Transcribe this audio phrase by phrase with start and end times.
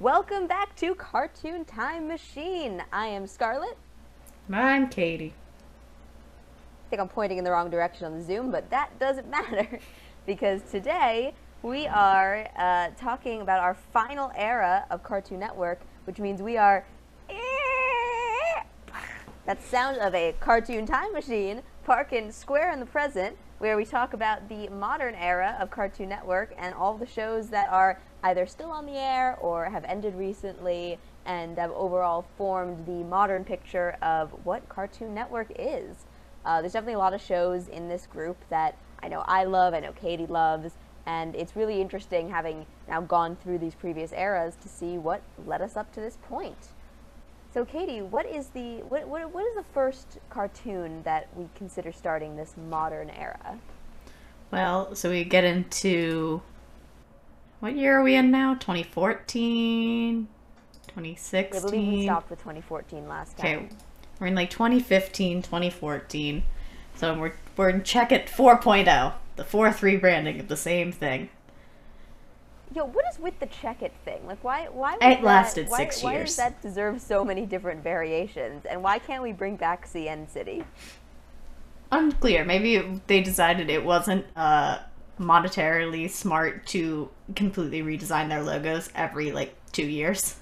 [0.00, 2.82] Welcome back to Cartoon Time Machine.
[2.90, 3.76] I am Scarlett.
[4.50, 5.34] I'm Katie.
[6.86, 9.78] I think I'm pointing in the wrong direction on the Zoom, but that doesn't matter
[10.24, 16.40] because today we are uh, talking about our final era of Cartoon Network, which means
[16.40, 16.86] we are.
[19.44, 24.14] That sound of a cartoon time machine parking square in the present, where we talk
[24.14, 28.70] about the modern era of Cartoon Network and all the shows that are either still
[28.70, 34.30] on the air or have ended recently and have overall formed the modern picture of
[34.44, 36.04] what Cartoon Network is.
[36.44, 39.74] Uh, there's definitely a lot of shows in this group that I know I love,
[39.74, 40.72] I know Katie loves,
[41.06, 45.62] and it's really interesting having now gone through these previous eras to see what led
[45.62, 46.68] us up to this point.
[47.52, 51.90] So, Katie, what is the what, what, what is the first cartoon that we consider
[51.90, 53.58] starting this modern era?
[54.50, 56.42] Well, so we get into
[57.60, 58.54] what year are we in now?
[58.54, 60.26] 2014,
[60.88, 61.58] 2016.
[61.58, 63.56] I believe we stopped with 2014 last time.
[63.56, 63.68] Okay,
[64.18, 66.42] we're in like 2015, 2014.
[66.96, 71.28] So we're we're in Check It 4.0, the fourth rebranding of the same thing.
[72.74, 74.26] Yo, what is with the check it thing?
[74.26, 74.68] Like, why?
[74.70, 74.94] Why?
[74.94, 76.30] It that, lasted why, six why years.
[76.30, 78.64] does that deserve so many different variations?
[78.64, 80.62] And why can't we bring back CN City?
[81.90, 82.44] Unclear.
[82.44, 84.78] Maybe they decided it wasn't uh,
[85.20, 90.36] monetarily smart to completely redesign their logos every like two years.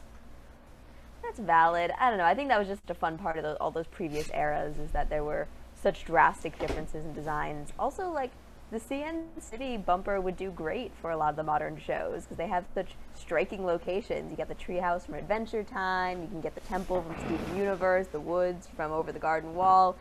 [1.22, 1.90] That's valid.
[1.98, 2.24] I don't know.
[2.24, 5.10] I think that was just a fun part of all those previous eras is that
[5.10, 7.72] there were such drastic differences in designs.
[7.78, 8.30] Also, like
[8.70, 12.36] the CN City bumper would do great for a lot of the modern shows because
[12.36, 14.30] they have such striking locations.
[14.30, 16.22] You get the treehouse from Adventure Time.
[16.22, 19.96] You can get the temple from Steven Universe, the woods from Over the Garden Wall,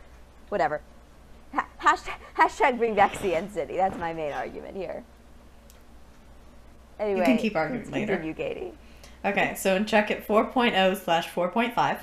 [0.49, 0.81] whatever.
[1.57, 3.77] Ha- hashtag, hashtag bring back CN City.
[3.77, 5.03] That's my main argument here.
[6.99, 8.17] Anyway, you can keep arguing later.
[8.17, 8.73] Continue, Katie.
[9.25, 11.99] Okay, so in Check It 4.0 slash 4.5,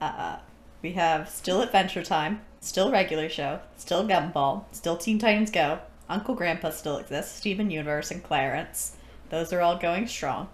[0.00, 0.36] uh,
[0.82, 6.34] we have still Adventure Time, still regular show, still Gumball, still Teen Titans Go, Uncle
[6.36, 8.96] Grandpa still exists, Steven Universe, and Clarence.
[9.30, 10.48] Those are all going strong.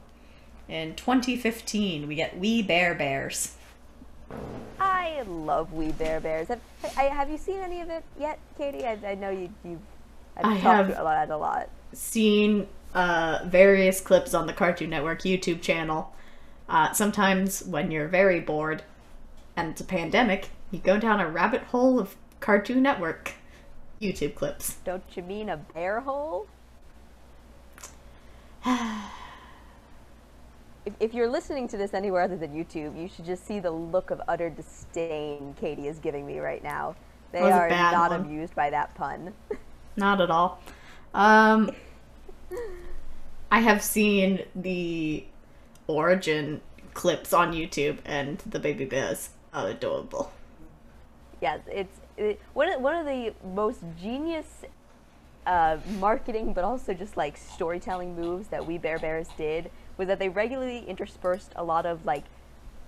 [0.69, 3.57] In 2015, we get We Bare Bears.
[4.81, 6.49] I love We Bare Bears.
[6.49, 6.61] Have,
[6.97, 8.85] I, have you seen any of it yet, Katie?
[8.85, 9.51] I, I know you.
[9.65, 9.81] you
[10.37, 10.89] I've I talked have.
[10.91, 11.69] about it a lot.
[11.93, 16.15] Seen uh, various clips on the Cartoon Network YouTube channel.
[16.69, 18.83] Uh, sometimes when you're very bored
[19.57, 23.33] and it's a pandemic, you go down a rabbit hole of Cartoon Network
[24.01, 24.77] YouTube clips.
[24.85, 26.47] Don't you mean a bear hole?
[30.85, 33.71] if, if you're listening to this anywhere other than YouTube, you should just see the
[33.71, 36.97] look of utter disdain Katie is giving me right now.
[37.33, 38.21] They That was a are not one.
[38.21, 39.33] amused by that pun.
[39.97, 40.61] Not at all.
[41.13, 41.71] Um,
[43.51, 45.25] I have seen the
[45.87, 46.63] origin
[46.95, 50.33] clips on YouTube, and the baby bears are adorable.
[51.41, 54.65] Yes, it's it, one of one of the most genius
[55.47, 59.71] uh, marketing, but also just like storytelling moves that We Bare Bears did
[60.03, 62.25] was that they regularly interspersed a lot of like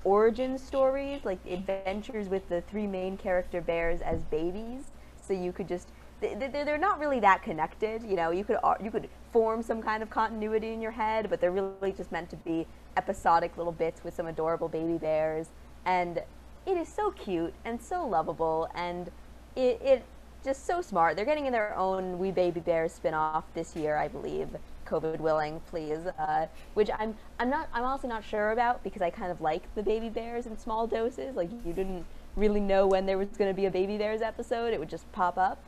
[0.03, 4.91] origin stories, like adventures with the three main character bears as babies.
[5.23, 5.89] So you could just
[6.21, 8.03] they- they- they're not really that connected.
[8.03, 11.41] You know, you could you could form some kind of continuity in your head, but
[11.41, 12.67] they're really just meant to be
[12.97, 15.49] episodic little bits with some adorable baby bears.
[15.85, 16.23] And
[16.67, 19.11] it is so cute and so lovable, and
[19.55, 20.05] it, it
[20.43, 21.17] just so smart.
[21.17, 24.49] They're getting in their own We Baby Bears spin-off this year, I believe.
[24.85, 26.07] COVID willing, please.
[26.19, 29.63] Uh, which I'm I'm not I'm honestly not sure about because I kind of like
[29.75, 31.37] the baby bears in small doses.
[31.37, 32.05] Like you didn't
[32.37, 35.11] really know when there was going to be a baby bears episode; it would just
[35.13, 35.63] pop up.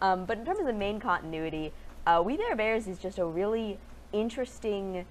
[0.00, 1.72] Um, but in terms of the main continuity,
[2.06, 3.78] uh, We Bare Bears is just a really
[4.12, 5.06] interesting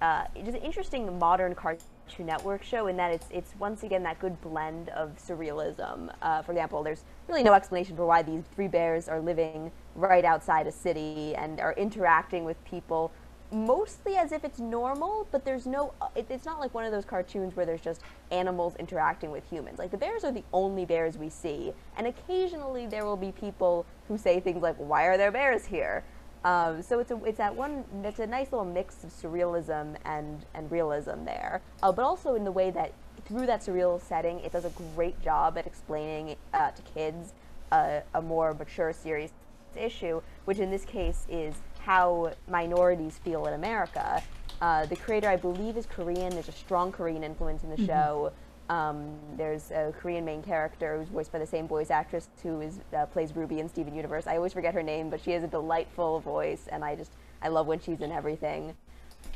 [0.00, 4.18] uh, just an interesting modern Cartoon Network show in that it's it's once again that
[4.20, 6.12] good blend of surrealism.
[6.22, 10.24] Uh, for example, there's really no explanation for why these three bears are living right
[10.24, 13.12] outside a city and are interacting with people
[13.50, 15.92] mostly as if it's normal, but there's no.
[16.14, 19.78] It, it's not like one of those cartoons where there's just animals interacting with humans.
[19.78, 23.86] Like the bears are the only bears we see, and occasionally there will be people
[24.06, 26.04] who say things like, "Why are there bears here?"
[26.44, 30.44] Um, so it's a it's that one it's a nice little mix of surrealism and
[30.54, 32.92] and realism there, uh, but also in the way that
[33.24, 37.32] through that surreal setting, it does a great job at explaining uh, to kids
[37.72, 39.32] uh, a more mature, serious
[39.78, 44.22] issue, which in this case is how minorities feel in America.
[44.60, 46.30] Uh, the creator, I believe, is Korean.
[46.30, 48.32] There's a strong Korean influence in the show.
[48.68, 52.80] Um, there's a Korean main character who's voiced by the same voice actress who is
[52.94, 54.26] uh, plays Ruby in Steven Universe.
[54.26, 57.48] I always forget her name, but she has a delightful voice, and I just I
[57.48, 58.74] love when she's in everything.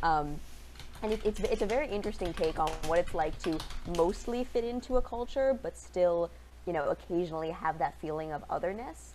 [0.03, 0.39] Um,
[1.03, 3.59] and it, it's it's a very interesting take on what it's like to
[3.97, 6.31] mostly fit into a culture, but still,
[6.67, 9.12] you know, occasionally have that feeling of otherness,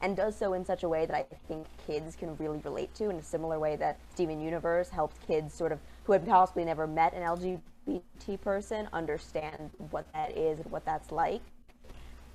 [0.00, 3.10] and does so in such a way that I think kids can really relate to,
[3.10, 6.86] in a similar way that Steven Universe helped kids sort of who had possibly never
[6.86, 11.42] met an LGBT person understand what that is and what that's like.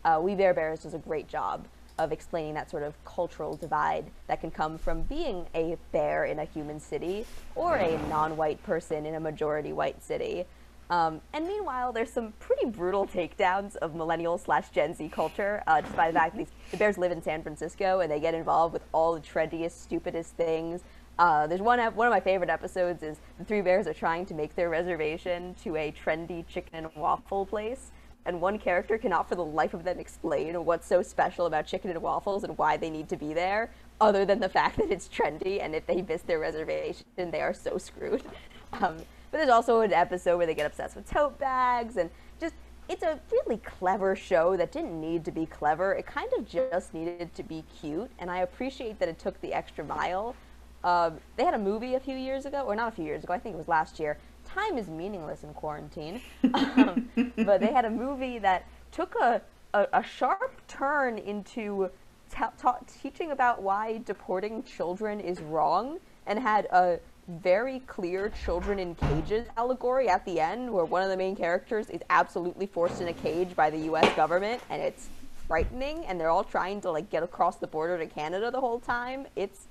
[0.04, 1.66] Uh, we Bare Bears does a great job
[1.98, 6.40] of explaining that sort of cultural divide that can come from being a bear in
[6.40, 7.26] a human city
[7.56, 10.46] or a non-white person in a majority white city.
[10.90, 15.82] Um, and meanwhile, there's some pretty brutal takedowns of millennial slash Gen Z culture, uh,
[15.82, 18.74] just by the fact that the Bears live in San Francisco and they get involved
[18.74, 20.82] with all the trendiest, stupidest things.
[21.18, 24.34] Uh, there's one one of my favorite episodes is the three bears are trying to
[24.34, 27.92] make their reservation to a trendy chicken and waffle place,
[28.26, 31.90] and one character cannot for the life of them explain what's so special about chicken
[31.90, 33.72] and waffles and why they need to be there,
[34.02, 37.54] other than the fact that it's trendy, and if they miss their reservation, they are
[37.54, 38.24] so screwed.
[38.82, 38.98] Um,
[39.36, 42.10] but there's also an episode where they get obsessed with tote bags, and
[42.40, 42.56] just
[42.88, 45.92] it's a really clever show that didn't need to be clever.
[45.92, 49.54] It kind of just needed to be cute, and I appreciate that it took the
[49.54, 50.38] extra mile.
[50.86, 53.34] Um, they had a movie a few years ago, or not a few years ago,
[53.34, 56.22] I think it was last year, time is meaningless in quarantine.
[56.54, 59.42] um, but they had a movie that took a,
[59.74, 61.90] a, a sharp turn into
[62.30, 68.77] ta- ta- teaching about why deporting children is wrong and had a very clear children
[68.77, 73.01] in cages allegory at the end where one of the main characters is absolutely forced
[73.01, 75.10] in a cage by the US government and it's
[75.48, 78.80] frightening and they're all trying to like get across the border to Canada the whole
[78.80, 79.25] time.
[79.36, 79.66] It's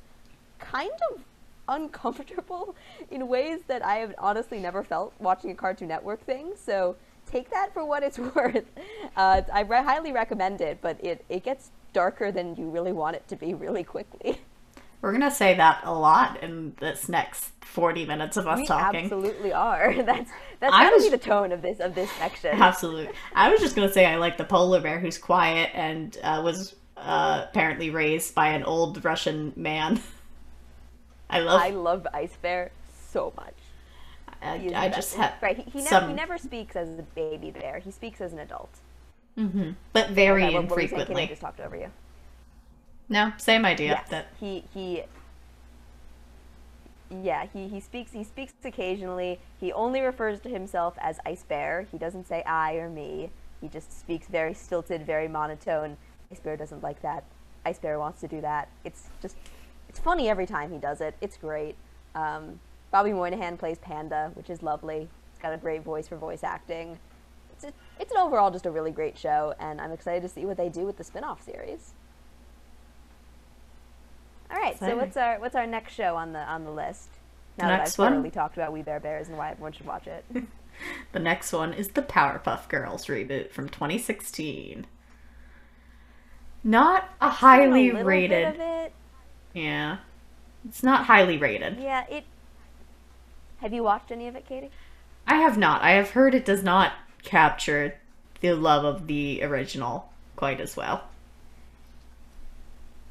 [0.58, 1.20] kind of
[1.68, 2.74] uncomfortable
[3.10, 6.52] in ways that I have honestly never felt watching a Cartoon Network thing.
[6.56, 6.96] So
[7.30, 8.66] take that for what it's worth.
[9.16, 13.14] Uh, I re- highly recommend it, but it, it gets darker than you really want
[13.14, 14.40] it to be really quickly.
[15.04, 19.04] We're gonna say that a lot in this next forty minutes of us we talking.
[19.04, 19.92] absolutely are.
[20.02, 20.30] That's
[20.60, 22.60] that's I gonna was- be the tone of this of this section.
[22.60, 23.12] Absolutely.
[23.34, 26.74] I was just gonna say I like the polar bear who's quiet and uh, was
[26.96, 30.00] uh, apparently raised by an old Russian man.
[31.30, 31.60] I love.
[31.60, 32.70] I love Ice Bear
[33.10, 33.54] so much.
[34.40, 35.56] I, I just have right.
[35.56, 37.78] He, he, never, some, he never speaks as a baby bear.
[37.78, 38.70] He speaks as an adult.
[39.36, 40.96] but very Okay, what- what saying, Katie?
[40.96, 41.26] I infrequently.
[41.26, 41.90] just talked over you.
[43.08, 44.00] No, same idea.
[44.00, 45.02] Yes, That he he.
[47.10, 49.38] Yeah, he, he speaks he speaks occasionally.
[49.60, 51.86] He only refers to himself as Ice Bear.
[51.92, 53.30] He doesn't say I or me.
[53.60, 55.96] He just speaks very stilted, very monotone.
[56.32, 57.24] Ice Bear doesn't like that.
[57.64, 58.68] Ice Bear wants to do that.
[58.84, 59.36] It's just
[59.88, 61.14] it's funny every time he does it.
[61.20, 61.76] It's great.
[62.14, 62.58] Um,
[62.90, 65.08] Bobby Moynihan plays Panda, which is lovely.
[65.32, 66.98] He's got a great voice for voice acting.
[67.52, 70.44] It's a, it's an overall just a really great show, and I'm excited to see
[70.44, 71.92] what they do with the spin-off series.
[74.50, 77.08] All right, so what's our what's our next show on the on the list?
[77.58, 79.86] Now The that next I've thoroughly talked about We Bare Bears and why everyone should
[79.86, 80.24] watch it.
[81.12, 84.86] the next one is the Powerpuff Girls reboot from 2016.
[86.64, 88.56] Not a highly A rated.
[88.58, 88.92] it.
[89.52, 89.98] Yeah,
[90.66, 91.78] it's not highly rated.
[91.78, 92.24] Yeah, it.
[93.58, 94.70] Have you watched any of it, Katie?
[95.26, 95.82] I have not.
[95.82, 96.92] I have heard it does not
[97.22, 98.00] capture
[98.40, 101.08] the love of the original quite as well.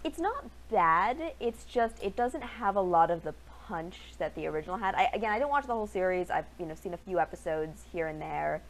[0.03, 1.33] It's not bad.
[1.39, 3.33] It's just it doesn't have a lot of the
[3.67, 4.95] punch that the original had.
[4.95, 6.29] I, again, I didn't watch the whole series.
[6.29, 8.61] I've you know seen a few episodes here and there.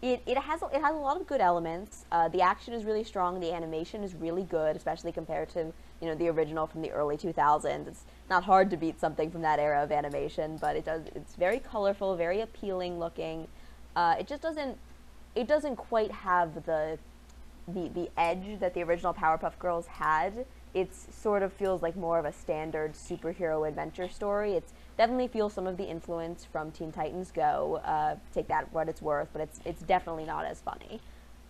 [0.00, 2.04] It, it has it has a lot of good elements.
[2.10, 3.38] Uh, the action is really strong.
[3.38, 7.16] The animation is really good, especially compared to you know the original from the early
[7.16, 7.86] 2000s.
[7.86, 11.02] It's not hard to beat something from that era of animation, but it does.
[11.14, 13.46] It's very colorful, very appealing looking.
[13.94, 14.76] Uh, it just doesn't
[15.34, 16.98] it doesn't quite have the
[17.68, 20.44] the the edge that the original Powerpuff Girls had.
[20.74, 24.52] It's sort of feels like more of a standard superhero adventure story.
[24.54, 27.80] It's definitely feels some of the influence from Teen Titans Go.
[27.84, 31.00] Uh, take that what it's worth, but it's it's definitely not as funny.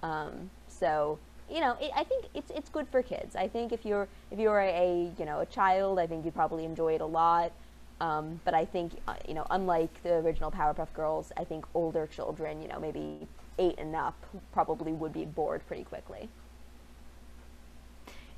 [0.02, 1.18] Um, so
[1.50, 3.36] you know, it, I think it's it's good for kids.
[3.36, 6.34] I think if you're if you're a, a you know a child, I think you'd
[6.34, 7.52] probably enjoy it a lot.
[8.00, 12.06] Um, but I think uh, you know, unlike the original Powerpuff Girls, I think older
[12.06, 14.16] children, you know, maybe eight and up,
[14.52, 16.28] probably would be bored pretty quickly.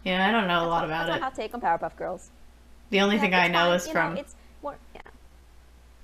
[0.04, 1.12] Yeah, I don't know a lot about That's it.
[1.12, 2.30] my hot take on Powerpuff Girls.
[2.90, 5.02] The only Yeah, thing I know fine, is you from it's more yeah.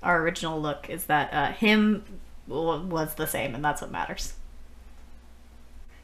[0.03, 4.33] our original look is that uh, him was the same, and that's what matters.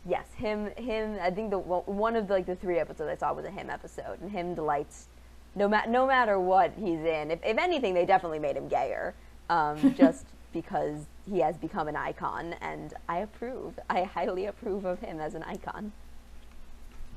[0.05, 1.17] Yes, him him.
[1.21, 3.51] I think the one one of the, like the three episodes I saw was a
[3.51, 5.07] him episode, and him delights.
[5.55, 7.31] No ma- no matter what he's in.
[7.31, 9.15] If, if anything, they definitely made him gayer,
[9.49, 13.79] um, just because he has become an icon, and I approve.
[13.89, 15.91] I highly approve of him as an icon.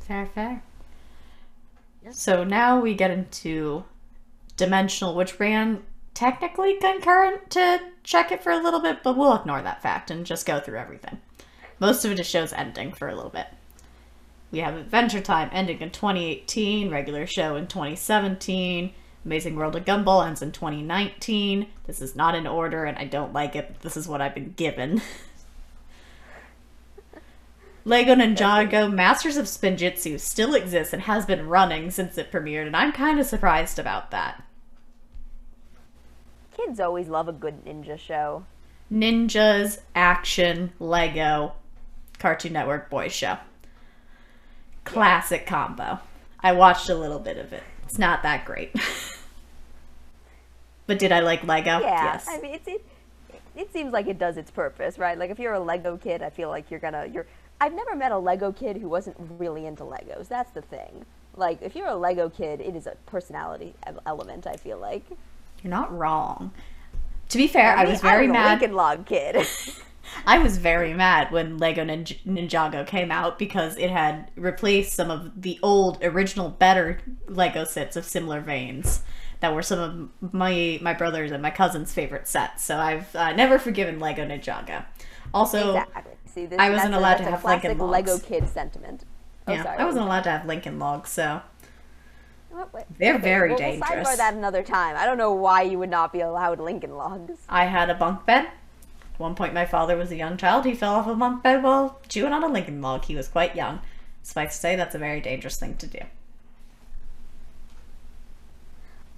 [0.00, 0.62] Fair, fair.
[2.10, 3.84] So now we get into
[4.56, 5.82] Dimensional, which ran
[6.14, 10.26] technically concurrent to check it for a little bit, but we'll ignore that fact and
[10.26, 11.20] just go through everything.
[11.78, 13.46] Most of it just shows ending for a little bit.
[14.50, 18.92] We have Adventure Time ending in 2018, regular show in 2017.
[19.24, 21.66] Amazing World of Gumball ends in 2019.
[21.86, 24.34] This is not in order and I don't like it, but this is what I've
[24.34, 25.00] been given.
[27.84, 32.76] Lego Ninjago Masters of Spinjitzu still exists and has been running since it premiered, and
[32.76, 34.42] I'm kind of surprised about that.
[36.56, 38.44] Kids always love a good ninja show.
[38.92, 41.54] Ninjas, action, Lego,
[42.18, 43.38] Cartoon Network boys show.
[44.84, 46.00] Classic combo.
[46.40, 47.62] I watched a little bit of it.
[47.84, 48.74] It's not that great.
[50.86, 51.80] but did I like Lego?
[51.80, 52.26] Yeah, Yes.
[52.28, 52.84] I mean, it's, it,
[53.56, 55.18] it seems like it does its purpose, right?
[55.18, 57.26] Like if you're a Lego kid, I feel like you're gonna you're.
[57.60, 60.28] I've never met a Lego kid who wasn't really into Legos.
[60.28, 61.04] That's the thing.
[61.36, 63.74] Like if you're a Lego kid, it is a personality
[64.06, 64.46] element.
[64.46, 65.04] I feel like.
[65.62, 66.52] You're not wrong.
[67.28, 68.60] To be fair, I Me, was very a mad.
[68.60, 69.46] Lincoln Log kid.
[70.26, 75.10] I was very mad when Lego Ninj- Ninjago came out because it had replaced some
[75.10, 76.98] of the old, original, better
[77.28, 79.02] Lego sets of similar veins
[79.38, 79.78] that were some
[80.20, 82.64] of my my brother's and my cousin's favorite sets.
[82.64, 84.84] So I've uh, never forgiven Lego Ninjago.
[85.32, 86.12] Also, exactly.
[86.34, 89.04] See, this, I wasn't that's a- allowed to have Lincoln classic Lego kid sentiment.
[89.48, 89.78] Oh, yeah, sorry.
[89.78, 91.40] I wasn't allowed to have Lincoln Logs, so
[92.50, 93.90] What- what- They're very we'll, dangerous.
[93.90, 94.96] We'll sidebar that another time.
[94.96, 97.38] I don't know why you would not be allowed Lincoln Logs.
[97.48, 98.46] I had a bunk bed.
[99.14, 100.64] At one point, my father was a young child.
[100.64, 103.04] He fell off a bunk bed while chewing on a Lincoln log.
[103.04, 103.80] He was quite young.
[104.22, 105.98] Suffice to say, that's a very dangerous thing to do.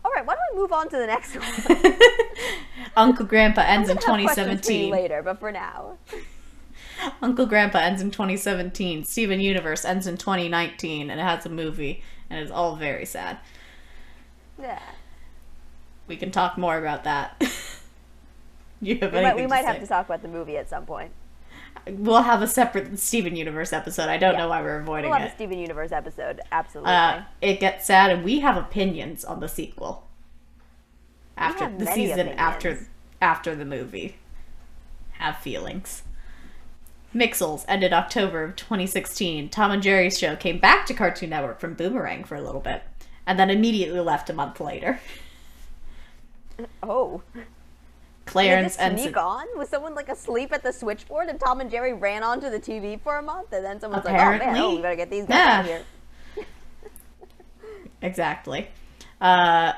[0.04, 1.94] All right, why don't we move on to the next one?
[2.96, 4.90] Uncle Grandpa ends in I'm gonna have questions for you 2017.
[4.90, 5.96] later, but for now.
[7.22, 9.04] Uncle Grandpa ends in 2017.
[9.04, 13.38] Steven Universe ends in 2019, and it has a movie, and it's all very sad.
[14.60, 14.80] Yeah.
[16.06, 17.40] We can talk more about that.
[18.80, 19.80] you have We might, we might to have say?
[19.82, 21.10] to talk about the movie at some point.
[21.88, 24.08] We'll have a separate Steven Universe episode.
[24.08, 24.40] I don't Yeah.
[24.40, 25.32] know why we're avoiding We'll have it.
[25.32, 26.92] a Steven Universe episode, absolutely.
[26.92, 30.06] Uh, it gets sad, and we have opinions on the sequel.
[31.36, 32.86] After have the season, after
[33.20, 34.16] after the movie,
[35.12, 36.02] have feelings.
[37.14, 39.48] Mixels ended October of 2016.
[39.50, 42.82] Tom and Jerry's show came back to Cartoon Network from Boomerang for a little bit,
[43.26, 45.00] and then immediately left a month later.
[46.82, 47.22] oh.
[47.34, 47.44] Did
[48.26, 49.46] Clarence and sneak on?
[49.56, 52.98] Was someone like asleep at the switchboard and Tom and Jerry ran onto the TV
[53.00, 54.60] for a month and then someone's like, oh man, Apparently.
[54.60, 55.82] oh, we better get these guys out of here.
[58.00, 58.68] Exactly.
[59.20, 59.72] Uh,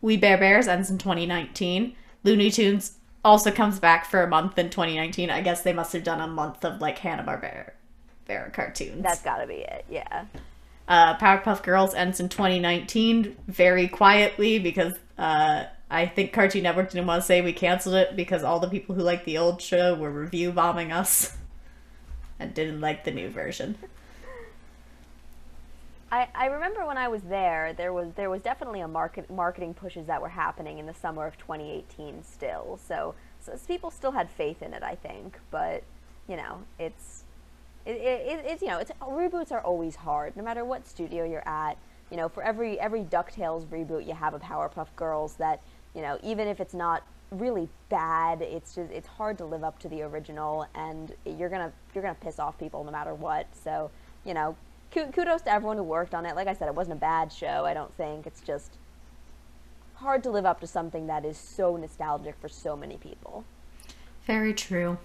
[0.00, 1.94] we Bare Bears ends in 2019.
[2.22, 2.92] Looney Tunes
[3.24, 5.30] also comes back for a month in 2019.
[5.30, 7.72] I guess they must have done a month of like Hanna Barbera
[8.52, 9.02] cartoons.
[9.02, 10.24] That's gotta be it, yeah.
[10.88, 17.06] uh, Powerpuff Girls ends in 2019 very quietly because uh, I think Cartoon Network didn't
[17.06, 19.94] want to say we canceled it because all the people who liked the old show
[19.94, 21.36] were review bombing us
[22.38, 23.76] and didn't like the new version.
[26.12, 29.74] I, I remember when I was there, there was there was definitely a market marketing
[29.74, 32.80] pushes that were happening in the summer of 2018 still.
[32.84, 35.38] So, so people still had faith in it, I think.
[35.50, 35.84] But
[36.28, 37.24] you know, it's
[37.86, 41.46] it, it, it's you know, it's reboots are always hard, no matter what studio you're
[41.48, 41.76] at.
[42.10, 45.60] You know, for every every Ducktales reboot, you have a Powerpuff Girls that
[45.94, 49.78] you know, even if it's not really bad, it's just it's hard to live up
[49.78, 53.46] to the original, and you're gonna you're gonna piss off people no matter what.
[53.54, 53.92] So
[54.24, 54.56] you know,
[54.90, 56.34] kudos to everyone who worked on it.
[56.36, 57.64] Like I said, it wasn't a bad show.
[57.64, 58.76] I don't think it's just
[59.94, 63.44] hard to live up to something that is so nostalgic for so many people.
[64.26, 64.98] Very true.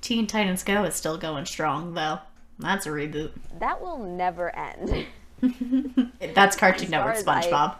[0.00, 2.20] Teen Titans Go is still going strong though.
[2.58, 3.32] That's a reboot.
[3.58, 5.06] That will never end.
[6.34, 7.76] That's Cartoon Network as I- SpongeBob.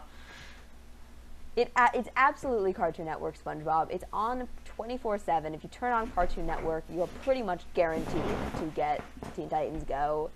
[1.55, 3.91] It it's absolutely Cartoon Network SpongeBob.
[3.91, 5.53] It's on 24/7.
[5.53, 8.23] If you turn on Cartoon Network, you're pretty much guaranteed
[8.57, 9.03] to get
[9.35, 10.29] Teen Titans Go.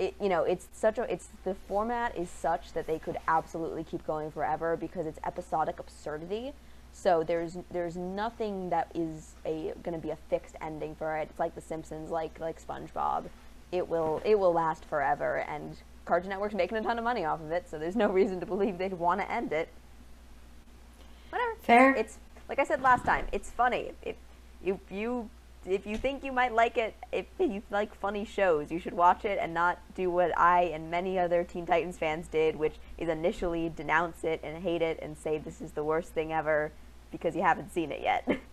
[0.00, 3.84] It you know it's such a it's the format is such that they could absolutely
[3.84, 6.52] keep going forever because it's episodic absurdity.
[6.92, 11.28] So there's there's nothing that is a going to be a fixed ending for it.
[11.30, 13.24] It's like The Simpsons, like like SpongeBob.
[13.70, 17.40] It will it will last forever, and Cartoon Network's making a ton of money off
[17.40, 17.68] of it.
[17.68, 19.68] So there's no reason to believe they'd want to end it
[21.30, 21.54] whatever.
[21.60, 21.94] Fair.
[21.94, 23.26] It's like I said last time.
[23.32, 23.92] It's funny.
[24.02, 24.16] If
[24.62, 25.30] you you
[25.66, 29.24] if you think you might like it, if you like funny shows, you should watch
[29.24, 33.08] it and not do what I and many other Teen Titans fans did, which is
[33.08, 36.72] initially denounce it and hate it and say this is the worst thing ever
[37.10, 38.28] because you haven't seen it yet.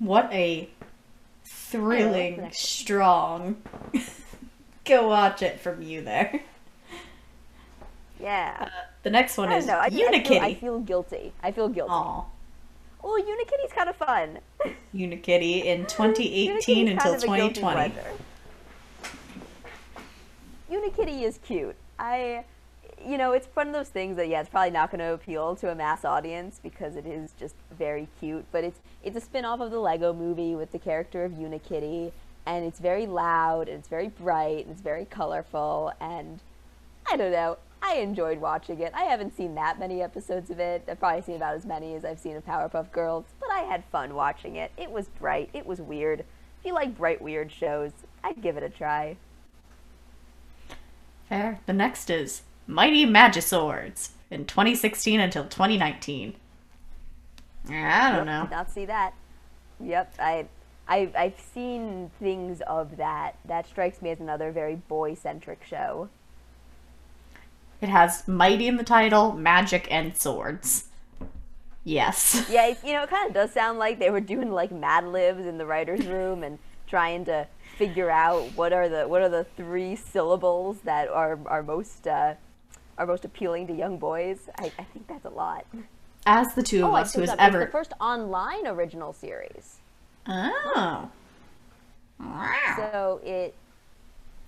[0.00, 0.68] What a
[1.44, 3.62] thrilling, strong.
[4.84, 6.42] Go watch it from you there.
[8.20, 8.56] Yeah.
[8.60, 8.68] Uh,
[9.02, 9.74] the next one I is know.
[9.74, 11.32] I, I, feel, I feel guilty.
[11.42, 11.92] I feel guilty.
[11.92, 12.24] Aw.
[13.06, 14.38] Oh, Unikitty's kind of fun.
[14.94, 17.60] Unikitty in 2018 until kind of 2020.
[17.90, 18.10] pleasure.
[20.70, 21.76] Unikitty is cute.
[21.98, 22.44] I,
[23.06, 25.54] you know, it's one of those things that yeah, it's probably not going to appeal
[25.56, 28.46] to a mass audience because it is just very cute.
[28.50, 32.10] But it's it's a spin-off of the Lego Movie with the character of Unikitty,
[32.46, 36.40] and it's very loud and it's very bright and it's very colorful and
[37.10, 37.58] I don't know.
[37.86, 38.92] I enjoyed watching it.
[38.94, 40.84] I haven't seen that many episodes of it.
[40.88, 43.84] I've probably seen about as many as I've seen of Powerpuff Girls, but I had
[43.92, 44.72] fun watching it.
[44.78, 45.50] It was bright.
[45.52, 46.20] It was weird.
[46.20, 47.90] If you like bright, weird shows,
[48.24, 49.18] I'd give it a try.
[51.28, 51.60] Fair.
[51.66, 56.36] The next is Mighty Magiswords in 2016 until 2019.
[57.68, 58.44] I don't know.
[58.44, 59.12] Did not see that.
[59.78, 60.46] Yep, I,
[60.88, 63.36] I, I've seen things of that.
[63.44, 66.08] That strikes me as another very boy-centric show.
[67.84, 70.84] It has mighty in the title, magic, and swords.
[71.84, 72.46] Yes.
[72.50, 75.06] Yeah, it, you know, it kind of does sound like they were doing like Mad
[75.06, 79.28] Libs in the writers' room and trying to figure out what are the what are
[79.28, 82.34] the three syllables that are are most uh,
[82.96, 84.48] are most appealing to young boys.
[84.58, 85.66] I, I think that's a lot.
[86.24, 87.34] As the two of Oh, us who has up.
[87.34, 87.58] It's ever.
[87.66, 89.76] the first online original series.
[90.26, 91.10] Oh.
[92.18, 92.74] Wow.
[92.78, 93.54] So it.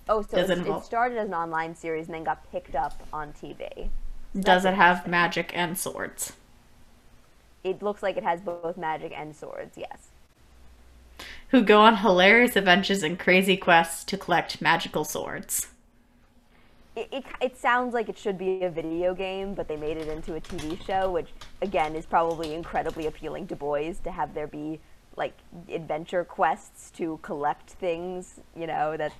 [0.09, 3.33] Oh, so it, it started as an online series and then got picked up on
[3.33, 3.89] TV.
[4.37, 6.33] Does it have magic and swords?
[7.63, 9.77] It looks like it has both magic and swords.
[9.77, 10.09] Yes.
[11.49, 15.67] Who go on hilarious adventures and crazy quests to collect magical swords.
[16.95, 20.07] It, it, it sounds like it should be a video game, but they made it
[20.07, 21.29] into a TV show, which
[21.61, 24.79] again is probably incredibly appealing to boys to have there be
[25.15, 25.33] like
[25.69, 28.39] adventure quests to collect things.
[28.55, 29.13] You know that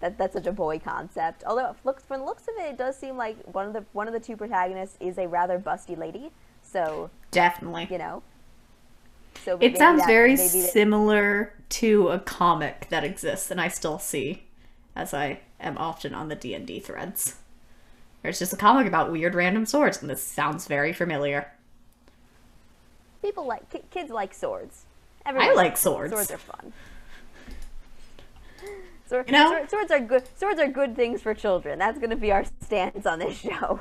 [0.00, 1.42] that that's such a boy concept.
[1.46, 4.06] Although looks from the looks of it, it does seem like one of the one
[4.06, 6.30] of the two protagonists is a rather busty lady.
[6.62, 7.88] So Definitely.
[7.90, 8.22] you know.
[9.44, 13.68] So It sounds that- very maybe that- similar to a comic that exists and I
[13.68, 14.44] still see
[14.96, 17.36] as I am often on the D&D threads.
[18.22, 21.52] There's just a comic about weird random swords and this sounds very familiar.
[23.22, 24.84] people like ki- kids like swords.
[25.26, 26.12] I like swords.
[26.12, 26.72] Swords are fun.
[29.08, 29.48] Sword, You know?
[29.50, 30.22] sword- swords are good.
[30.36, 31.78] Swords are good things for children.
[31.78, 33.80] That's going to be our stance on this show.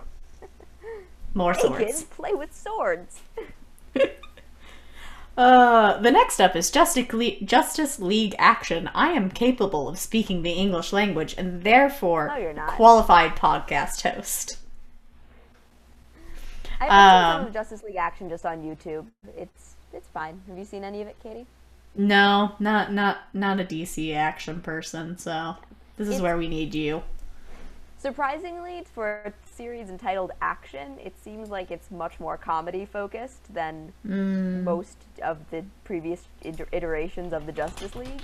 [1.34, 1.84] More Hey swords.
[1.86, 3.20] kids, play with swords.
[5.38, 8.90] Uh, the next up is Justice League, Justice League Action.
[8.96, 12.70] I am capable of speaking the English language and therefore No, you're not.
[12.70, 14.58] qualified podcast host.
[16.80, 19.06] I've seen some Um, of Justice League action just on YouTube.
[19.38, 20.42] It's it's fine.
[20.48, 21.46] Have you seen any of it, Katie?
[21.98, 25.56] No, not not not a DC action person, so
[25.98, 27.04] this is It's- where we need you.
[28.00, 33.92] Surprisingly, for a series entitled Action, it seems like it's much more comedy focused than
[34.06, 34.64] Mm.
[34.64, 38.22] most of the previous iterations of the Justice League.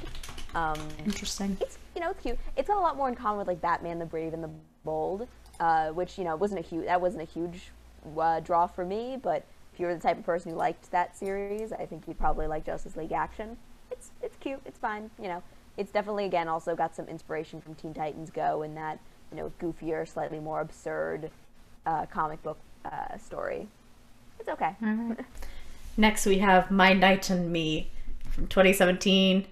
[0.54, 1.58] Um, Interesting.
[1.60, 2.38] it's you know it's cute.
[2.56, 4.50] It's got a lot more in common with like Batman the Brave and the
[4.86, 5.28] Bold,
[5.60, 7.72] uh, which you know wasn't a huge that wasn't a huge
[8.20, 9.18] uh, draw for me.
[9.22, 12.20] But if you were the type of person who liked that series, I think you'd
[12.20, 13.58] probably like Justice League Action.
[13.92, 14.62] It's it's cute.
[14.66, 15.10] It's fine.
[15.20, 15.44] You know,
[15.78, 19.00] it's definitely again also got some inspiration from Teen Titans Go in that
[19.32, 21.32] you know goofier, slightly more absurd
[21.86, 23.68] uh, comic book uh, story.
[24.40, 24.76] It's okay.
[24.80, 25.18] Right.
[25.98, 27.90] Next, we have My Knight and Me
[28.30, 29.46] from 2017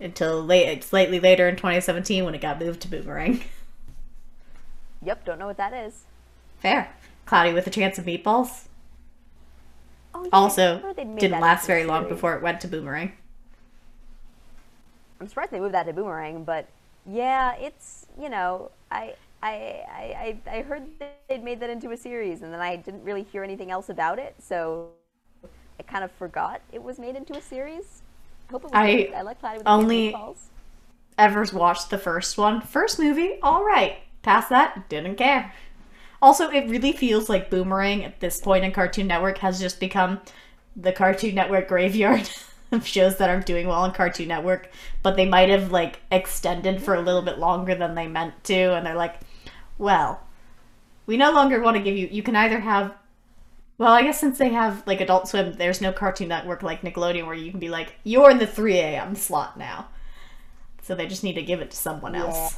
[0.00, 3.42] until late, slightly later in 2017 when it got moved to Boomerang.
[5.02, 5.24] Yep.
[5.24, 6.04] Don't know what that is.
[6.58, 6.94] Fair.
[7.24, 8.66] Cloudy with a Chance of Meatballs.
[10.20, 13.12] Oh, yeah, Also, heard they'd made didn't last very long before it went to Boomerang.
[15.20, 16.66] I'm surprised they moved that to Boomerang, but
[17.06, 20.84] yeah, it's you know, I I I I, heard
[21.28, 24.18] they'd made that into a series, and then I didn't really hear anything else about
[24.18, 24.90] it, so
[25.78, 28.02] I kind of forgot it was made into a series.
[28.48, 28.72] I hope it was.
[28.74, 29.12] I.
[29.14, 30.46] I like only- the Balls.
[31.18, 32.62] Ever watched the first one?
[32.62, 33.98] First movie, all right.
[34.22, 35.52] Past that, didn't care.
[36.22, 40.20] Also, it really feels like Boomerang at this point in Cartoon Network has just become
[40.76, 42.28] the Cartoon Network graveyard
[42.72, 44.70] of shows that aren't doing well on Cartoon Network,
[45.02, 48.74] but they might have like extended for a little bit longer than they meant to,
[48.74, 49.20] and they're like,
[49.78, 50.20] well,
[51.06, 52.08] we no longer want to give you.
[52.10, 52.94] You can either have.
[53.78, 57.24] Well, I guess since they have like Adult Swim, there's no Cartoon Network like Nickelodeon
[57.24, 59.14] where you can be like, you're in the 3 a.m.
[59.14, 59.88] slot now.
[60.82, 62.56] So they just need to give it to someone else.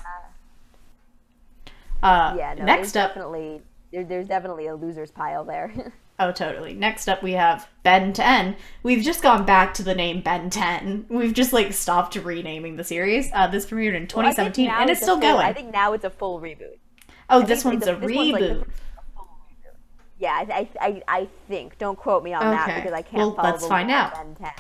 [2.03, 3.63] Uh, Yeah, no, next up, definitely
[3.93, 5.73] there, there's definitely a losers pile there.
[6.19, 6.73] oh totally.
[6.75, 8.57] Next up, we have Ben 10.
[8.83, 11.07] We've just gone back to the name Ben 10.
[11.11, 13.31] We've just like stopped renaming the series.
[13.33, 15.47] Uh, this premiered in Well, I think 2017, now and it's a still full- going.
[15.47, 16.79] I think now it's a full reboot.
[17.31, 18.59] Oh, I this one's the- a this one's, like, the reboot.
[18.61, 18.69] reboot.
[20.19, 21.79] Yeah, I, I, I, think.
[21.79, 24.15] Don't quote me on that because I can't Well, follow let's the find out.
[24.15, 24.51] Ben 10.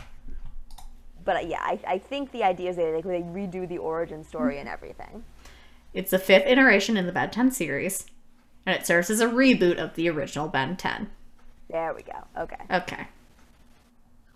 [1.24, 4.24] But uh, yeah, I, I think the idea is that like, they redo the origin
[4.24, 5.22] story and everything.
[5.94, 8.07] It's the fifth iteration in the Ben 10 series,
[8.64, 11.11] and it serves as a reboot of the original Ben 10.
[11.70, 12.24] There we go.
[12.37, 12.57] Okay.
[12.70, 13.07] Okay.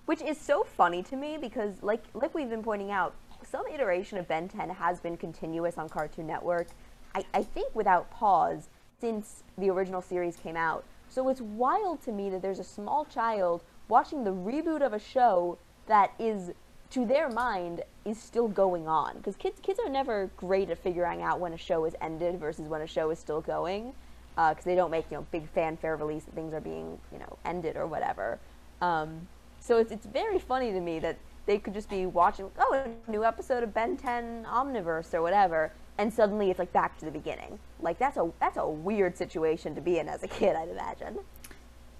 [0.06, 4.18] Which is so funny to me because, like, like we've been pointing out, some iteration
[4.18, 6.68] of Ben 10 has been continuous on Cartoon Network.
[7.14, 8.68] I, I think without pause
[9.00, 10.84] since the original series came out.
[11.08, 14.98] So it's wild to me that there's a small child watching the reboot of a
[14.98, 16.52] show that is,
[16.90, 19.16] to their mind, is still going on.
[19.16, 22.68] Because kids kids are never great at figuring out when a show is ended versus
[22.68, 23.92] when a show is still going.
[24.36, 27.38] Because they don't make you know big fanfare release that things are being you know
[27.44, 28.38] ended or whatever.
[28.80, 29.28] Um,
[29.60, 32.74] so it's, it's very funny to me that they could just be watching, oh,
[33.08, 37.04] a new episode of Ben 10 Omniverse or whatever, and suddenly it's like back to
[37.04, 37.58] the beginning.
[37.80, 41.18] Like that's a that's a weird situation to be in as a kid, I'd imagine.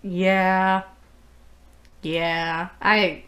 [0.02, 0.82] Yeah.
[2.02, 2.68] Yeah.
[2.80, 3.24] I.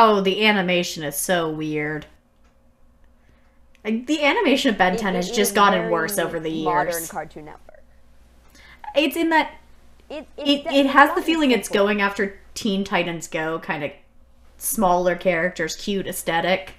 [0.00, 2.06] Oh, the animation is so weird.
[3.84, 6.64] Like, the animation of Ben 10 has just gotten worse over the years.
[6.64, 7.06] Modern.
[7.08, 7.82] Cartoon Network.
[8.94, 9.54] It's in that
[10.08, 13.90] It it, it's it has the feeling it's going after Teen Titans Go, kind of
[14.56, 16.74] smaller characters, cute aesthetic.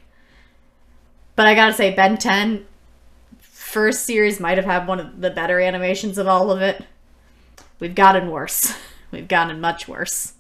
[1.36, 2.65] But I gotta say, Ben 10
[3.41, 6.86] first series might have had one of the better animations of all of it.
[7.82, 8.73] We've gotten worse.
[9.12, 10.36] We've gotten much worse.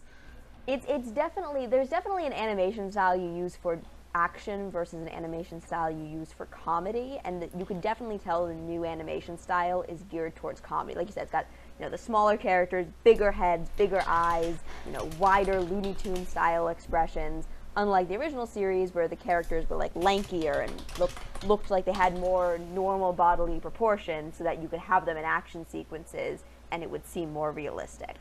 [0.69, 3.79] It's it's definitely there's definitely an animation style you use for
[4.13, 8.45] action versus an animation style you use for comedy, and that you can definitely tell
[8.45, 10.95] the new animation style is geared towards comedy.
[10.95, 11.47] Like you said, it's got
[11.79, 16.67] you know the smaller characters, bigger heads, bigger eyes, you know wider Looney Tune style
[16.67, 17.47] expressions.
[17.75, 21.93] Unlike the original series, where the characters were like lankier and looked looked like they
[21.93, 26.83] had more normal bodily proportions, so that you could have them in action sequences and
[26.83, 28.17] it would seem more realistic.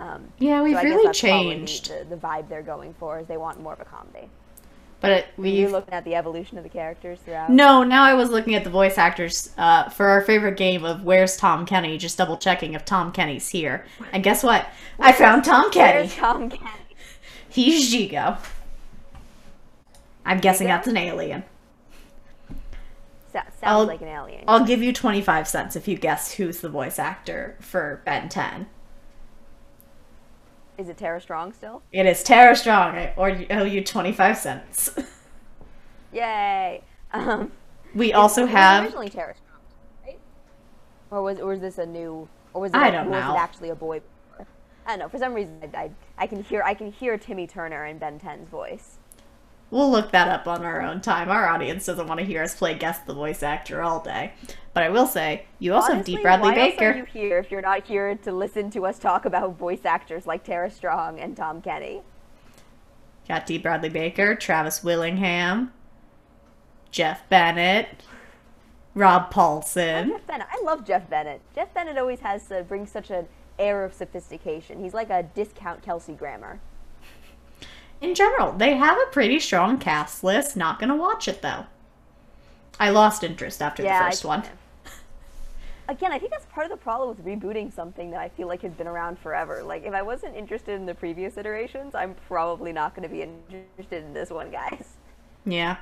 [0.00, 1.90] Um, Yeah, we've so really changed.
[1.90, 4.30] The, the, vibe they're going for is they want more of a comedy.
[5.00, 7.50] But You're we've looking at the evolution of the characters throughout.
[7.50, 11.04] No, now I was looking at the voice actors uh, for our favorite game of
[11.04, 13.84] Where's Tom Kenny, just double checking if Tom Kenny's here.
[14.12, 14.68] And guess what?
[14.98, 16.00] I found Tom Kenny.
[16.00, 16.70] Where's Tom Kenny?
[17.48, 18.38] He's Jigo.
[20.24, 20.70] I'm guessing Jigo?
[20.70, 21.44] that's an alien.
[23.32, 24.44] So, sounds I'll- like an alien.
[24.48, 28.66] I'll give you 25 cents if you guess who's the voice actor for Ben 10.
[30.80, 31.82] Is it Tara Strong still?
[31.92, 32.96] It is Tara Strong.
[32.96, 33.12] I
[33.50, 34.90] owe you 25 cents.
[36.12, 36.82] Yay!
[37.12, 37.52] Um,
[37.94, 38.84] We also it was have.
[38.84, 39.60] originally Tara Strong,
[40.06, 40.20] right?
[41.10, 42.28] Or was or was this a new?
[42.54, 43.34] Or was it, I don't or was know.
[43.34, 44.00] it actually a boy?
[44.00, 44.46] before?
[44.86, 45.08] I don't know.
[45.08, 48.20] For some reason, I, I, I can hear I can hear Timmy Turner in Ben
[48.20, 48.99] 10's voice.
[49.70, 51.28] We'll look that up on our own time.
[51.28, 54.32] Our audience doesn't want to hear us play guess the voice actor all day.
[54.74, 56.22] But I will say, you also Honestly, have D.
[56.22, 56.84] Bradley why Baker.
[56.86, 59.84] else are you here if you're not here to listen to us talk about voice
[59.84, 62.02] actors like Tara Strong and Tom Kenny?
[63.28, 63.58] Got D.
[63.58, 65.72] Bradley Baker, Travis Willingham,
[66.90, 67.88] Jeff Bennett,
[68.94, 70.08] Rob Oh, Paulson.
[70.10, 70.48] Jeff Bennett.
[70.50, 71.40] I love Jeff Bennett.
[71.54, 73.28] Jeff Bennett always has uh, to bring such an
[73.58, 74.82] air of sophistication.
[74.82, 76.58] He's like a discount Kelsey Grammer.
[78.00, 80.56] In general, they have a pretty strong cast list.
[80.56, 81.66] Not gonna watch it though.
[82.78, 84.42] I lost interest after Yeah, the I- first one.
[85.88, 88.62] Again, I think that's part of the problem with rebooting something that I feel like
[88.62, 89.60] has been around forever.
[89.64, 93.22] Like, if I wasn't interested in the previous iterations, I'm probably not going to be
[93.22, 94.94] interested in this one, guys.
[95.44, 95.78] Yeah.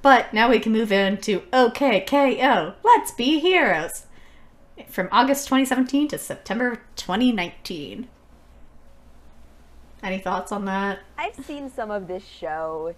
[0.00, 2.74] But now we can move into OKKO.
[2.84, 4.06] Let's be heroes.
[4.88, 8.06] From August 2017 to September 2019.
[10.02, 11.00] Any thoughts on that?
[11.16, 12.94] I've seen some of this show.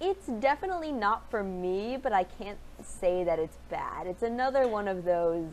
[0.00, 4.06] It's definitely not for me, but I can't say that it's bad.
[4.08, 5.46] It's another one of those,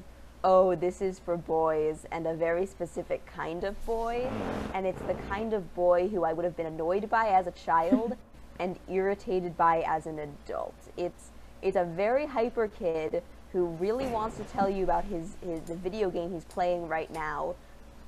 [0.44, 4.28] oh, this is for boys and a very specific kind of boy.
[4.74, 7.52] And it's the kind of boy who I would have been annoyed by as a
[7.52, 8.18] child
[8.60, 10.76] and irritated by as an adult.
[10.98, 11.30] It's
[11.62, 15.76] it's a very hyper kid who really wants to tell you about his, his the
[15.76, 17.54] video game he's playing right now,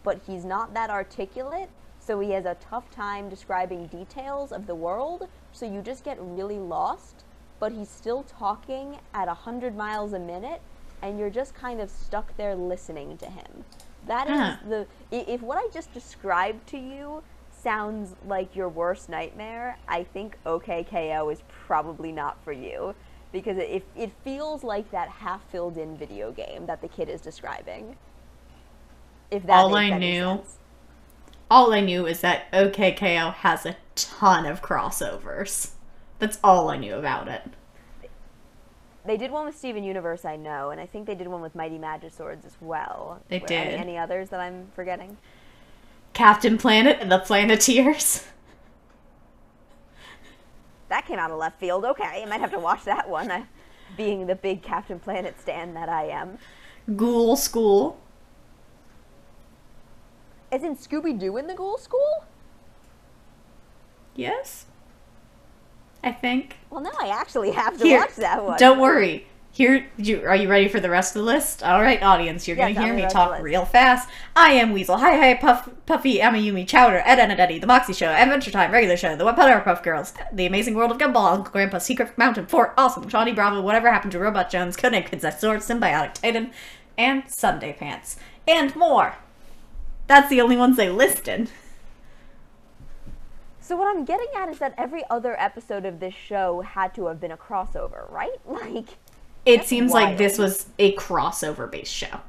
[0.04, 1.70] but he's not that articulate,
[2.06, 6.18] so he has a tough time describing details of the world, so you just get
[6.20, 7.26] really lost,
[7.60, 10.62] but he's still talking at 100 miles a minute,
[11.02, 13.66] and you're just kind of stuck there listening to him.
[14.06, 14.58] That is Huh.
[14.62, 20.38] the if what I just described to you sounds like your worst nightmare, I think
[20.46, 21.30] OK K.O.
[21.30, 22.96] is probably not for you
[23.32, 27.10] because it it, it feels like that half filled in video game that the kid
[27.10, 27.98] is describing.
[29.32, 30.60] If that All makes I knew sense.
[31.54, 33.30] All I knew is that OK K.O.
[33.30, 35.70] has a ton of crossovers.
[36.18, 37.44] That's all I knew about it.
[39.06, 41.54] They did one with Steven Universe, I know, and I think they did one with
[41.54, 43.22] Mighty Magiswords as well.
[43.28, 43.80] They Were- any- did.
[43.80, 45.18] Any others that I'm forgetting?
[46.14, 48.26] Captain Planet and the Planeteers.
[50.90, 51.86] That came out of left field.
[51.86, 53.30] Okay, I might have to watch that one.
[53.32, 53.44] I,
[53.96, 56.40] being the big Captain Planet stan that I am.
[56.96, 58.00] Ghoul School.
[60.62, 62.26] In Scooby Doo in the Ghoul School?
[64.16, 64.66] Yes?
[66.04, 66.58] I think.
[66.70, 68.60] Well, now I actually have to Here, watch that one.
[68.60, 69.26] don't worry.
[69.52, 71.64] Here, you, are you ready for the rest of the list?
[71.64, 73.66] All right, audience, you're Yeah, gonna hear me me the rest of the talk real
[73.66, 74.10] fast.
[74.36, 74.98] I am Weasel.
[74.98, 78.72] Hi, hi, Puff, Puffy, AmiYumi, Chowder, Ed, Ed, Ed, Eddy, The Moxy Show, Adventure Time,
[78.72, 82.74] Regular Show, The Powerpuff Girls, The Amazing World of Gumball, Uncle Grandpa, Secret Mountain, Fort,
[82.78, 86.52] Awesome, Johnny Bravo, Whatever Happened to Robot Jones, Codename Princess Sword, Sym-Bionic Titan,
[86.98, 89.16] and Sunday Pants, and more.
[90.08, 91.50] That's the only ones they listed.
[93.60, 97.06] So what I'm getting at is that every other episode of this show had to
[97.06, 98.38] have been a crossover, right?
[98.46, 98.98] Like,
[99.46, 102.22] It seems like this was a crossover based show.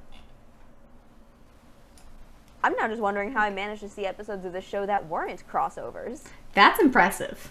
[2.63, 5.47] I'm now just wondering how I managed to see episodes of this show that weren't
[5.47, 6.25] crossovers.
[6.55, 7.51] That's impressive.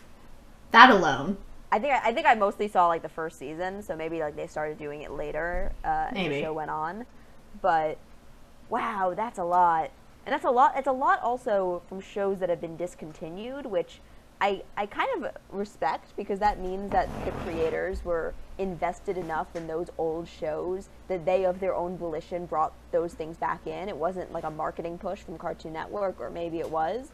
[0.71, 1.38] That alone.
[1.71, 4.47] I think I, think I mostly saw like the first season, so maybe like they
[4.47, 6.36] started doing it later uh, as Maybe.
[6.36, 7.05] the show went on.
[7.62, 7.97] But
[8.69, 9.91] wow, that's a lot,
[10.25, 10.73] and that's a lot.
[10.77, 13.99] It's a lot also from shows that have been discontinued, which
[14.39, 19.67] I I kind of respect because that means that the creators were invested enough in
[19.67, 23.89] those old shows that they of their own volition brought those things back in.
[23.89, 27.12] It wasn't like a marketing push from Cartoon Network, or maybe it was.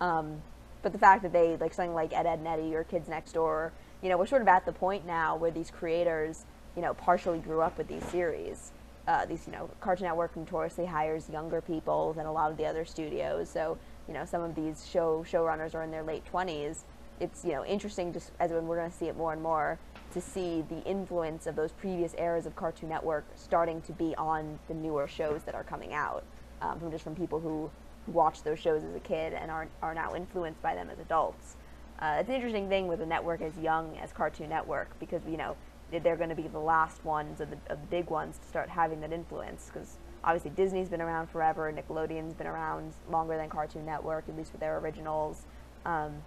[0.00, 0.42] Um,
[0.82, 3.32] but the fact that they like something like Ed Ed and Eddy or Kids Next
[3.32, 3.72] Door,
[4.02, 6.44] you know, we're sort of at the point now where these creators,
[6.76, 8.72] you know, partially grew up with these series.
[9.08, 12.64] Uh, these, you know, Cartoon Network notoriously hires younger people than a lot of the
[12.64, 13.48] other studios.
[13.48, 16.84] So, you know, some of these show showrunners are in their late twenties.
[17.20, 19.78] It's you know interesting just as when we're going to see it more and more
[20.12, 24.58] to see the influence of those previous eras of Cartoon Network starting to be on
[24.68, 26.24] the newer shows that are coming out
[26.60, 27.70] um, from just from people who,
[28.06, 31.56] watched those shows as a kid and are, are now influenced by them as adults.
[31.98, 35.36] Uh, it's an interesting thing with a network as young as Cartoon Network because you
[35.36, 35.56] know
[36.00, 38.68] they're going to be the last ones of the, of the big ones to start
[38.68, 43.84] having that influence because obviously Disney's been around forever, Nickelodeon's been around longer than Cartoon
[43.84, 45.42] Network, at least with their originals.
[45.84, 46.22] Um,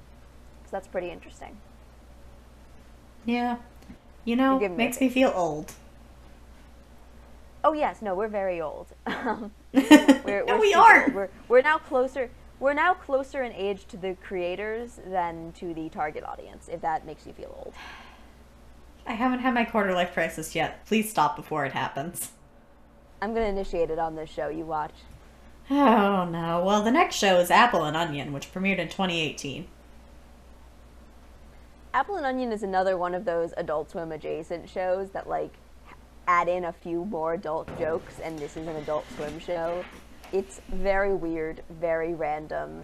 [0.65, 1.57] so that's pretty interesting.
[3.25, 3.57] Yeah.
[4.23, 5.73] You know, me makes me feel old.
[7.63, 8.87] Oh yes, no, we're very old.
[9.07, 11.07] Um, we're, we're we aren't.
[11.07, 11.15] old.
[11.15, 12.29] We're, we're now closer.
[12.59, 16.69] We're now closer in age to the creators than to the target audience.
[16.71, 17.73] If that makes you feel old.
[19.05, 20.85] I haven't had my quarter life crisis yet.
[20.85, 22.31] Please stop before it happens.
[23.21, 24.49] I'm gonna initiate it on this show.
[24.49, 24.93] You watch.
[25.69, 26.63] Oh no.
[26.65, 29.67] Well, the next show is Apple and Onion, which premiered in 2018.
[31.93, 35.53] Apple and Onion is another one of those Adult Swim adjacent shows that like
[36.27, 39.83] add in a few more adult jokes, and this is an Adult Swim show.
[40.33, 42.83] It's very weird, very random.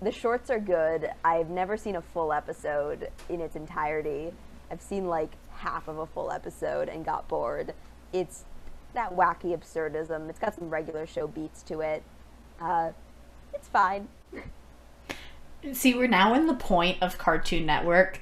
[0.00, 1.10] The shorts are good.
[1.24, 4.32] I've never seen a full episode in its entirety.
[4.70, 7.74] I've seen like half of a full episode and got bored.
[8.12, 8.44] It's
[8.94, 10.28] that wacky absurdism.
[10.28, 12.02] It's got some regular show beats to it.
[12.60, 12.92] Uh,
[13.52, 14.08] it's fine.
[15.72, 18.20] See, we're now in the point of Cartoon Network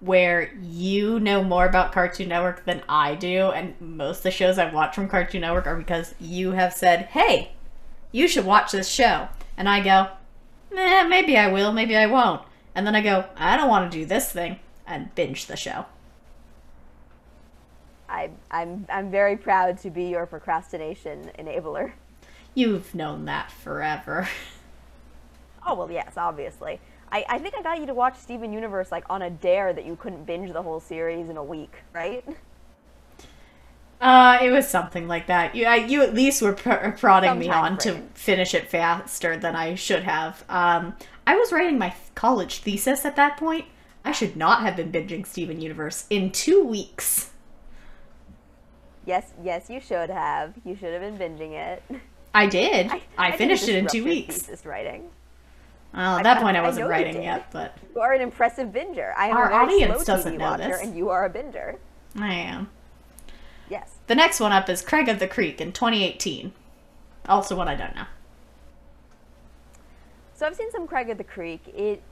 [0.00, 4.58] where you know more about Cartoon Network than I do, and most of the shows
[4.58, 7.52] I watch from Cartoon Network are because you have said, hey,
[8.12, 9.28] you should watch this show.
[9.56, 10.08] And I go,
[10.76, 12.42] eh, maybe I will, maybe I won't.
[12.74, 15.86] And then I go, I don't want to do this thing, and binge the show.
[18.14, 21.92] I, I'm I'm very proud to be your procrastination enabler.
[22.54, 24.28] You've known that forever.
[25.66, 26.78] Oh well, yes, obviously.
[27.10, 29.86] I, I think I got you to watch Steven Universe like on a dare that
[29.86, 32.22] you couldn't binge the whole series in a week, right?
[34.00, 35.54] Uh, it was something like that.
[35.54, 39.38] You, I, you at least were pr- prodding Some me on to finish it faster
[39.38, 40.44] than I should have.
[40.50, 40.96] Um,
[41.26, 43.64] I was writing my college thesis at that point.
[44.04, 47.30] I should not have been binging Steven Universe in two weeks.
[49.06, 50.54] Yes, yes, you should have.
[50.64, 51.82] You should have been binging it.
[52.34, 52.90] I did.
[52.90, 54.36] I, didn't finished it in two weeks.
[54.42, 55.10] Thesis writing.
[55.92, 58.68] Well, at that I- point, I I wasn't writing yet, but You are an impressive
[58.68, 59.12] binger.
[59.16, 60.80] I am Our audience doesn't TV know this.
[60.82, 61.76] and you are a binger.
[62.18, 62.70] I am.
[63.68, 63.92] Yes.
[64.08, 66.52] The next one up is Craig of the Creek in 2018.
[67.28, 68.04] Also, one I don't know.
[70.34, 71.62] So I've seen some Craig of the Creek.
[71.68, 72.02] It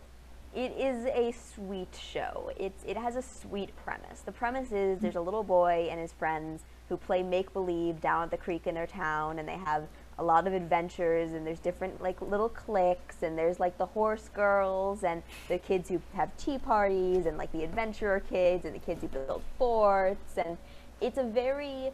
[0.54, 2.50] it is a sweet show.
[2.58, 4.20] It's it has a sweet premise.
[4.20, 8.24] The premise is there's a little boy and his friends who play make believe down
[8.24, 9.84] at the creek in their town, and they have
[10.18, 11.32] a lot of adventures.
[11.32, 15.88] And there's different like little cliques, and there's like the horse girls and the kids
[15.88, 20.36] who have tea parties, and like the adventurer kids and the kids who build forts,
[20.36, 20.58] and
[21.00, 21.92] it's a very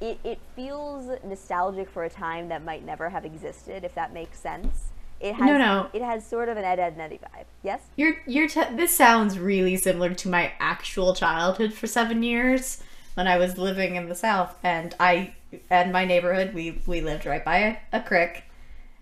[0.00, 4.40] it, it feels nostalgic for a time that might never have existed, if that makes
[4.40, 4.88] sense.
[5.22, 5.88] It has No, no.
[5.92, 7.44] it has sort of an Ed Ed and vibe.
[7.62, 7.80] Yes?
[7.96, 12.82] You're you're te- this sounds really similar to my actual childhood for 7 years
[13.14, 15.34] when I was living in the south and I
[15.70, 18.44] and my neighborhood we we lived right by a, a creek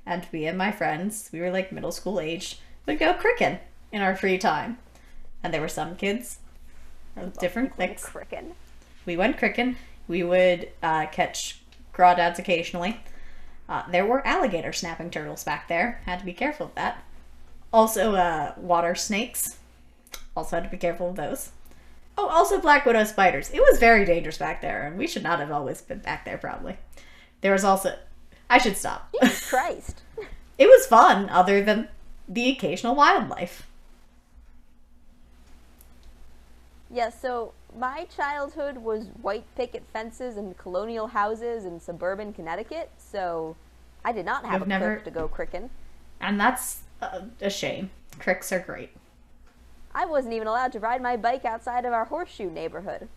[0.06, 3.58] and me and my friends, we were like middle school age, would go cricking
[3.92, 4.78] in our free time.
[5.42, 6.38] And there were some kids
[7.16, 8.04] of different cliques.
[8.04, 8.52] Cricken.
[9.06, 9.76] We went cricking.
[10.08, 11.60] We would uh, catch
[11.94, 13.00] crawdads occasionally.
[13.70, 16.00] Uh, there were alligator snapping turtles back there.
[16.04, 17.04] Had to be careful of that.
[17.72, 19.58] Also, uh, water snakes.
[20.36, 21.52] Also had to be careful of those.
[22.18, 23.48] Oh, also black widow spiders.
[23.50, 26.36] It was very dangerous back there, and we should not have always been back there.
[26.36, 26.78] Probably.
[27.42, 27.96] There was also.
[28.50, 29.14] I should stop.
[29.22, 30.02] Jesus Christ.
[30.58, 31.88] it was fun, other than
[32.28, 33.68] the occasional wildlife.
[36.92, 43.56] Yeah, so my childhood was white picket fences and colonial houses in suburban Connecticut, so
[44.04, 45.70] I did not have You've a never- crick to go cricking.
[46.20, 46.80] And that's
[47.40, 47.90] a shame.
[48.18, 48.90] Cricks are great.
[49.94, 53.08] I wasn't even allowed to ride my bike outside of our horseshoe neighborhood.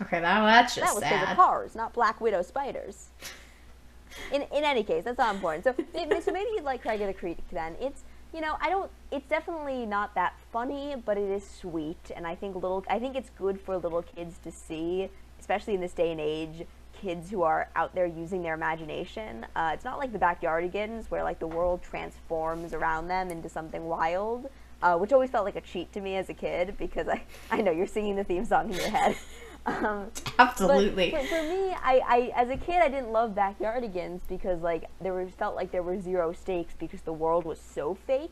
[0.00, 3.08] Okay, now that's just That was because of cars, not black widow spiders.
[4.30, 5.64] In in any case, that's not important.
[5.64, 5.74] So,
[6.20, 7.76] so maybe you'd like Craig of the Creek then.
[7.80, 8.90] It's you know I don't.
[9.10, 12.84] It's definitely not that funny, but it is sweet, and I think little.
[12.88, 16.66] I think it's good for little kids to see, especially in this day and age.
[16.94, 19.44] Kids who are out there using their imagination.
[19.56, 23.84] Uh, it's not like the Backyardigans, where like the world transforms around them into something
[23.86, 24.48] wild,
[24.82, 27.60] uh, which always felt like a cheat to me as a kid because I I
[27.60, 29.16] know you're singing the theme song in your head.
[29.66, 31.10] Um, Absolutely.
[31.10, 34.84] but for, for me, I, I as a kid I didn't love Backyardigans because like
[35.00, 38.30] there was felt like there were zero stakes because the world was so fake.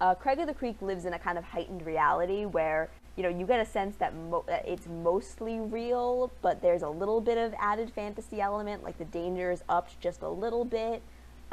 [0.00, 3.28] Uh, Craig of the Creek lives in a kind of heightened reality where you know
[3.28, 7.36] you get a sense that, mo- that it's mostly real, but there's a little bit
[7.36, 11.02] of added fantasy element, like the danger is upped just a little bit.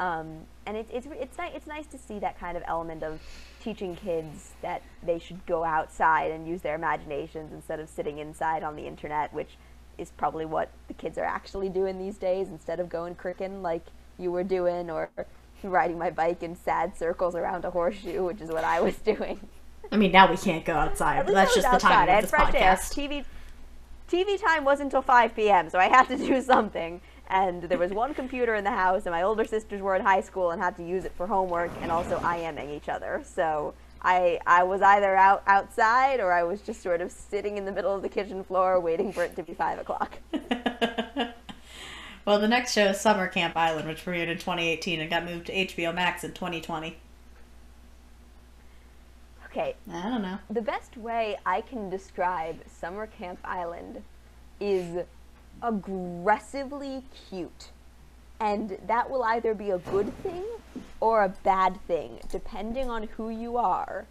[0.00, 3.20] Um, and it's it's it's nice it's nice to see that kind of element of
[3.60, 8.62] teaching kids that they should go outside and use their imaginations instead of sitting inside
[8.62, 9.56] on the internet, which
[9.98, 13.84] is probably what the kids are actually doing these days instead of going cricking like
[14.18, 15.10] you were doing or
[15.62, 19.40] riding my bike in sad circles around a horseshoe, which is what I was doing.
[19.90, 22.38] I mean, now we can't go outside, that's just the time of this air.
[22.38, 22.92] podcast.
[22.94, 23.24] TV,
[24.10, 27.00] TV time wasn't until 5 p.m., so I had to do something.
[27.28, 30.22] And there was one computer in the house, and my older sisters were in high
[30.22, 33.22] school and had to use it for homework and also IMing each other.
[33.24, 37.66] So I, I was either out outside or I was just sort of sitting in
[37.66, 40.18] the middle of the kitchen floor waiting for it to be 5 o'clock.
[42.24, 45.46] well, the next show is Summer Camp Island, which premiered in 2018 and got moved
[45.46, 46.96] to HBO Max in 2020.
[49.50, 50.38] Okay, I don't know.
[50.50, 54.02] the best way I can describe Summer Camp Island
[54.60, 55.04] is
[55.62, 57.70] aggressively cute.
[58.40, 60.44] And that will either be a good thing
[61.00, 64.06] or a bad thing, depending on who you are.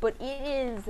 [0.00, 0.88] But it is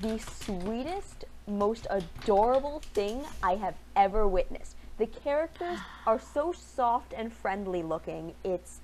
[0.00, 4.76] the sweetest, most adorable thing I have ever witnessed.
[4.98, 8.34] The characters are so soft and friendly looking.
[8.44, 8.80] It's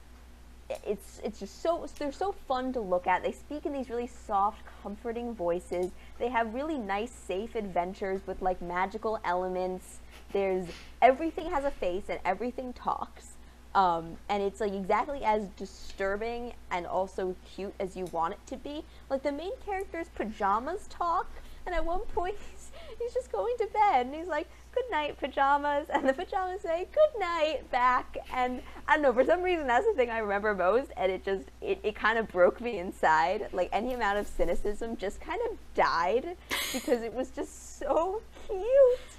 [0.84, 3.22] it's it's just so they're so fun to look at.
[3.22, 5.90] They speak in these really soft, comforting voices.
[6.18, 10.00] They have really nice, safe adventures with like magical elements.
[10.32, 10.66] There's
[11.00, 13.34] everything has a face and everything talks.
[13.74, 18.56] Um, and it's like exactly as disturbing and also cute as you want it to
[18.56, 18.84] be.
[19.10, 21.30] Like the main character's pajamas talk,
[21.66, 25.18] and at one point he's, he's just going to bed and he's like, "Good night,
[25.18, 28.16] pajamas," and the pajamas say, "Good night" back.
[28.32, 31.24] And I don't know for some reason that's the thing I remember most, and it
[31.24, 33.48] just it, it kind of broke me inside.
[33.52, 36.36] Like any amount of cynicism just kind of died
[36.72, 39.17] because it was just so cute.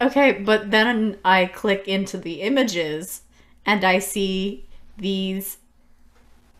[0.00, 3.22] Okay, but then I click into the images
[3.66, 5.58] and I see these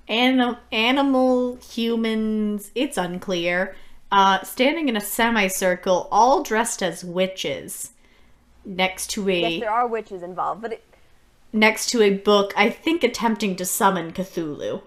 [0.08, 3.76] anim- animal humans, it's unclear,
[4.10, 7.92] uh, standing in a semicircle, all dressed as witches,
[8.64, 10.84] next to a Yes, there are witches involved, but it,
[11.52, 14.82] next to a book, I think attempting to summon Cthulhu.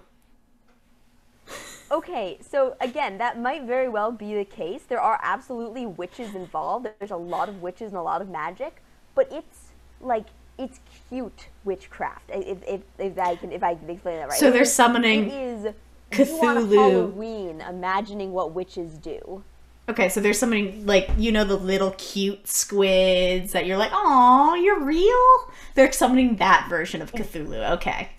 [1.92, 4.84] Okay, so again, that might very well be the case.
[4.88, 6.88] There are absolutely witches involved.
[7.00, 8.82] There's a lot of witches and a lot of magic,
[9.14, 10.26] but it's like
[10.58, 10.80] it's
[11.10, 12.30] cute witchcraft.
[12.30, 14.40] If if, if I can if I can explain that right.
[14.40, 15.74] So they're summoning It is
[16.12, 16.76] Cthulhu.
[16.76, 19.44] Halloween, imagining what witches do.
[19.90, 24.56] Okay, so there's somebody like you know the little cute squids that you're like, oh,
[24.56, 25.54] you're real.
[25.76, 27.72] They're summoning that version of Cthulhu.
[27.72, 28.10] Okay.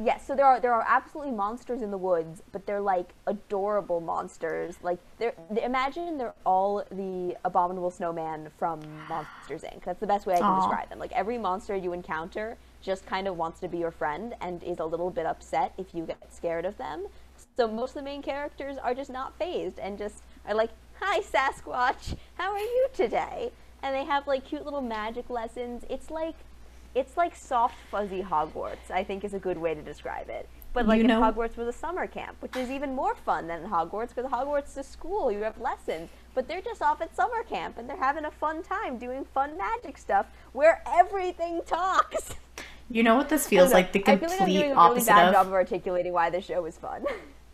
[0.00, 4.00] Yes, so there are there are absolutely monsters in the woods, but they're like adorable
[4.00, 4.76] monsters.
[4.80, 9.82] Like they're they, imagine they're all the abominable snowman from Monsters Inc.
[9.84, 10.60] That's the best way I can Aw.
[10.60, 11.00] describe them.
[11.00, 14.78] Like every monster you encounter just kind of wants to be your friend and is
[14.78, 17.08] a little bit upset if you get scared of them.
[17.56, 20.70] So most of the main characters are just not phased and just are like,
[21.00, 23.50] "Hi Sasquatch, how are you today?"
[23.82, 25.84] And they have like cute little magic lessons.
[25.90, 26.36] It's like
[26.98, 30.48] it's like soft fuzzy Hogwarts, I think is a good way to describe it.
[30.72, 33.64] But like You if Hogwarts was a summer camp, which is even more fun than
[33.64, 36.10] Hogwarts because Hogwarts is a school, you have lessons.
[36.34, 39.56] But they're just off at summer camp and they're having a fun time doing fun
[39.56, 42.34] magic stuff where everything talks.
[42.90, 43.92] You know what this feels like?
[43.92, 45.34] The I feel like I'm complete doing a really bad of.
[45.34, 47.04] job of articulating why this show is fun.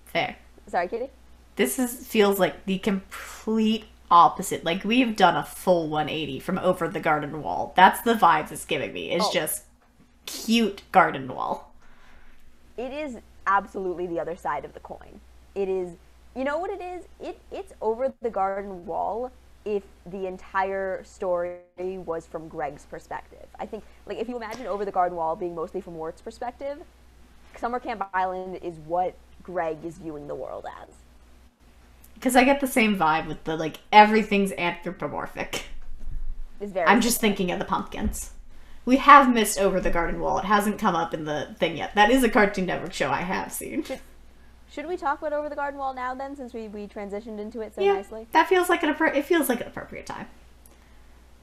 [0.07, 0.37] Fair.
[0.69, 1.11] Sorry, Katie?
[1.57, 4.65] This is feels like the complete opposite.
[4.65, 7.73] Like we've done a full 180 from over the garden wall.
[7.77, 9.11] That's the vibes it's giving me.
[9.13, 9.33] It's Oh.
[9.33, 9.65] just
[10.27, 11.71] cute garden wall.
[12.77, 15.21] it is absolutely the other side of the coin.
[15.55, 15.97] It is,
[16.35, 17.05] you know what it is?
[17.21, 19.31] It it's over the garden wall
[19.65, 23.47] if the entire story was from Greg's perspective.
[23.61, 26.79] I think, like, if you imagine over the garden wall being mostly from Wirt's perspective,
[27.57, 30.89] Summer Camp Island is what Greg is viewing the world as.
[32.25, 35.65] Because I get the same vibe with the like everything's anthropomorphic.
[36.59, 36.87] Is very.
[36.87, 38.31] I'm just thinking of the pumpkins.
[38.87, 40.39] We have missed over the garden wall.
[40.39, 41.95] It hasn't come up in the thing yet.
[41.95, 43.85] That is a Cartoon Network show I have seen.
[44.71, 47.61] Should we talk about over the garden wall now then, since we we transitioned into
[47.61, 48.27] it so yeah, nicely?
[48.33, 50.29] that feels like an appro- it feels like an appropriate time.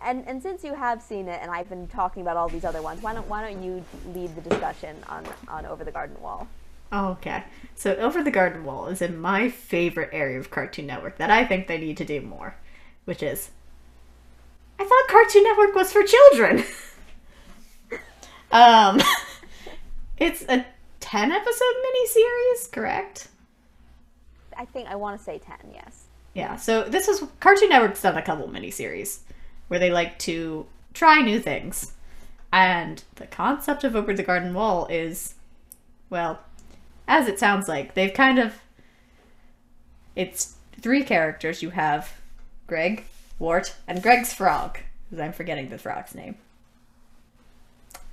[0.01, 2.81] And and since you have seen it, and I've been talking about all these other
[2.81, 6.47] ones, why don't why don't you lead the discussion on on over the garden wall?
[6.91, 7.43] Oh, okay.
[7.75, 11.45] So Over the Garden Wall is in my favorite area of Cartoon Network that I
[11.45, 12.55] think they need to do more,
[13.05, 13.51] which is
[14.79, 16.63] I thought Cartoon Network was for children.
[18.51, 19.01] um
[20.17, 20.65] it's a
[20.99, 23.27] 10 episode miniseries, correct?
[24.57, 25.57] I think I want to say ten.
[25.73, 26.05] Yes.
[26.33, 29.19] Yeah, so this is Cartoon Network's done a couple miniseries
[29.67, 31.93] where they like to try new things.
[32.53, 35.35] And the concept of Over the Garden Wall is,
[36.09, 36.41] well,
[37.11, 38.55] as it sounds like, they've kind of.
[40.15, 41.61] It's three characters.
[41.61, 42.13] You have
[42.67, 43.05] Greg,
[43.39, 46.35] Wirt, and Greg's frog, because I'm forgetting the frog's name.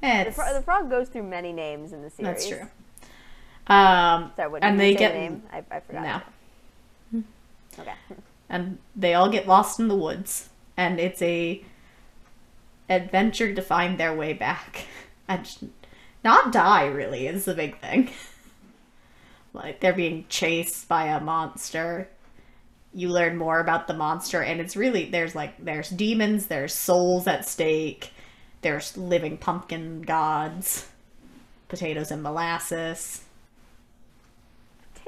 [0.01, 2.47] The, fro- the frog goes through many names in the series.
[2.47, 2.69] that's true.
[3.67, 5.43] Um, Sorry, And they get- the name?
[5.53, 6.25] I, I forgot.
[7.13, 7.23] no.
[7.81, 7.93] Okay.
[8.49, 11.63] and they all get lost in the woods and it's a
[12.91, 14.87] adventure to find their way back
[15.29, 15.71] and
[16.25, 18.11] not die really is the big thing
[19.53, 22.09] like they're being chased by a monster
[22.95, 27.27] you learn more about the monster and it's really there's like there's demons there's souls
[27.27, 28.11] at stake
[28.63, 30.89] there's living pumpkin gods
[31.69, 33.25] potatoes and molasses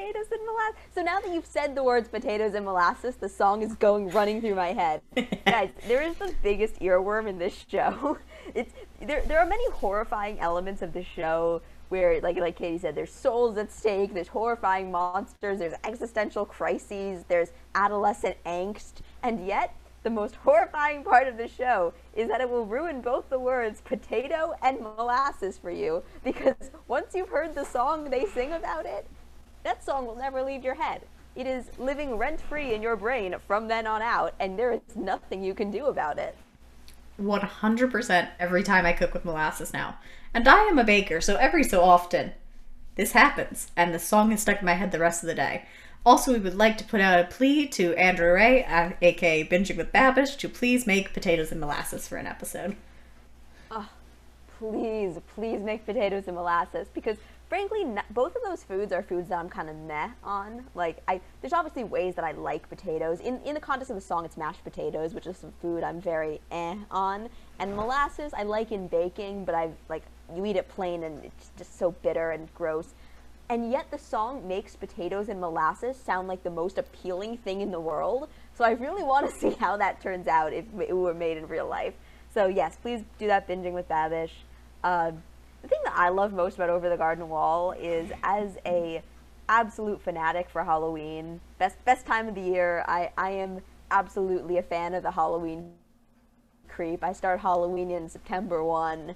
[0.00, 0.80] Potatoes and molasses.
[0.94, 4.40] So now that you've said the words potatoes and molasses, the song is going running
[4.40, 5.02] through my head.
[5.46, 8.18] Guys, there is the biggest earworm in this show.
[8.54, 9.22] It's there.
[9.26, 11.60] There are many horrifying elements of the show
[11.90, 14.14] where, like like Katie said, there's souls at stake.
[14.14, 15.58] There's horrifying monsters.
[15.58, 17.24] There's existential crises.
[17.28, 19.74] There's adolescent angst, and yet.
[20.02, 23.82] The most horrifying part of the show is that it will ruin both the words
[23.82, 29.06] potato and molasses for you because once you've heard the song they sing about it,
[29.62, 31.02] that song will never leave your head.
[31.36, 34.80] It is living rent free in your brain from then on out, and there is
[34.96, 36.34] nothing you can do about it.
[37.20, 39.98] 100% every time I cook with molasses now.
[40.32, 42.32] And I am a baker, so every so often
[42.96, 45.64] this happens, and the song is stuck in my head the rest of the day.
[46.06, 49.76] Also, we would like to put out a plea to Andrew Rea, uh, aka Binging
[49.76, 52.76] with Babish, to please make potatoes and molasses for an episode.
[54.58, 57.16] Please, please make potatoes and molasses because,
[57.48, 60.66] frankly, both of those foods are foods that I'm kind of meh on.
[60.74, 63.20] Like, I there's obviously ways that I like potatoes.
[63.20, 65.98] In in the context of the song, it's mashed potatoes, which is some food I'm
[65.98, 67.30] very eh on.
[67.58, 70.02] And molasses, I like in baking, but I like
[70.36, 72.94] you eat it plain and it's just so bitter and gross.
[73.48, 77.72] and yet the song makes potatoes and molasses sound like the most appealing thing in
[77.72, 78.28] the world.
[78.54, 81.48] So I really want to see how that turns out if it were made in
[81.48, 81.94] real life.
[82.32, 84.30] So yes, please do that binging with Babish.
[84.84, 85.12] Uh,
[85.62, 89.02] the thing that I love most about Over the Garden Wall is as a
[89.48, 92.84] absolute fanatic for Halloween, best best time of the year.
[92.86, 93.60] I I am
[93.90, 95.72] absolutely a fan of the Halloween
[96.68, 97.02] creep.
[97.02, 99.14] I start Halloween in September 1.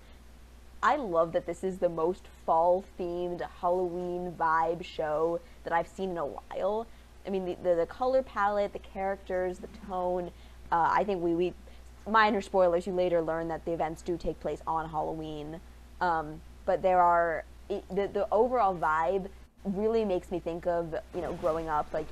[0.85, 6.11] I love that this is the most fall themed Halloween vibe show that I've seen
[6.11, 6.87] in a while.
[7.27, 10.31] I mean, the, the, the color palette, the characters, the tone.
[10.71, 11.55] Uh, I think we, we,
[12.07, 15.59] minor spoilers, you later learn that the events do take place on Halloween.
[16.03, 19.29] Um, but there are it, the the overall vibe
[19.65, 22.07] really makes me think of you know growing up like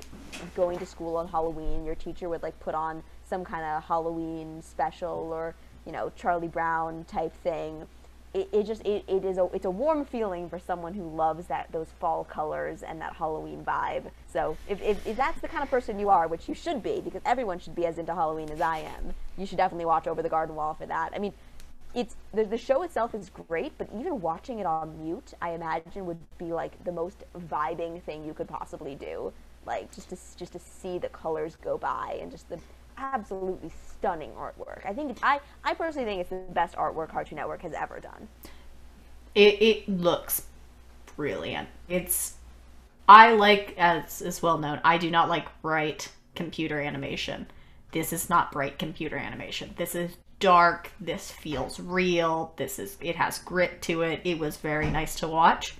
[0.55, 1.85] going to school on Halloween.
[1.85, 5.53] Your teacher would like put on some kind of Halloween special or
[5.85, 7.85] you know Charlie Brown type thing.
[8.33, 11.47] It, it just it, it is a it's a warm feeling for someone who loves
[11.47, 14.09] that those fall colors and that Halloween vibe.
[14.31, 16.99] So if, if, if that's the kind of person you are, which you should be,
[16.99, 20.23] because everyone should be as into Halloween as I am, you should definitely watch Over
[20.23, 21.11] the Garden Wall for that.
[21.15, 21.33] I mean,
[21.93, 26.07] it's the, the show itself is great, but even watching it on mute, I imagine
[26.07, 29.31] would be like the most vibing thing you could possibly do.
[29.65, 32.59] Like just to just to see the colors go by and just the
[32.97, 34.85] absolutely stunning artwork.
[34.85, 38.27] I think I I personally think it's the best artwork Cartoon Network has ever done.
[39.35, 40.43] It it looks
[41.15, 41.69] brilliant.
[41.87, 42.35] It's
[43.07, 44.79] I like as is well known.
[44.83, 47.47] I do not like bright computer animation.
[47.91, 49.73] This is not bright computer animation.
[49.77, 50.91] This is dark.
[50.99, 52.53] This feels real.
[52.57, 54.21] This is it has grit to it.
[54.23, 55.75] It was very nice to watch.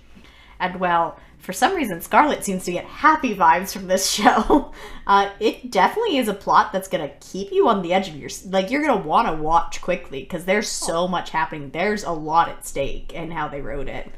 [0.64, 4.72] And well, for some reason, Scarlett seems to get happy vibes from this show.
[5.06, 8.30] Uh, it definitely is a plot that's gonna keep you on the edge of your
[8.46, 8.70] like.
[8.70, 11.70] You're gonna want to watch quickly because there's so much happening.
[11.70, 14.10] There's a lot at stake and how they wrote it.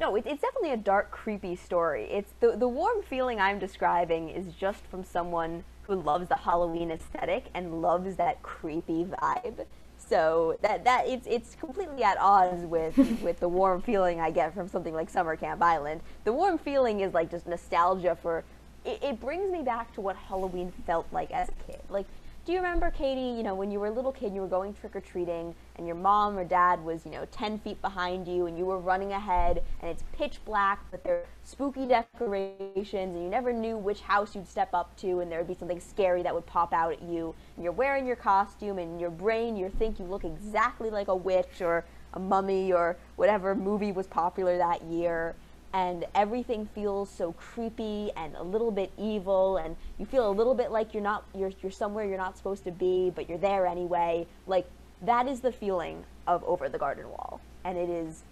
[0.00, 2.04] No, it, it's definitely a dark, creepy story.
[2.10, 6.90] It's the the warm feeling I'm describing is just from someone who loves the Halloween
[6.90, 9.66] aesthetic and loves that creepy vibe.
[10.08, 14.54] So that that it's it's completely at odds with with the warm feeling I get
[14.54, 16.00] from something like Summer Camp Island.
[16.24, 18.44] The warm feeling is like just nostalgia for.
[18.84, 21.80] It, it brings me back to what Halloween felt like as a kid.
[21.90, 22.06] Like
[22.48, 24.72] do you remember, Katie, you know, when you were a little kid, you were going
[24.72, 28.46] trick or treating, and your mom or dad was, you know, 10 feet behind you,
[28.46, 33.22] and you were running ahead, and it's pitch black, but there are spooky decorations, and
[33.22, 36.22] you never knew which house you'd step up to, and there would be something scary
[36.22, 37.34] that would pop out at you.
[37.56, 41.08] And you're wearing your costume, and in your brain, you think you look exactly like
[41.08, 41.84] a witch or
[42.14, 45.34] a mummy or whatever movie was popular that year
[45.72, 50.54] and everything feels so creepy and a little bit evil and you feel a little
[50.54, 53.66] bit like you're not you're, you're somewhere you're not supposed to be but you're there
[53.66, 54.26] anyway.
[54.46, 54.66] Like
[55.02, 58.22] that is the feeling of over the garden wall and it is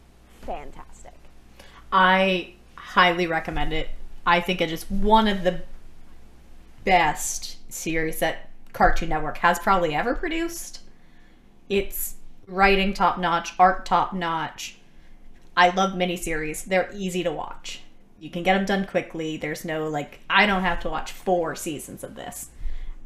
[0.43, 1.15] fantastic.
[1.93, 3.91] I highly recommend it.
[4.27, 5.63] I think it is one of the
[6.85, 10.81] best series that cartoon network has probably ever produced.
[11.69, 12.15] It's
[12.47, 14.79] writing top notch art top notch
[15.57, 16.65] I love miniseries.
[16.65, 17.81] They're easy to watch.
[18.19, 19.37] You can get them done quickly.
[19.37, 22.51] There's no like I don't have to watch four seasons of this.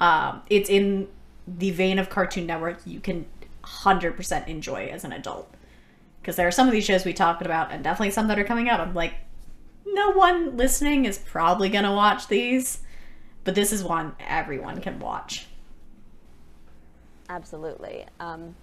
[0.00, 1.08] Um, it's in
[1.46, 2.80] the vein of Cartoon Network.
[2.86, 3.26] You can
[3.64, 5.52] 100% enjoy as an adult
[6.20, 8.44] because there are some of these shows we talked about, and definitely some that are
[8.44, 8.80] coming out.
[8.80, 9.14] I'm like,
[9.86, 12.80] no one listening is probably gonna watch these,
[13.44, 15.46] but this is one everyone can watch.
[17.28, 18.06] Absolutely.
[18.18, 18.56] Um,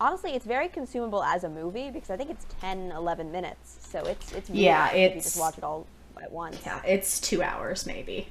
[0.00, 3.78] honestly, it's very consumable as a movie because I think it's 10, 11 minutes.
[3.80, 5.88] So it's it's really yeah, it's you just watch it all
[6.22, 6.58] at once.
[6.64, 8.28] Yeah, it's two hours maybe.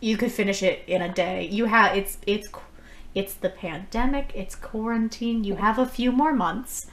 [0.00, 1.46] You could finish it in a day.
[1.46, 2.48] You have it's it's
[3.14, 4.32] it's the pandemic.
[4.34, 5.44] It's quarantine.
[5.44, 6.86] You have a few more months.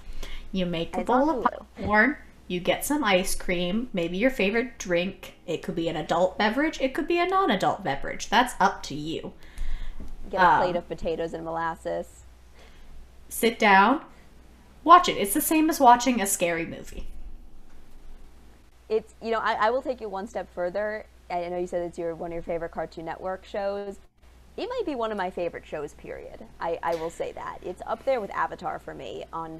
[0.51, 2.17] You make a It's bowl of popcorn.
[2.47, 3.89] You get some ice cream.
[3.93, 5.35] Maybe your favorite drink.
[5.47, 6.79] It could be an adult beverage.
[6.81, 8.29] It could be a non-adult beverage.
[8.29, 9.33] That's up to you.
[10.29, 12.22] Get a plate Um, of potatoes and molasses.
[13.33, 14.01] Sit down,
[14.83, 15.17] watch it.
[15.17, 17.07] It's the same as watching a scary movie.
[18.87, 21.07] It's you know I, I will take you one step further.
[21.31, 23.97] I know you said it's your one of your favorite Cartoon Network shows.
[24.55, 25.95] It might be one of my favorite shows.
[25.95, 26.45] Period.
[26.61, 29.59] I, I will say that it's up there with Avatar for me on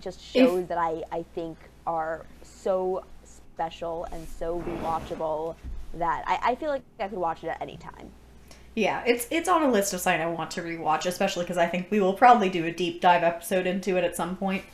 [0.00, 5.56] just shows that I, I think are so special and so rewatchable
[5.94, 8.10] that I, I feel like I could watch it at any time.
[8.74, 11.66] Yeah, it's it's on a list of something I want to rewatch, especially because I
[11.66, 14.64] think we will probably do a deep dive episode into it at some point.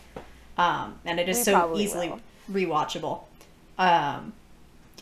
[0.59, 2.21] Um, and it is We so easily will.
[2.51, 3.23] rewatchable.
[3.79, 4.33] Um,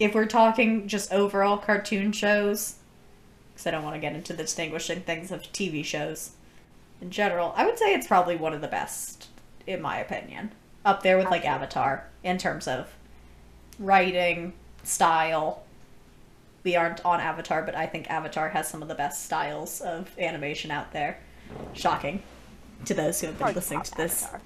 [0.00, 2.76] if we're talking just overall cartoon shows,
[3.52, 6.30] because I don't want to get into the distinguishing things of TV shows
[7.00, 9.28] in general, I would say it's probably one of the best,
[9.66, 10.52] in my opinion,
[10.84, 12.88] up there with like Avatar in terms of
[13.78, 14.52] writing
[14.84, 15.63] style.
[16.64, 20.10] We aren't on Avatar, but I think Avatar has some of the best styles of
[20.18, 21.18] animation out there.
[21.74, 22.22] Shocking
[22.86, 24.40] to those who have been Hard listening to this, Avatar.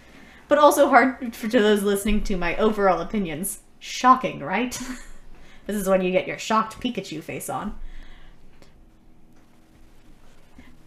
[0.49, 3.61] but also hard for to those listening to my overall opinions.
[3.79, 4.73] Shocking, right?
[5.67, 7.79] this is when you get your shocked Pikachu face on.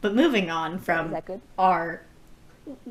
[0.02, 1.42] But moving on from Is that good?
[1.58, 2.02] our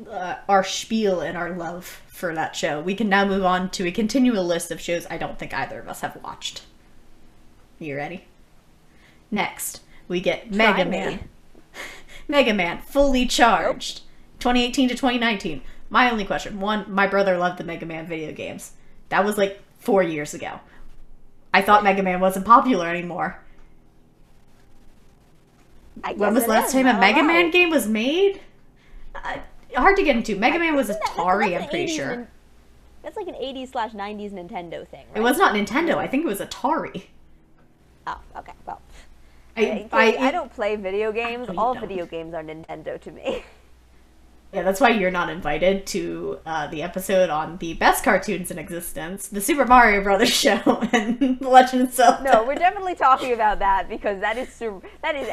[0.09, 3.85] uh, our spiel and our love for that show, we can now move on to
[3.87, 6.63] a continual list of shows I don't think either of us have watched.
[7.79, 8.25] You ready?
[9.31, 10.91] Next, we get Try Mega me.
[10.91, 11.29] Man.
[12.27, 14.01] Mega Man, fully charged.
[14.39, 15.61] 2018 to 2019.
[15.89, 18.71] My only question one, my brother loved the Mega Man video games.
[19.09, 20.59] That was like four years ago.
[21.53, 23.39] I thought Mega Man wasn't popular anymore.
[26.15, 27.21] When was the last time a Mega.
[27.23, 28.41] Man game was made?
[29.13, 29.37] Uh,
[29.75, 30.35] hard to get into.
[30.37, 32.09] Mega Man was Isn't that- Atari, that's I'm pretty sure.
[32.15, 32.27] nin-
[33.03, 35.17] That's like an 80s slash 90s Nintendo thing, right?
[35.17, 35.95] It was not Nintendo.
[35.97, 37.03] I think it was Atari.
[38.07, 38.53] Oh, okay.
[38.65, 38.81] Well,
[39.55, 41.49] I, I, I, don't play video games.
[41.57, 41.81] All don't.
[41.81, 43.43] video games are Nintendo to me.
[44.53, 48.59] Yeah, that's why you're not invited to uh, the episode on the best cartoons in
[48.59, 50.59] existence, the Super Mario Brothers show,
[50.91, 52.21] and The Legend of Zelda.
[52.21, 55.29] No, we're definitely talking about that because that is sur- that is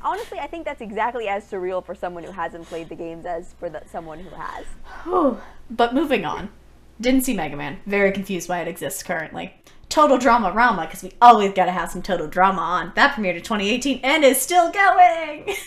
[0.00, 3.52] honestly I think that's exactly as surreal for someone who hasn't played the games as
[3.58, 5.36] for the, someone who has.
[5.70, 6.50] But moving on.
[7.00, 7.80] Didn't see Mega Man.
[7.86, 9.54] Very confused why it exists currently.
[9.88, 12.92] Total Drama Rama, because we always gotta have some Total Drama on.
[12.94, 15.54] That premiered in 2018 and is still going!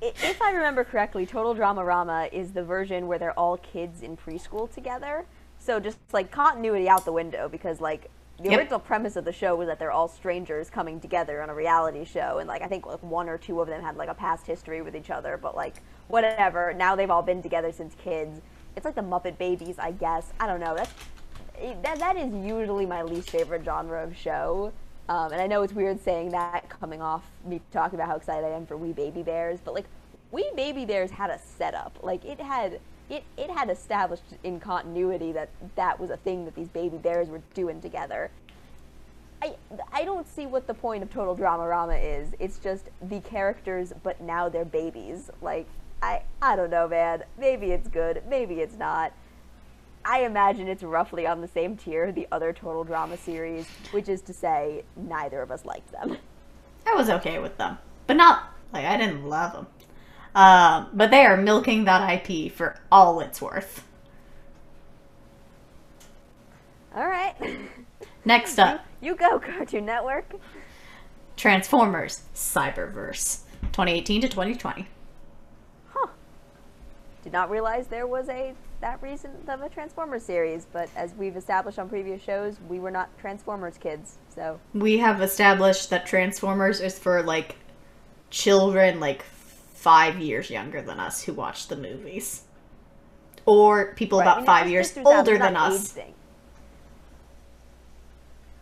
[0.00, 4.16] If I remember correctly, Total Drama Rama is the version where they're all kids in
[4.16, 5.26] preschool together.
[5.58, 8.08] So just like continuity out the window because like
[8.40, 8.58] the Yep.
[8.60, 12.04] original premise of the show was that they're all strangers coming together on a reality
[12.04, 14.46] show and like I think like one or two of them had like a past
[14.46, 16.72] history with each other, but like whatever.
[16.72, 18.40] Now they've all been together since kids.
[18.78, 20.32] It's like the Muppet Babies, I guess.
[20.38, 20.76] I don't know.
[20.76, 20.92] That's
[21.82, 24.72] that that is usually my least favorite genre of show.
[25.08, 28.46] Um, and I know it's weird saying that coming off me talking about how excited
[28.46, 29.86] I am for We Baby Bears, but like
[30.30, 31.98] We Baby Bears had a setup.
[32.04, 32.78] Like it had
[33.10, 37.28] it, it had established in continuity that that was a thing that these baby bears
[37.28, 38.30] were doing together.
[39.42, 39.56] I
[39.92, 42.28] I don't see what the point of Total Drama Rama is.
[42.38, 45.30] It's just the characters, but now they're babies.
[45.42, 45.66] Like
[46.02, 47.24] I I don't know, man.
[47.38, 48.22] Maybe it's good.
[48.28, 49.12] Maybe it's not.
[50.04, 54.22] I imagine it's roughly on the same tier the other Total Drama series, which is
[54.22, 56.16] to say, neither of us liked them.
[56.86, 57.76] I was okay with them.
[58.06, 59.66] But not, like, I didn't love them.
[60.34, 63.84] Um, but they are milking that IP for all it's worth.
[66.94, 67.34] All right,
[68.24, 70.34] Next up, you go, Cartoon Network.
[71.36, 73.40] Transformers Cyberverse
[73.72, 74.86] 2018 to 2020.
[77.28, 81.36] Did not realize there was a that recent of a Transformers series, but as we've
[81.36, 86.80] established on previous shows, we were not Transformers kids, so We have established that Transformers
[86.80, 87.56] is for, like,
[88.30, 92.44] children, like, five years younger than us who watch the movies.
[93.44, 95.92] Or people Right, I about mean, five years just through that- older than us.
[95.92, 96.14] thing.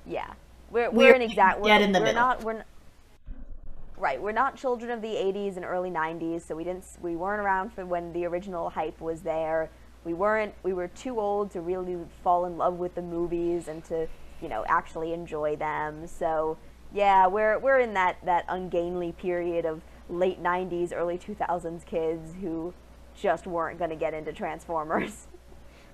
[0.04, 0.26] Yeah,
[0.72, 2.20] we're We're we're an exact we're, in the we're middle.
[2.20, 2.64] not we're n-
[3.98, 4.20] right.
[4.20, 7.72] We're not children of the '80s and early '90s, so we didn't we weren't around
[7.72, 9.70] for when the original hype was there.
[10.04, 13.84] We weren't we were too old to really fall in love with the movies and
[13.86, 14.08] to
[14.40, 16.06] you know actually enjoy them.
[16.06, 16.58] So
[16.92, 22.72] yeah, we're we're in that that ungainly period of late '90s, early 2000s kids who
[23.20, 25.26] just weren't going to get into Transformers.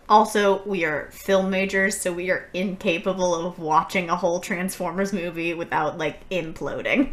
[0.09, 5.55] Also, we are film majors, so we are incapable of watching a whole Transformers movie
[5.55, 7.13] without, like, imploding.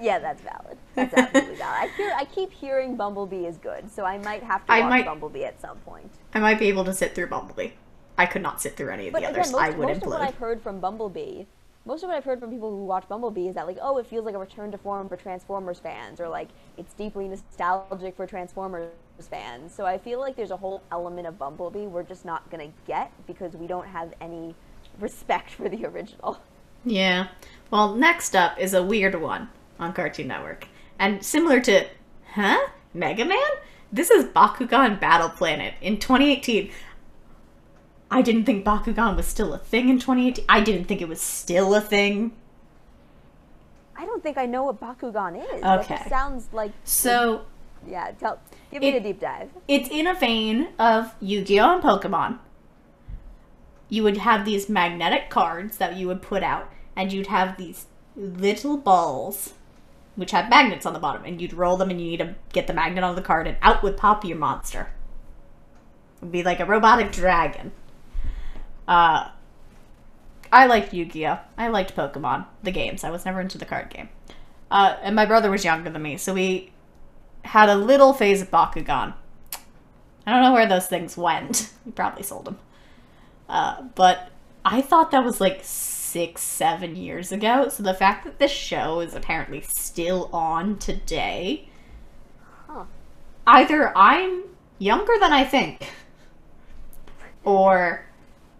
[0.00, 0.76] Yeah, that's valid.
[0.94, 1.90] That's absolutely valid.
[1.90, 4.90] I hear, I keep hearing Bumblebee is good, so I might have to I watch
[4.90, 6.10] might- Bumblebee at some point.
[6.34, 7.70] I might be able to sit through Bumblebee.
[8.16, 9.52] I could not sit through any of But the again, others.
[9.52, 10.20] most, I would most of what.
[10.20, 11.44] I've heard from Bumblebee,
[11.86, 14.06] most of what I've heard from people who watch Bumblebee is that like, oh, it
[14.06, 18.26] feels like a return to form for Transformers fans, or like it's deeply nostalgic for
[18.26, 18.90] Transformers
[19.30, 19.72] fans.
[19.74, 23.10] So I feel like there's a whole element of Bumblebee we're just not gonna get
[23.26, 24.54] because we don't have any
[25.00, 26.38] respect for the original.
[26.84, 27.28] Yeah.
[27.70, 29.48] Well, next up is a weird one
[29.78, 30.66] on Cartoon Network.
[30.98, 31.86] And similar to,
[32.32, 32.68] huh?
[32.94, 33.38] Mega Man?
[33.92, 36.70] This is Bakugan Battle Planet in 2018.
[38.10, 40.44] I didn't think Bakugan was still a thing in 2018.
[40.48, 42.32] I didn't think it was still a thing.
[43.96, 45.62] I don't think I know what Bakugan is.
[45.62, 45.96] Okay.
[45.96, 47.42] just sounds like So,
[47.86, 48.12] yeah.
[48.12, 49.50] Tell, give me a deep dive.
[49.66, 52.38] it's in a vein of Yu-Gi-Oh and Pokemon.
[53.88, 57.86] You would have these magnetic cards that you would put out, and you'd have these
[58.14, 59.54] little balls,
[60.18, 62.66] which have magnets on the bottom, and you'd roll them, and you need to get
[62.66, 64.88] the magnet on the card, and out would pop your monster.
[66.16, 67.70] It'd be like a robotic dragon.
[68.88, 69.28] Uh,
[70.52, 71.38] I liked Yu-Gi-Oh.
[71.56, 73.04] I liked Pokemon, the games.
[73.04, 74.08] I was never into the card game.
[74.72, 76.72] Uh, and my brother was younger than me, so we
[77.44, 79.14] had a little phase of Bakugan.
[80.26, 81.72] I don't know where those things went.
[81.86, 82.58] We probably sold them.
[83.48, 84.30] Uh, but
[84.64, 85.60] I thought that was like
[86.08, 87.68] six, seven years ago.
[87.68, 91.68] So the fact that this show is apparently still on today,
[92.66, 92.84] Huh.
[93.46, 94.44] either I'm
[94.78, 95.90] younger than I think,
[97.44, 98.04] or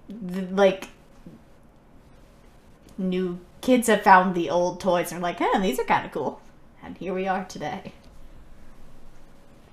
[0.09, 0.89] th- like
[2.97, 6.13] new kids have found the old toys and are like, hey, these are kind of
[6.13, 6.41] cool.
[6.83, 7.93] And here we are today.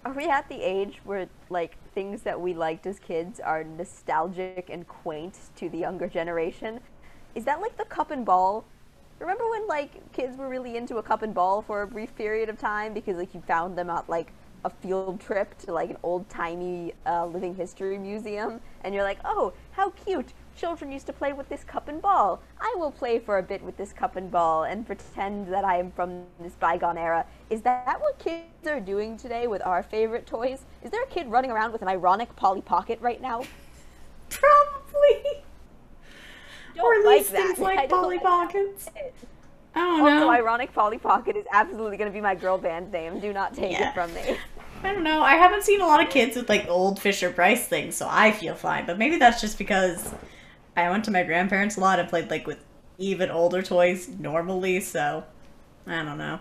[0.03, 4.69] Are we at the age where like things that we liked as kids are nostalgic
[4.69, 6.81] and quaint to the younger generation.
[7.35, 8.63] Is that like the cup and ball?
[9.19, 12.47] Remember when like kids were really into a cup and ball for a brief period
[12.47, 14.31] of time because like you found them at like
[14.63, 19.19] a field trip to like an old timey uh, living history museum and you're like,
[19.23, 20.33] oh, how cute!
[20.57, 22.41] Children used to play with this cup and ball.
[22.61, 25.77] I will play for a bit with this cup and ball and pretend that I
[25.77, 27.25] am from this bygone era.
[27.49, 30.61] Is that what kids are doing today with our favorite toys?
[30.81, 33.43] Is there a kid running around with an ironic Polly Pocket right now?
[34.29, 35.44] Probably.
[36.75, 37.55] Don't or at like least that.
[37.55, 38.89] things like Polly like Pockets.
[38.95, 39.15] it.
[39.75, 40.29] I don't Also, know.
[40.29, 43.19] ironic Polly Pocket is absolutely going to be my girl band name.
[43.19, 43.89] Do not take Yeah.
[43.89, 44.37] it from me.
[44.83, 45.21] I don't know.
[45.21, 48.31] I haven't seen a lot of kids with like old Fisher Price things, so I
[48.31, 48.85] feel fine.
[48.85, 50.13] But maybe that's just because
[50.77, 52.63] I went to my grandparents a lot and played like with
[52.97, 55.23] even older toys normally, so
[55.87, 56.39] I don't know.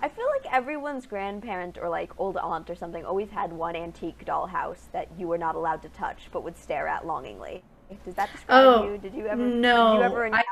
[0.00, 4.24] I feel like everyone's grandparent or like old aunt or something always had one antique
[4.26, 7.62] dollhouse that you were not allowed to touch but would stare at longingly.
[8.04, 8.98] Does that describe Oh, you?
[8.98, 10.44] Did you ever no, did you ever I-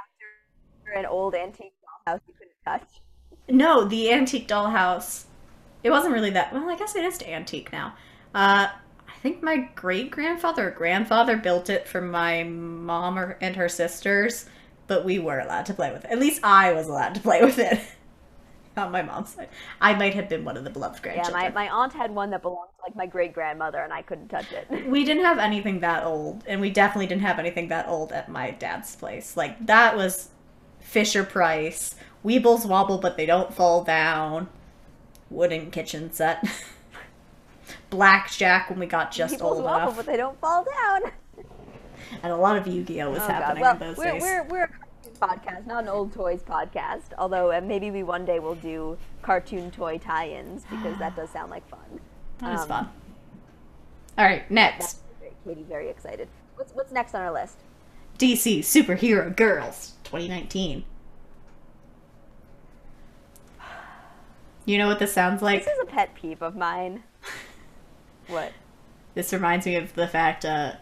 [0.97, 1.73] an old antique
[2.07, 2.89] dollhouse you couldn't touch?
[3.49, 5.25] No, the antique dollhouse.
[5.83, 6.53] It wasn't really that.
[6.53, 7.95] Well, I guess it is antique now.
[8.35, 8.69] Uh,
[9.09, 13.69] I think my great grandfather or grandfather built it for my mom or, and her
[13.69, 14.47] sisters,
[14.87, 16.11] but we were allowed to play with it.
[16.11, 17.81] At least I was allowed to play with it.
[18.89, 19.49] My mom's side,
[19.81, 21.43] I might have been one of the beloved grandchildren.
[21.43, 24.03] Yeah, my, my aunt had one that belonged to like my great grandmother and I
[24.03, 24.89] couldn't touch it.
[24.89, 28.29] we didn't have anything that old, and we definitely didn't have anything that old at
[28.29, 29.37] my dad's place.
[29.37, 30.31] Like that was
[30.79, 34.49] Fisher Price, Weebles wobble, but they don't fall down.
[35.29, 36.45] Wooden kitchen set.
[37.91, 41.13] Blackjack when we got just People's old waffle, enough, but they don't fall down.
[42.23, 44.23] and a lot of Yu-Gi-Oh was Oh, happening Well, in those we're, days.
[44.23, 44.71] we're, we're
[45.21, 47.13] podcast, not an old toys podcast.
[47.19, 51.51] Although uh, maybe we one day will do cartoon toy tie-ins because that does sound
[51.51, 52.01] like fun.
[52.39, 52.89] That was um, fun.
[54.19, 55.01] All right, next
[55.45, 56.29] Katie, very excited.
[56.57, 57.57] What's what's next on our list?
[58.19, 60.85] DC Superhero Girls 2019.
[64.67, 65.65] You know what this sounds like?
[65.65, 67.03] This is a pet peeve of mine.
[68.29, 68.53] What?
[69.15, 70.75] This reminds me of the fact uh,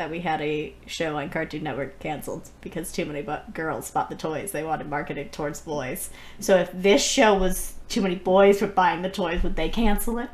[0.00, 4.08] that we had a show on Cartoon Network canceled because too many bu- girls bought
[4.08, 4.50] the toys.
[4.50, 6.08] They wanted marketed towards boys.
[6.38, 10.16] So if this show was too many boys were buying the toys, would they cancel
[10.18, 10.30] it?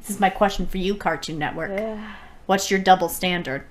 [0.00, 1.72] This is my question for you, Cartoon Network.
[1.72, 1.98] Ugh.
[2.46, 3.64] What's your double standard?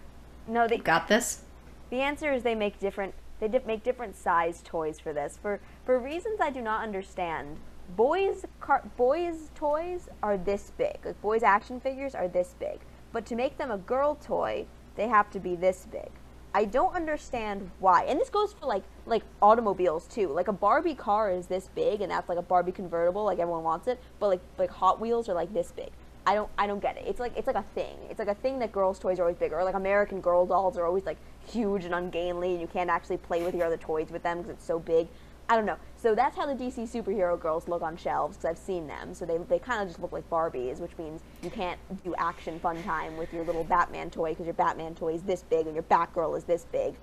[0.45, 1.43] no, they, Got this?
[1.89, 3.13] the answer is they make different.
[3.39, 7.55] They di- make different size toys for this for for reasons I do not understand.
[7.95, 10.97] Boys car- boys toys are this big.
[11.05, 12.79] Like boys action figures are this big.
[13.11, 16.09] But to make them a girl toy, they have to be this big.
[16.53, 18.03] I don't understand why.
[18.05, 20.29] And this goes for like like automobiles too.
[20.29, 23.63] Like a Barbie car is this big and that's like a Barbie convertible, like everyone
[23.63, 25.91] wants it, but like like Hot Wheels are like this big.
[26.25, 27.05] I don't I don't get it.
[27.07, 27.97] It's like it's like a thing.
[28.09, 29.59] It's like a thing that girls' toys are always bigger.
[29.59, 33.17] Or like American Girl dolls are always like huge and ungainly, and you can't actually
[33.17, 35.07] play with your other toys with them because it's so big.
[35.49, 35.77] I don't know.
[35.97, 39.15] So that's how the DC superhero girls look on shelves because I've seen them.
[39.15, 42.59] So they, they kind of just look like Barbies, which means you can't do action
[42.59, 45.73] fun time with your little Batman toy because your Batman toy is this big and
[45.75, 46.93] your Batgirl is this big.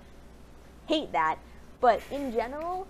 [0.87, 1.39] Hate that.
[1.81, 2.87] But in general,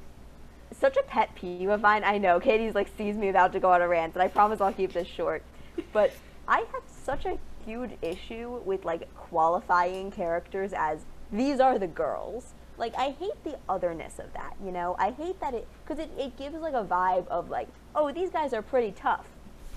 [0.72, 2.04] such a pet peeve of mine.
[2.04, 4.62] I know Katie's like sees me about to go on a rant, and I promise
[4.62, 5.44] I'll keep this short.
[5.92, 6.12] But
[6.48, 11.00] I have such a huge issue with like qualifying characters as
[11.32, 12.54] these are the girls.
[12.78, 14.96] Like I hate the otherness of that, you know.
[15.00, 18.30] I hate that it because it, it gives like a vibe of like, oh, these
[18.30, 19.26] guys are pretty tough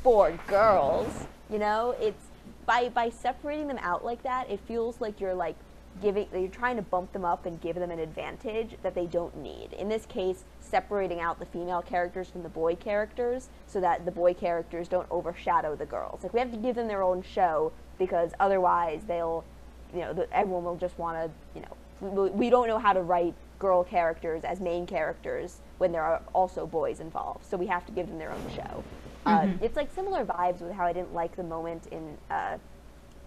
[0.02, 1.94] for girls, you know.
[2.00, 2.26] It's
[2.66, 5.56] by by separating them out like that, it feels like you're like
[6.00, 9.36] giving you're trying to bump them up and give them an advantage that they don't
[9.36, 9.72] need.
[9.72, 14.10] In this case, separating out the female characters from the boy characters so that the
[14.10, 16.22] boy characters don't overshadow the girls.
[16.22, 19.44] Like we have to give them their own show because otherwise they'll
[19.92, 23.34] you know, everyone will just want to, you know, we, don't know how to write
[23.58, 27.44] girl characters as main characters when there are also boys involved.
[27.44, 28.84] So we have to give them their own show.
[29.26, 32.56] Uh, it's like similar vibes with how I didn't like the moment in uh,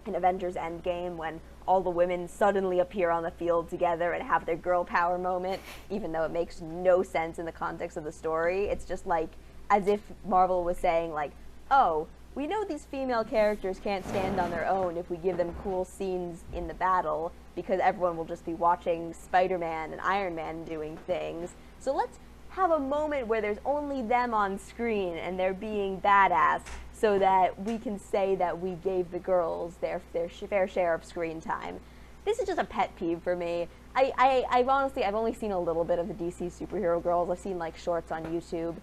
[0.05, 4.45] in Avengers Endgame when all the women suddenly appear on the field together and have
[4.45, 8.11] their girl power moment, even though it makes no sense in the context of the
[8.11, 8.65] story.
[8.65, 9.29] It's just like
[9.69, 11.31] as if Marvel was saying, like,
[11.71, 15.55] oh, we know these female characters can't stand on their own if we give them
[15.63, 20.35] cool scenes in the battle because everyone will just be watching Spider Man and Iron
[20.35, 21.51] Man doing things.
[21.79, 26.61] So let's have a moment where there's only them on screen and they're being badass
[26.93, 31.03] so that we can say that we gave the girls their, their fair share of
[31.03, 31.79] screen time.
[32.25, 33.67] This is just a pet peeve for me.
[33.95, 37.29] I, I, I've honestly, I've only seen a little bit of the DC superhero girls.
[37.29, 38.75] I've seen like shorts on YouTube.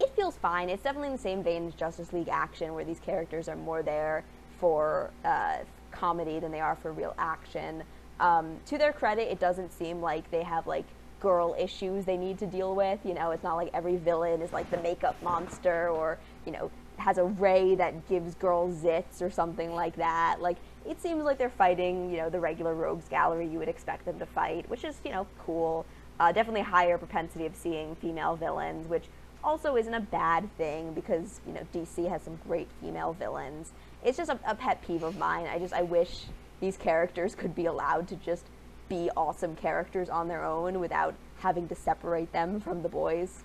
[0.00, 0.68] it feels fine.
[0.68, 3.82] It's definitely in the same vein as Justice League Action, where these characters are more
[3.82, 4.24] there
[4.58, 5.58] for uh,
[5.92, 7.82] comedy than they are for real action.
[8.20, 10.84] Um, to their credit, it doesn't seem like they have like
[11.20, 13.00] girl issues they need to deal with.
[13.04, 16.70] You know, it's not like every villain is like the makeup monster or you know
[16.98, 20.36] has a ray that gives girls zits or something like that.
[20.40, 24.04] Like it seems like they're fighting, you know, the regular rogues gallery you would expect
[24.04, 25.86] them to fight, which is you know cool.
[26.18, 29.04] Uh, definitely higher propensity of seeing female villains, which
[29.42, 33.72] also isn't a bad thing because you know DC has some great female villains.
[34.04, 35.46] It's just a, a pet peeve of mine.
[35.46, 36.24] I just I wish
[36.60, 38.44] these characters could be allowed to just
[38.88, 43.42] be awesome characters on their own without having to separate them from the boys.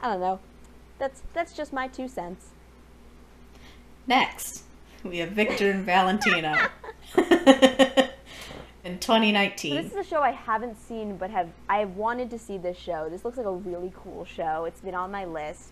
[0.00, 0.40] I don't know.
[0.98, 2.46] That's that's just my two cents.
[4.06, 4.64] Next,
[5.02, 6.54] we have Victor and Valentino.
[8.84, 9.76] In 2019.
[9.76, 12.58] So this is a show I haven't seen, but have I have wanted to see
[12.58, 13.08] this show.
[13.08, 14.66] This looks like a really cool show.
[14.66, 15.70] It's been on my list.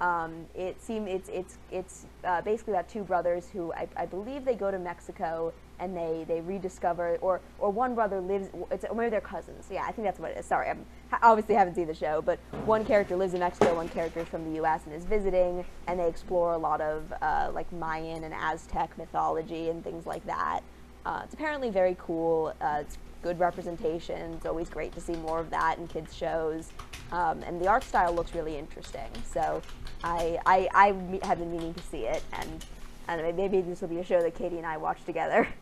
[0.00, 4.44] Um, it seemed it's it's it's uh, basically about two brothers who I, I believe
[4.44, 8.94] they go to Mexico and they, they rediscover or or one brother lives it's or
[8.94, 9.66] maybe they're cousins.
[9.70, 10.46] Yeah, I think that's what it is.
[10.46, 10.84] Sorry, I'm
[11.22, 14.44] obviously haven't seen the show, but one character lives in Mexico, one character is from
[14.44, 14.82] the U.S.
[14.84, 19.70] and is visiting, and they explore a lot of uh, like Mayan and Aztec mythology
[19.70, 20.60] and things like that.
[21.04, 22.52] Uh, it's apparently very cool.
[22.60, 24.34] Uh, it's good representation.
[24.34, 26.72] It's always great to see more of that in kids shows,
[27.10, 29.10] um, and the art style looks really interesting.
[29.32, 29.62] So
[30.04, 32.64] I I, I have been meaning to see it, and
[33.08, 35.48] and maybe this will be a show that Katie and I watch together.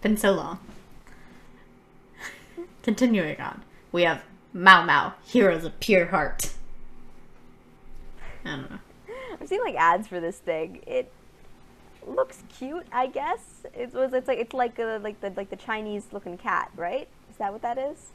[0.00, 0.60] Been so long.
[2.82, 4.22] Continuing on, we have
[4.52, 6.52] Mao Mao, Heroes of Pure Heart.
[8.44, 8.78] I don't know.
[9.40, 10.80] I've seen like ads for this thing.
[10.86, 11.12] It
[12.06, 13.64] looks cute, I guess.
[13.74, 14.12] It was.
[14.12, 17.08] It's like it's like a, like the like the Chinese looking cat, right?
[17.30, 18.08] Is that what that is?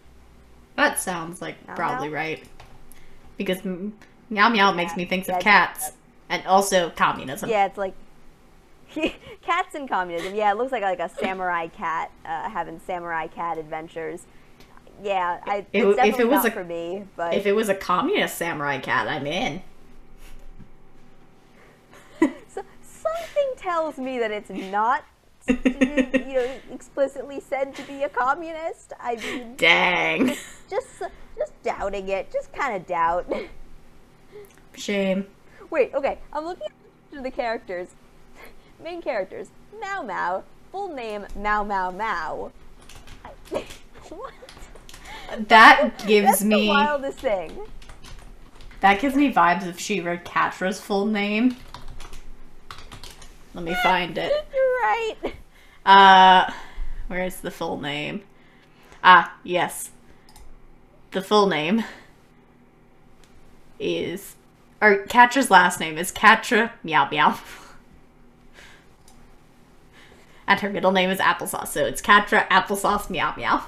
[0.75, 2.15] That sounds like meow probably meow?
[2.15, 2.43] right.
[3.37, 3.63] Because
[4.29, 5.91] meow meow makes me think yeah, of cats,
[6.29, 7.49] and also communism.
[7.49, 7.93] Yeah, it's like
[9.41, 10.35] cats in communism.
[10.35, 14.25] Yeah, it looks like like a samurai cat uh, having samurai cat adventures.
[15.01, 18.37] Yeah, I, it, if it was a, for me, but if it was a communist
[18.37, 19.61] samurai cat, I'm in.
[22.47, 25.03] so, something tells me that it's not,
[25.47, 28.93] you know, explicitly said to be a communist.
[28.99, 30.39] I mean, dang, just
[30.69, 33.31] just, just doubting it, just kind of doubt.
[34.75, 35.25] Shame.
[35.69, 36.67] Wait, okay, I'm looking
[37.15, 37.89] at the characters
[38.83, 42.51] main characters Mao Mao, full name Mao Mao Mao.
[44.09, 44.33] what?
[45.47, 47.57] That gives That's me the wildest thing.
[48.81, 51.55] That gives me vibes if She-Ra Catra's full name.
[53.53, 54.31] Let me find it.
[54.53, 55.15] You're right.
[55.85, 56.51] Uh,
[57.07, 58.23] where's the full name?
[59.03, 59.91] Ah, yes.
[61.11, 61.83] The full name
[63.79, 64.35] is,
[64.81, 67.37] or Catra's last name is Catra Meow Meow.
[70.47, 73.63] and her middle name is Applesauce, so it's Catra Applesauce Meow Meow.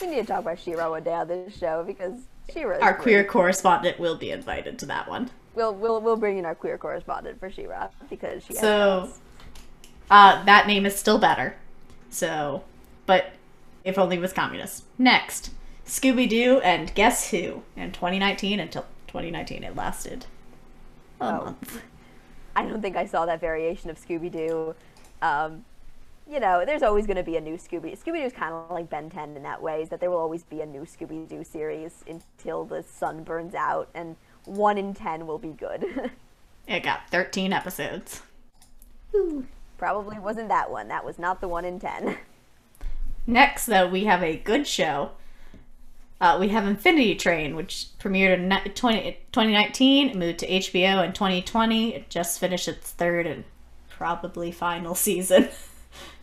[0.00, 2.20] We need to talk about She-Ra one day on this show because
[2.52, 2.78] She-Ra.
[2.80, 3.02] Our great.
[3.02, 5.30] queer correspondent will be invited to that one.
[5.54, 8.54] We'll we'll we'll bring in our queer correspondent for She-Ra because she.
[8.54, 9.10] So,
[10.10, 11.56] uh, that name is still better.
[12.10, 12.64] So,
[13.06, 13.32] but
[13.84, 14.84] if only it was communist.
[14.98, 15.50] Next,
[15.86, 20.26] Scooby Doo and Guess Who in 2019 until 2019 it lasted
[21.20, 21.44] a oh.
[21.44, 21.82] month.
[22.56, 24.74] I don't think I saw that variation of Scooby Doo
[25.24, 25.64] um,
[26.30, 27.98] you know, there's always going to be a new Scooby.
[27.98, 30.18] Scooby Doo is kind of like Ben 10 in that way, is that there will
[30.18, 34.94] always be a new Scooby Doo series until the sun burns out, and one in
[34.94, 36.10] 10 will be good.
[36.68, 38.22] it got 13 episodes.
[39.14, 39.46] Ooh.
[39.76, 40.88] Probably wasn't that one.
[40.88, 42.16] That was not the one in 10.
[43.26, 45.12] Next, though, we have a good show.
[46.20, 51.94] Uh, we have Infinity Train, which premiered in 20, 2019, moved to HBO in 2020.
[51.94, 53.44] It just finished its third and
[54.04, 55.48] probably final season.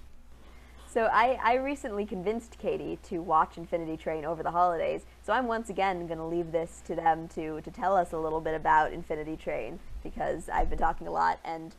[0.94, 5.02] so I, I recently convinced Katie to watch Infinity Train over the holidays.
[5.24, 8.20] So I'm once again going to leave this to them to, to tell us a
[8.20, 11.74] little bit about Infinity Train because I've been talking a lot and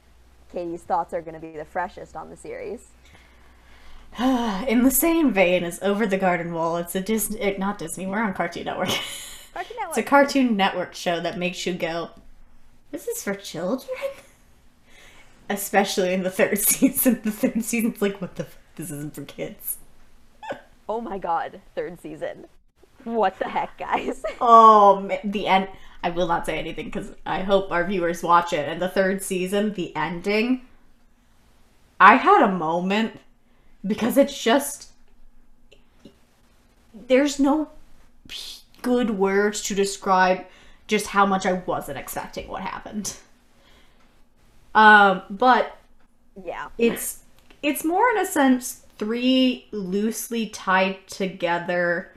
[0.53, 2.89] Katie's thoughts are going to be the freshest on the series.
[4.19, 8.09] In the same vein as Over the Garden Wall, it's a Disney, eh, not Disney,
[8.09, 8.89] we're on Cartoon Network.
[9.55, 9.89] Cartoon Network.
[9.91, 12.11] it's a Cartoon Network show that makes you go,
[12.91, 13.97] this is for children?
[15.53, 17.21] Especially in the third season.
[17.23, 18.45] The third season's like, what the?
[18.45, 19.79] F- this isn't for kids.
[20.89, 22.47] oh my god, third season.
[23.05, 24.23] What the heck, guys?
[24.41, 25.69] oh, man, the end.
[26.05, 28.69] I will not say anything because I hope our viewers watch it.
[28.69, 30.63] And the third season, the ending,
[32.01, 33.21] I had a moment
[33.87, 34.91] because it's just
[37.07, 37.71] there's no
[38.83, 40.45] good words to describe
[40.87, 43.17] just how much I wasn't expecting what happened.
[44.75, 45.79] Um, but
[46.45, 46.69] Yeah.
[46.79, 47.21] it's
[47.63, 52.13] it's more in a sense three loosely tied together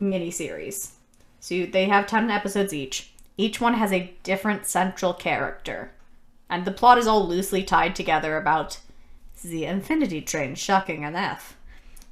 [0.00, 0.92] miniseries.
[1.40, 3.12] So they have 10 episodes each.
[3.36, 5.92] Each one has a different central character.
[6.48, 8.78] And the plot is all loosely tied together about
[9.42, 11.56] the Infinity Train, shocking enough,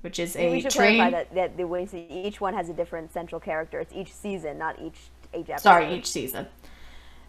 [0.00, 0.96] which is we a should train.
[0.96, 3.78] clarify that, that the way each one has a different central character.
[3.80, 4.98] It's each season, not each
[5.32, 5.60] each episode.
[5.62, 6.46] Sorry, each season.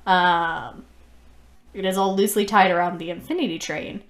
[0.08, 0.86] Um,
[1.74, 4.04] it is all loosely tied around the Infinity Train.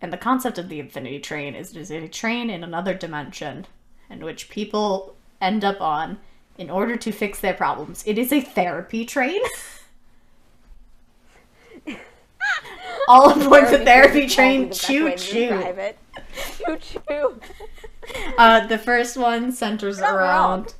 [0.00, 3.66] And the concept of the Infinity Train is it is a train in another dimension
[4.10, 6.18] in which people end up on
[6.58, 8.02] in order to fix their problems.
[8.06, 9.40] It is a therapy train.
[13.08, 15.74] all aboard the therapy train, choo choo.
[16.52, 17.40] Choo choo.
[18.38, 20.74] Uh, the first one centers around.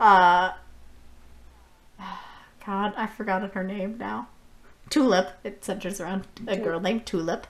[0.00, 0.52] Uh,
[2.66, 4.28] God, I've forgotten her name now.
[4.94, 5.30] Tulip.
[5.42, 7.48] It centers around a girl named Tulip,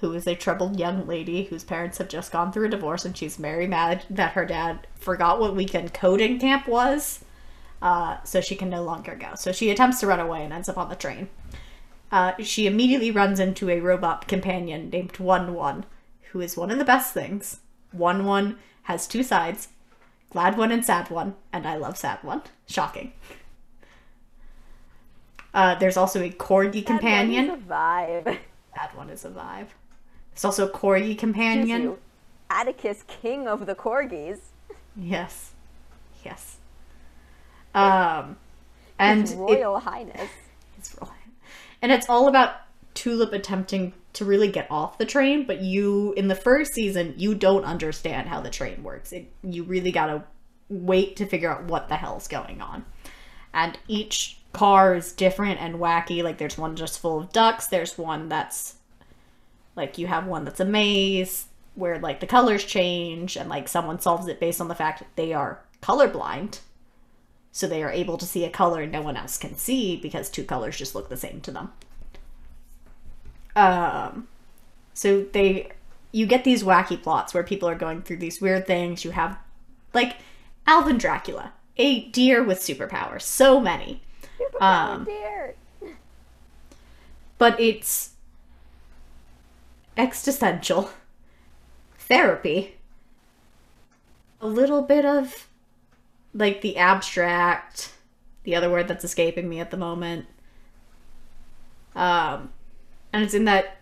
[0.00, 3.14] who is a troubled young lady whose parents have just gone through a divorce, and
[3.14, 7.22] she's very mad that her dad forgot what weekend coding camp was,
[7.82, 9.34] uh, so she can no longer go.
[9.34, 11.28] So she attempts to run away and ends up on the train.
[12.10, 15.84] Uh, she immediately runs into a robot companion named One One,
[16.30, 17.60] who is one of the best things.
[17.92, 19.68] One One has two sides,
[20.30, 22.40] glad one and sad one, and I love sad one.
[22.66, 23.12] Shocking.
[25.54, 27.46] Uh, there's also a corgi companion.
[27.46, 28.38] That one is a vibe.
[28.74, 29.68] That one is a vibe.
[30.32, 31.96] There's also a corgi companion.
[32.50, 34.40] Atticus, king of the corgis.
[34.96, 35.52] Yes.
[36.24, 36.56] Yes.
[37.74, 38.36] Um,
[38.98, 40.30] and His it- Royal Highness.
[40.78, 41.12] It's real.
[41.82, 42.56] And it's all about
[42.94, 47.34] Tulip attempting to really get off the train, but you in the first season you
[47.34, 49.12] don't understand how the train works.
[49.12, 50.24] It, you really gotta
[50.68, 52.84] wait to figure out what the hell's going on.
[53.52, 56.22] And each car is different and wacky.
[56.22, 57.66] Like there's one just full of ducks.
[57.66, 58.76] There's one that's
[59.76, 63.98] like you have one that's a maze where like the colors change and like someone
[63.98, 66.60] solves it based on the fact that they are colorblind
[67.50, 70.44] so they are able to see a color no one else can see because two
[70.44, 71.72] colors just look the same to them.
[73.56, 74.28] Um,
[74.92, 75.70] so they,
[76.12, 79.04] you get these wacky plots where people are going through these weird things.
[79.04, 79.38] You have,
[79.92, 80.16] like,
[80.66, 84.02] Alan Dracula, a deer with superpowers, so many.
[84.60, 85.06] Um,
[87.38, 88.10] but it's
[89.96, 90.90] existential
[91.98, 92.76] therapy.
[94.40, 95.48] A little bit of
[96.34, 97.92] like the abstract
[98.42, 100.26] the other word that's escaping me at the moment.
[101.96, 102.50] Um
[103.12, 103.78] and it's in that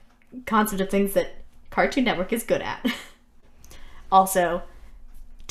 [0.47, 1.35] concept of things that
[1.71, 2.85] cartoon network is good at.
[4.13, 4.63] Also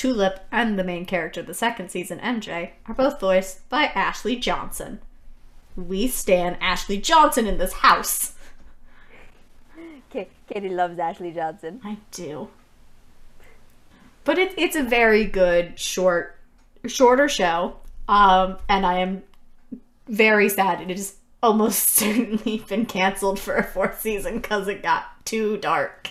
[0.02, 2.52] tulip and the main character of the second season MT
[2.88, 5.00] are both voiced by ashley johnson
[5.76, 8.34] we stand ashley johnson in this house
[10.12, 11.80] Ka- Katie loves Ashley Johnson.
[11.84, 12.50] I do.
[14.24, 16.38] But it's it's a very good short
[16.86, 17.78] shorter show.
[18.08, 19.24] Um and I am
[20.08, 25.26] very sad it has almost certainly been canceled for a fourth season cuz it got
[25.26, 26.10] too dark.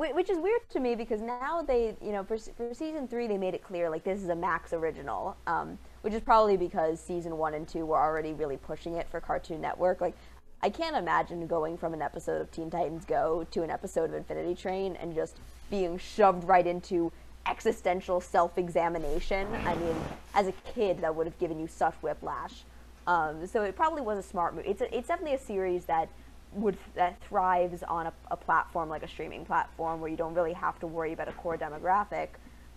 [0.00, 3.26] Wh- Which is weird to me because now they, you know, for, for season three,
[3.26, 7.00] they made it clear like this is a Max original, um, which is probably because
[7.00, 10.00] season one and two were already really pushing it for Cartoon Network.
[10.00, 10.14] Like,
[10.62, 14.14] I can't imagine going from an episode of Teen Titans Go to an episode of
[14.14, 15.36] Infinity Train and just
[15.70, 17.12] being shoved right into
[17.46, 19.46] existential self examination.
[19.66, 19.96] I mean,
[20.34, 22.64] as a kid, that would have given you such whiplash.
[23.06, 24.64] Um, so it probably was a smart move.
[24.66, 26.08] It's, a, it's definitely a series that
[26.52, 30.52] would that thrives on a, a platform like a streaming platform where you don't really
[30.52, 32.28] have to worry about a core demographic.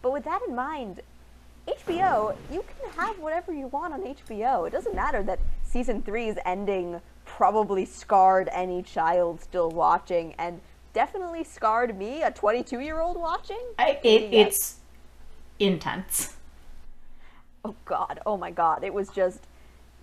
[0.01, 1.01] But with that in mind,
[1.67, 4.67] HBO, you can have whatever you want on HBO.
[4.67, 10.59] It doesn't matter that season three is ending probably scarred any child still watching and
[10.93, 13.61] definitely scarred me, a 22 year old watching.
[13.80, 14.47] I, it Yes.
[14.47, 14.76] it's
[15.59, 16.36] intense.
[17.65, 19.47] Oh god, oh my god, it was just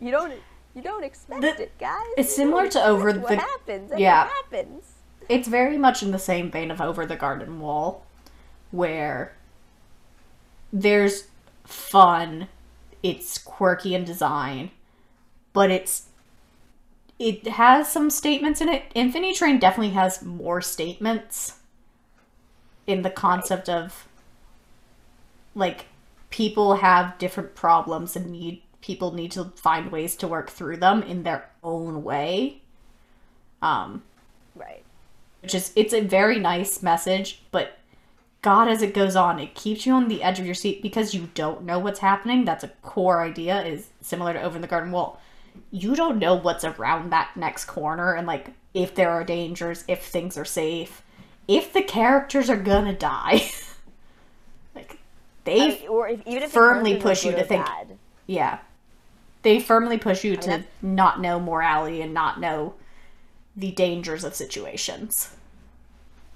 [0.00, 0.32] you don't
[0.74, 2.00] you don't expect The- it, guys.
[2.16, 3.92] it's You similar to Over the- what happens.
[3.96, 4.24] Yeah.
[4.26, 4.92] it happens.
[5.28, 8.04] It's very much in the same vein of Over the Garden Wall
[8.70, 9.34] where
[10.72, 11.24] there's
[11.64, 12.48] fun,
[13.02, 14.70] it's quirky in design,
[15.52, 16.06] but it's
[17.18, 18.84] it has some statements in it.
[18.94, 21.58] Infinity Train definitely has more statements
[22.86, 24.08] in the concept of
[25.54, 25.86] like
[26.30, 31.02] people have different problems and need people need to find ways to work through them
[31.02, 32.62] in their own way.
[33.62, 34.02] Um
[34.54, 34.82] Right.
[35.42, 37.76] which is it's a very nice message but
[38.42, 41.12] God, as it goes on, it keeps you on the edge of your seat because
[41.14, 42.46] you don't know what's happening.
[42.46, 45.20] That's a core idea, is similar to Over the Garden Wall.
[45.70, 50.06] You don't know what's around that next corner and like if there are dangers, if
[50.06, 51.02] things are safe,
[51.48, 53.50] if the characters are gonna die.
[54.74, 54.98] like
[55.44, 57.98] they I mean, or if, even if firmly push you to think- bad.
[58.26, 58.58] Yeah.
[59.42, 62.74] They firmly push you to not know morality and not know
[63.56, 65.34] the dangers of situations.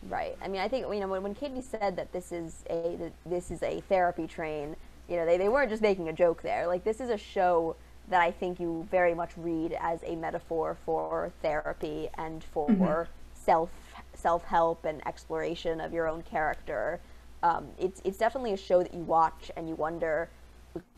[0.09, 0.37] Right.
[0.43, 3.51] I mean, I think you know when, when Katie said that this is a this
[3.51, 4.77] is a therapy train.
[5.09, 6.67] You know, they, they weren't just making a joke there.
[6.67, 7.77] Like this is a show
[8.09, 13.71] that I think you very much read as a metaphor for therapy and for self
[14.15, 17.01] self help and exploration of your own character.
[17.43, 20.29] Um, it's it's definitely a show that you watch and you wonder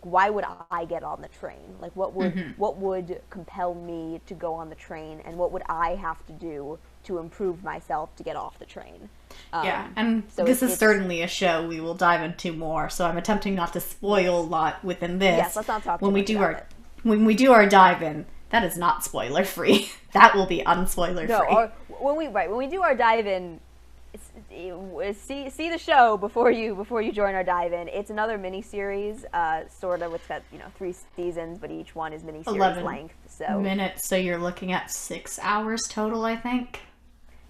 [0.03, 1.77] why would I get on the train?
[1.81, 5.63] Like what would what would compel me to go on the train and what would
[5.69, 9.09] I have to do to improve myself to get off the train?
[9.53, 12.89] Um, yeah, and so this it's- is certainly a show we will dive into more.
[12.89, 15.37] So I'm attempting not to spoil a lot within this.
[15.37, 16.67] Yes, let's not talk when we do about our it.
[17.03, 18.27] when we do our dive in.
[18.51, 19.91] That is not spoiler free.
[20.13, 21.49] that will be unspoiler No, free.
[21.49, 23.61] or when we right when we do our dive in, it-
[24.51, 27.89] see see the show before you before you join our dive in.
[27.89, 30.15] It's another mini series, uh, sort of.
[30.15, 33.15] It's got you know three seasons, but each one is mini series length.
[33.29, 36.81] So Minutes, so you're looking at six hours total, I think.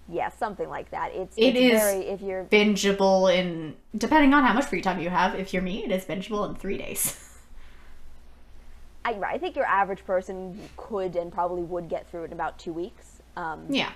[0.09, 1.11] yeah, something like that.
[1.13, 4.99] It's It it's is- very if you're Bingeable in depending on how much free time
[4.99, 5.35] you have.
[5.35, 7.23] If you're me, it is bingeable in three days.
[9.05, 12.59] I, I think your average person could and probably would get through it in about
[12.59, 13.21] two weeks.
[13.37, 13.91] Um, yeah.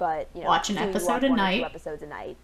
[0.00, 1.58] But you know, Watch an episode a night.
[1.58, 2.36] Two episodes a night.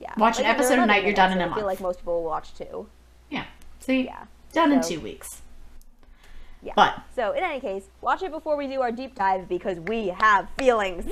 [0.00, 0.12] Yeah.
[0.16, 1.52] Watch an Like, they're episode a night, you're done in a month.
[1.52, 2.88] I feel like most people will watch two.
[3.30, 3.44] Yeah.
[3.78, 4.04] See?
[4.04, 4.24] Yeah.
[4.52, 5.42] Done in two weeks.
[6.62, 6.72] Yeah.
[6.74, 10.08] But So in any case, watch it before we do our deep dive because we
[10.08, 11.04] have feelings.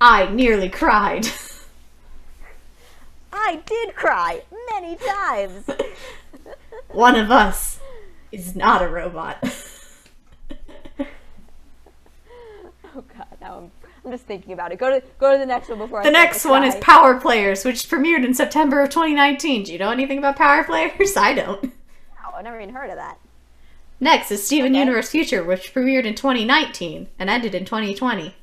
[0.00, 1.26] I nearly cried.
[3.32, 5.70] I did cry many times.
[6.88, 7.80] One of us
[8.32, 9.38] is not a robot.
[11.00, 11.06] oh
[13.16, 13.70] god, now
[14.10, 14.78] I'm, just thinking about it.
[14.78, 16.74] Go to go to the next one before The start next one is.
[16.76, 19.64] Power Players, which premiered in September of 2019.
[19.64, 21.16] Do you know anything about Power Players?
[21.16, 21.64] I don't.
[21.64, 23.18] Wow, I never even heard of that.
[24.00, 24.78] Next is Steven Okay.
[24.80, 28.34] Universe Future, which premiered in 2019 and ended in 2020.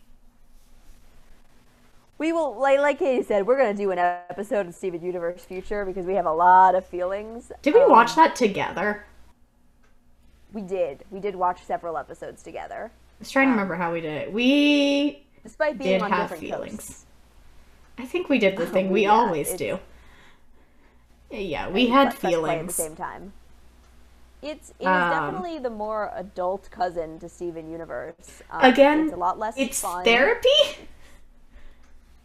[2.19, 5.85] We will, like, like Katie said, we're gonna do an episode of Steven Universe Future
[5.85, 7.51] because we have a lot of feelings.
[7.61, 9.05] Did we Um, watch that together?
[10.51, 11.05] We did.
[11.11, 14.31] We did watch several episodes together, I was trying to remember how we did it.
[14.31, 16.77] We despite being did on have different feelings.
[16.77, 17.05] coasts.
[17.97, 19.79] I think we did the thing we yeah, always do.
[21.31, 22.73] Yeah, we had play at the feelings.
[22.73, 23.33] same time.
[24.41, 28.43] It's it is Um, definitely the more adult cousin to Steven Universe.
[28.51, 30.03] Um, Again, it's a lot less It's fun.
[30.03, 30.49] therapy?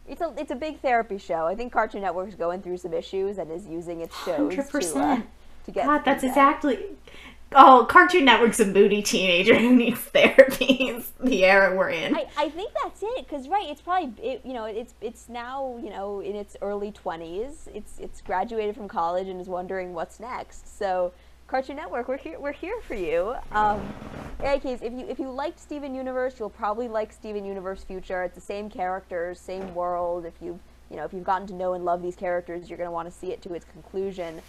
[0.07, 1.45] It's a it's a big therapy show.
[1.47, 5.17] I think Cartoon Network's going through some issues and is using its shows to uh,
[5.17, 5.23] 100%.
[5.65, 5.85] to get.
[5.85, 6.27] God, that's that.
[6.29, 6.79] exactly.
[7.55, 10.89] Oh, Cartoon Network's a moody teenager who needs therapy.
[10.89, 12.15] It's the era we're in.
[12.15, 15.79] I, I think that's it because right it's probably it, you know it's it's now
[15.81, 20.19] you know in its early 20s it's it's graduated from college and is wondering what's
[20.19, 20.77] next.
[20.77, 21.13] So
[21.47, 23.35] Cartoon Network we're here we're here for you.
[23.51, 23.81] Um,
[24.39, 27.83] in any case if you if you liked Steven Universe you'll probably like Steven Universe
[27.83, 28.23] Future.
[28.23, 30.25] It's the same characters same world.
[30.25, 32.87] If you've you know if you've gotten to know and love these characters you're going
[32.87, 34.41] to want to see it to its conclusion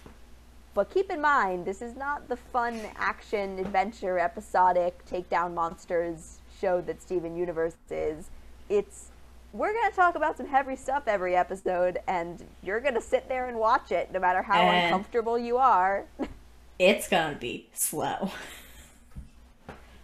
[0.74, 6.38] but keep in mind, this is not the fun action, adventure, episodic, take down monsters
[6.60, 8.30] show that Steven Universe is.
[8.68, 9.10] It's
[9.52, 13.56] we're gonna talk about some heavy stuff every episode, and you're gonna sit there and
[13.58, 16.04] watch it, no matter how And- uncomfortable you are.
[16.76, 18.32] It's gonna be slow.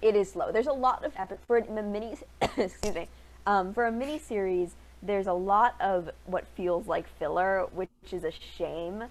[0.01, 0.53] it is slow.
[0.53, 2.17] There's a lot of epi- for a mini.
[2.57, 3.09] excuse me.
[3.47, 8.25] Um, for a mini series, there's a lot of what feels like filler, which is
[8.25, 9.05] a shame,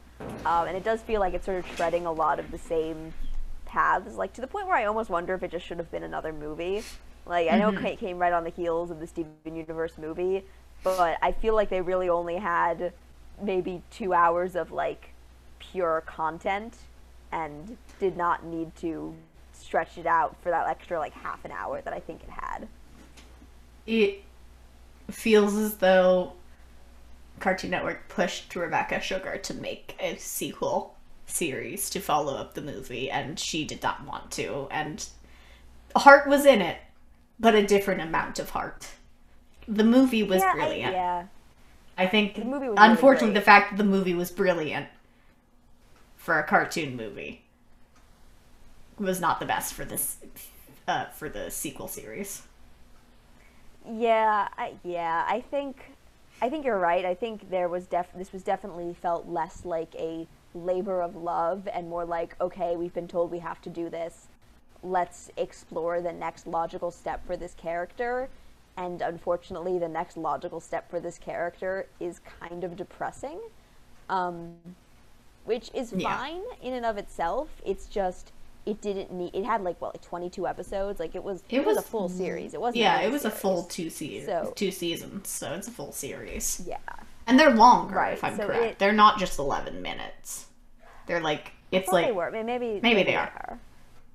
[0.46, 3.14] um, and it does feel like it's sort of treading a lot of the same
[3.66, 6.04] paths, like to the point where I almost wonder if it just should have been
[6.04, 6.84] another movie.
[7.26, 10.46] Like I know it came right on the heels of the Steven Universe movie,
[10.84, 12.94] but I feel like they really only had
[13.42, 15.10] maybe two hours of like
[15.60, 16.76] pure content
[17.32, 19.16] and did not need to
[19.54, 22.68] stretch it out for that extra like half an hour that I think it had.
[23.86, 24.24] It
[25.12, 26.34] feels as though
[27.40, 30.96] Cartoon Network pushed Rebecca Sugar to make a sequel
[31.26, 34.68] series to follow up the movie, and she did not want to.
[34.72, 35.08] And
[35.96, 36.78] heart was in it,
[37.40, 38.88] but a different amount of heart.
[39.68, 40.94] The movie was yeah, I- brilliant.
[40.94, 41.26] yeah.
[41.98, 43.42] I think, The movie really unfortunately, great.
[43.42, 44.88] the fact that the movie was brilliant
[46.16, 47.44] for a cartoon movie
[48.98, 50.18] was not the best for this
[50.88, 52.42] uh, for the sequel series.
[53.90, 55.96] Yeah, I, yeah, I think
[56.42, 57.06] I think you're right.
[57.06, 61.68] I think there was def this was definitely felt less like a labor of love
[61.74, 64.28] and more like okay, we've been told we have to do this.
[64.84, 68.30] Let's explore the next logical step for this character.
[68.78, 73.42] And unfortunately, the next logical step for this character is kind of depressing,
[74.10, 74.56] um,
[75.46, 76.18] which is Yeah.
[76.20, 77.62] fine in and of itself.
[77.66, 78.32] It's just
[78.66, 79.34] it didn't need.
[79.34, 81.00] It had like what, like 22 episodes.
[81.00, 81.44] Like it was.
[81.50, 82.54] It It, was, a full series.
[82.54, 82.78] It wasn't.
[82.78, 84.26] Yeah, it was a full two seasons.
[84.48, 86.62] So- two seasons, so it's a full series.
[86.66, 86.78] Yeah.
[87.28, 88.64] And they're longer, Right, if I'm so correct.
[88.64, 90.48] it- They're not just eleven minutes.
[91.06, 92.32] They're like it's Thought they like were.
[92.32, 93.60] Maybe maybe, Maybe they are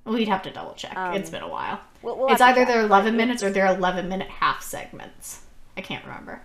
[0.05, 0.93] we'd have to double check.
[1.15, 1.79] It's been a while.
[2.01, 5.41] We'll, we'll it's either check, they're but eleven minutes or they're eleven minute half segments.
[5.77, 6.41] I can't remember.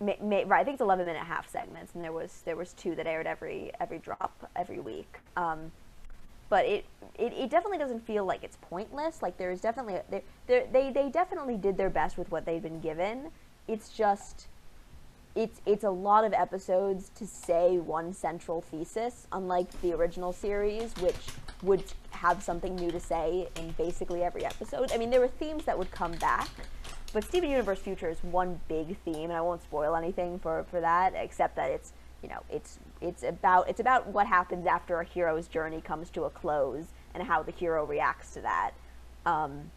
[0.00, 0.60] ma- ma- right.
[0.60, 3.26] I think it's 11 minute half segments, and there was there was two that aired
[3.26, 5.18] every every drop every week.
[5.36, 5.70] Um,
[6.50, 6.84] but it,
[7.18, 9.22] it it definitely doesn't feel like it's pointless.
[9.22, 10.22] Like there's definitely they
[10.70, 13.30] they they definitely did their best with what they've been given.
[13.66, 14.48] It's just
[15.34, 20.92] it's it's a lot of episodes to say one central thesis, unlike the original series,
[21.00, 21.16] which
[21.62, 24.90] would have something new to say in basically every episode.
[24.92, 26.48] I mean, there were themes that would come back,
[27.12, 30.80] but Steven Universe Future is one big theme, and I won't spoil anything for, for
[30.80, 35.04] that, except that it's you know it's it's about it's about what happens after a
[35.04, 38.72] hero's journey comes to a close and how the hero reacts to that.
[39.26, 39.70] Um,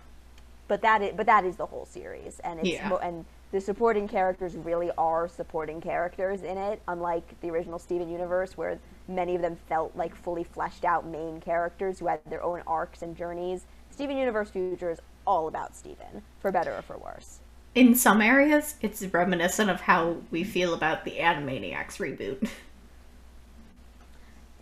[0.67, 2.89] but that is but that is the whole series, and it's Yeah.
[3.01, 8.57] and the supporting characters really are supporting characters in it, unlike the original Steven Universe,
[8.57, 12.63] where many of them felt like fully fleshed out main characters who had their own
[12.65, 13.65] arcs and journeys.
[13.91, 17.41] Steven Universe Future is all about Steven, for better or for worse.
[17.75, 22.49] In some areas, it's reminiscent of how we feel about the Animaniacs reboot.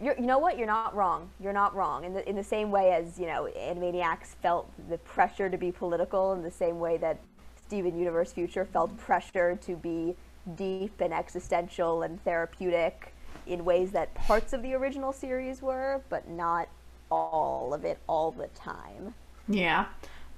[0.02, 0.58] You know what?
[0.58, 1.30] You're not wrong.
[1.40, 2.04] You're not wrong.
[2.06, 5.72] In the in the same way as you know, Animaniacs felt the pressure to be
[5.72, 7.20] political, in the same way that
[7.68, 10.16] Steven Universe Future felt pressure to be
[10.56, 13.14] deep and existential and therapeutic
[13.46, 16.68] in ways that parts of the original series were, but not
[17.12, 19.14] all of it all the time.
[19.48, 19.86] yeah,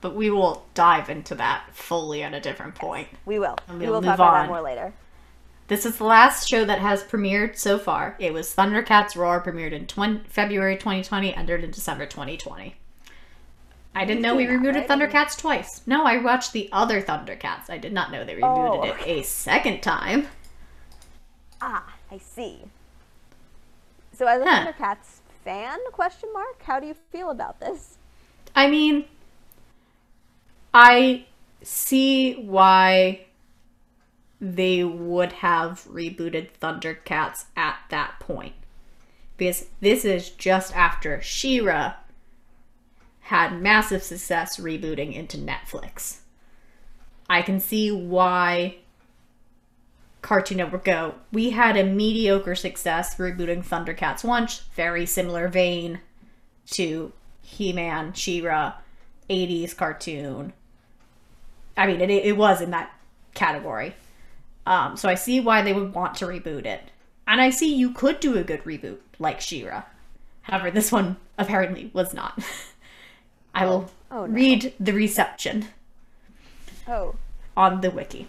[0.02, 3.08] but we will dive into that fully at a different point.
[3.26, 3.58] We will.
[3.68, 4.34] And We we'll will move talk about on.
[4.34, 4.94] that more later.
[5.68, 8.16] This is the last show that has premiered so far.
[8.20, 12.76] It was Thundercats Roar, premiered in 20, February 2020, ended in December 2020.
[13.96, 14.88] I didn't know we rebooted?
[14.88, 15.82] Thundercats twice.
[15.86, 17.70] No, I watched the other Thundercats.
[17.70, 20.28] I did not know they rebooted Oh, it a second time.
[21.62, 22.64] Ah, I see.
[24.12, 24.72] So, as a Huh.
[24.74, 25.80] Thundercats fan?
[25.92, 26.62] Question mark.
[26.64, 27.98] How do you feel about this?
[28.56, 29.06] I mean,
[30.74, 31.26] I
[31.62, 33.26] see why
[34.44, 38.54] they would have rebooted Thundercats at that point.
[39.38, 41.94] Because this is just after She-Ra
[43.22, 46.18] had massive success rebooting into Netflix.
[47.30, 48.76] I can see why
[50.22, 51.16] Cartoon Network Go.
[51.32, 56.02] We had a mediocre success rebooting Thundercats once, very similar vein
[56.72, 58.74] to He-Man, She-Ra,
[59.30, 60.52] 80s cartoon.
[61.78, 62.94] I mean, it, it was in that
[63.34, 63.96] category.
[64.66, 66.82] Um, so I see why they would want to reboot it.
[67.28, 69.84] And I see you could do a good reboot like She-Ra.
[70.44, 72.40] However, this one apparently was not.
[73.56, 74.34] I will Oh, no.
[74.34, 75.68] read the reception
[76.88, 77.16] Oh,
[77.56, 78.28] on the wiki.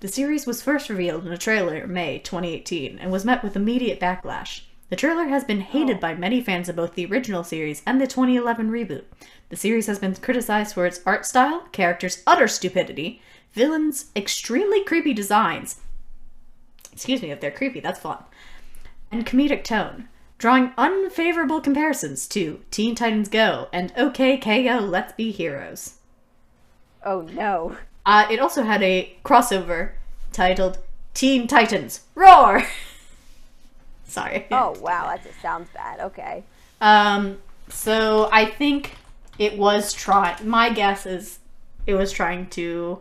[0.00, 3.54] The series was first revealed in a trailer in May 2018 and was met with
[3.56, 4.62] immediate backlash.
[4.90, 8.06] The trailer has been hated by many fans of both the original series and the
[8.06, 9.04] 2011 reboot.
[9.48, 15.12] The series has been criticized for its art style, characters' utter stupidity, villains' extremely creepy
[15.14, 15.80] designs.
[16.92, 18.18] Excuse me, if they're creepy, that's fun.
[19.10, 20.08] And comedic tone,
[20.38, 25.94] drawing unfavorable comparisons to Teen Titans Go and OK KO Let's Be Heroes.
[27.04, 27.76] oh no.
[28.04, 29.92] Uh, it also had a crossover
[30.32, 30.78] titled
[31.14, 32.66] Teen Titans Roar.
[34.04, 34.46] Sorry.
[34.50, 36.00] Oh wow, that just sounds bad.
[36.00, 36.42] Okay.
[36.80, 37.38] Um.
[37.68, 38.96] So I think
[39.38, 40.46] it was trying.
[40.48, 41.38] My guess is
[41.86, 43.00] it was trying to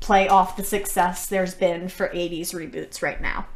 [0.00, 3.46] play off the success there's been for 80s reboots right now.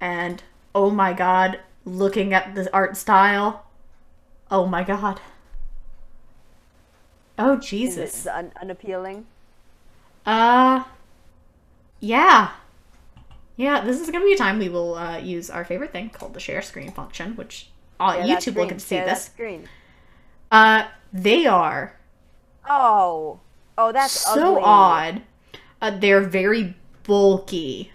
[0.00, 0.42] And
[0.74, 3.66] oh my god, looking at the art style,
[4.50, 5.20] oh my god.
[7.38, 8.26] Oh Jesus.
[8.26, 9.26] it un- unappealing?
[10.24, 10.84] Uh,
[12.00, 12.52] yeah.
[13.56, 16.34] Yeah, this is gonna be a time we will uh, use our favorite thing called
[16.34, 19.24] the share screen function, which uh, Share YouTube will get to see share this.
[19.24, 19.68] Screen.
[20.50, 21.96] Uh, they are
[22.68, 23.40] Oh.
[23.78, 24.62] Oh, that's so ugly.
[24.64, 25.22] odd.
[25.80, 26.74] Uh, they're very
[27.04, 27.92] bulky.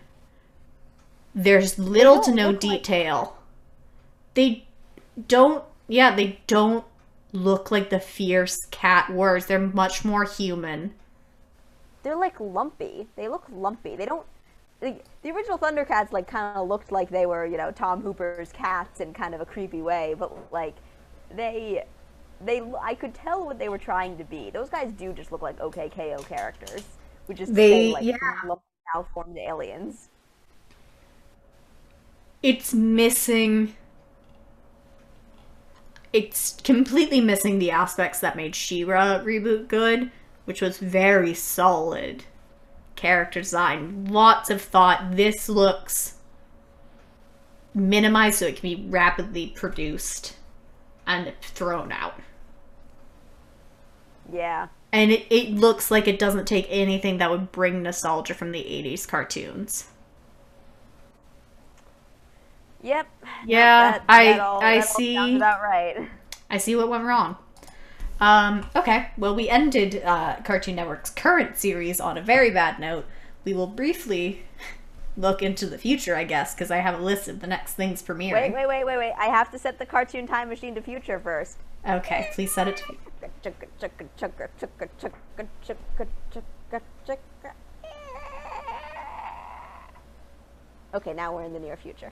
[1.33, 3.37] There's little to no look like- detail.
[4.33, 4.65] They
[5.27, 5.63] don't.
[5.87, 6.85] Yeah, they don't
[7.33, 9.45] look like the fierce cat words.
[9.47, 10.93] They're much more human.
[12.03, 13.07] they're like lumpy.
[13.15, 13.95] They look lumpy.
[13.95, 14.25] They don't.
[14.81, 18.51] Like, the original Thundercats like kind of looked like they were you know Tom Hooper's
[18.51, 20.75] cats in kind of a creepy way, but like
[21.29, 21.83] they
[22.43, 24.49] they I could tell what they were trying to be.
[24.49, 26.83] Those guys do just look like OKKO characters,
[27.27, 28.15] which is They- like yeah.
[28.93, 30.09] malformed aliens.
[32.43, 33.75] it's missing
[36.13, 40.11] it's completely missing the aspects that made She-Ra reboot good,
[40.45, 42.25] which was very solid
[42.97, 44.05] character design.
[44.09, 45.15] Lots of thought.
[45.15, 46.15] This looks
[47.73, 50.35] minimized so it can be rapidly produced
[51.07, 52.15] and thrown out.
[54.33, 54.67] Yeah.
[54.93, 58.59] And it, it looks like it doesn't take anything that would bring nostalgia from the
[58.61, 59.85] 80s cartoons.
[62.83, 63.07] Yep.
[63.45, 65.35] Yeah, That- I that all- I that see.
[65.35, 66.09] About right.
[66.49, 67.37] I see what went wrong.
[68.19, 73.05] Um, okay, well, we ended uh, Cartoon Network's current series on a very bad note.
[73.45, 74.43] We will briefly
[75.17, 78.03] look into the future, I guess, because I have a list of the next things
[78.03, 78.33] premiering.
[78.33, 79.13] Wait, wait, wait, wait, wait.
[79.17, 81.57] I have to set the cartoon time machine to future first.
[81.87, 82.95] Okay, please set it to.
[83.43, 83.67] Chugga.
[90.93, 92.11] Okay, now we're in the near future.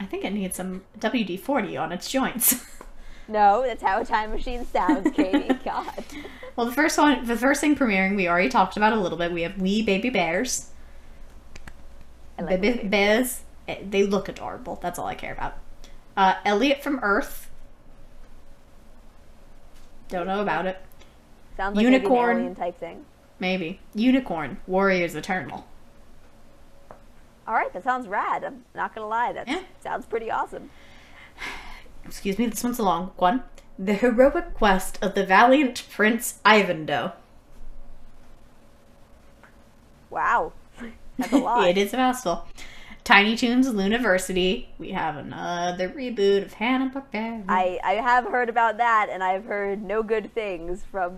[0.00, 2.64] I think it needs some WD 40 on its joints.
[3.28, 5.52] No, that's how a time machine sounds, Katie.
[5.64, 6.04] God.
[6.54, 9.32] well, the first one, the first thing premiering, we already talked about a little bit.
[9.32, 10.70] We have We Baby Bears.
[12.38, 13.40] I like Baby Baby Bears.
[13.66, 14.78] eh, They look adorable.
[14.80, 15.54] That's all I care about.
[16.16, 17.45] Uh, Elliot from Earth.
[20.08, 20.78] Don't know about it.
[21.56, 22.10] Sounds like Unicorn.
[22.12, 23.04] maybe an alien type thing.
[23.38, 23.80] Maybe.
[23.94, 24.58] Unicorn.
[24.66, 25.66] Warriors Eternal.
[27.46, 28.44] All right, that sounds rad.
[28.44, 29.62] I'm not gonna lie, that Yeah.
[29.82, 30.70] sounds pretty awesome.
[32.04, 33.44] Excuse me, this one's a long one.
[33.78, 37.12] The heroic quest of the valiant Prince Ivandoe.
[40.10, 40.52] Wow,
[41.18, 41.68] that's a lot.
[41.68, 42.46] it is a mouthful.
[43.06, 44.66] Tiny Toons Looniversity.
[44.78, 47.44] We have another reboot of Hanna Barbera.
[47.48, 51.16] I, I have heard about that, and I've heard no good things from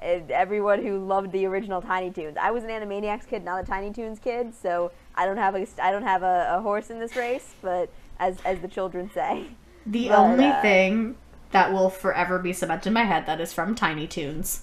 [0.00, 2.38] uh, everyone who loved the original Tiny Toons.
[2.40, 5.66] I was an Animaniacs kid, not a Tiny Toons kid, so I don't have a
[5.82, 7.54] I don't have a, a horse in this race.
[7.60, 9.48] But as as the children say,
[9.84, 11.16] the but, only uh, thing
[11.50, 14.62] that will forever be cemented in my head that is from Tiny Toons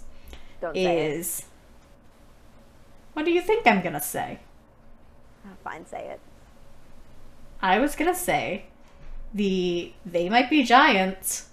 [0.61, 1.11] don't say it.
[1.11, 1.43] is.
[3.13, 4.39] What do you think I'm gonna say?
[5.63, 6.19] Fine, say it.
[7.65, 8.65] I was gonna say
[9.33, 11.49] the They Might Be Giants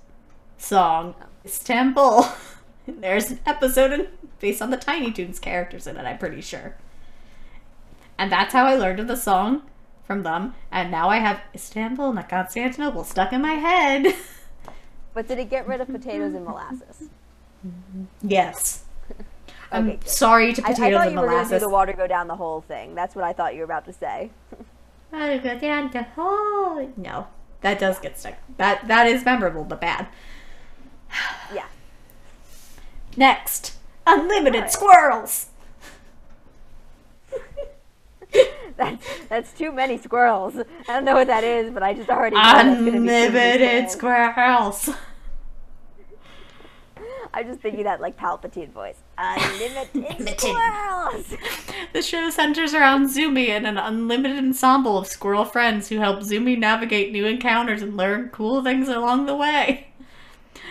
[0.58, 1.14] song
[1.44, 2.26] Istanbul.
[2.86, 4.08] There's an episode in,
[4.38, 6.76] based on the Tiny Toons characters in it, I'm pretty sure.
[8.18, 9.62] And that's how I learned of the song
[10.04, 10.54] from them.
[10.70, 14.14] And now I have Istanbul, not Constantinople, stuck in my head.
[15.14, 17.08] But did it get rid of potatoes and molasses?
[18.22, 18.84] yes.
[19.72, 20.08] I'm Okay, good.
[20.08, 22.06] sorry to I, I potatoes thought and you were going to do the water go
[22.06, 22.94] down the whole thing.
[22.94, 24.30] That's what I thought you were about to say.
[25.12, 26.90] I'll go down the hole.
[26.96, 27.26] No,
[27.60, 28.34] that does get stuck.
[28.56, 30.08] That that is memorable, but bad.
[31.54, 31.66] Yeah.
[33.16, 33.76] Next,
[34.06, 34.72] unlimited Alright.
[34.72, 35.46] squirrels.
[38.78, 40.56] That's that's too many squirrels.
[40.56, 43.90] I don't know what that is, but I just already know that's gonna be Unlimited
[43.90, 44.88] squirrels.
[47.34, 48.96] I'm just thinking that like Palpatine voice.
[49.18, 51.34] Unlimited squirrels.
[51.92, 56.58] The show centers around Zumi and an unlimited ensemble of squirrel friends who help Zumi
[56.58, 59.88] navigate new encounters and learn cool things along the way.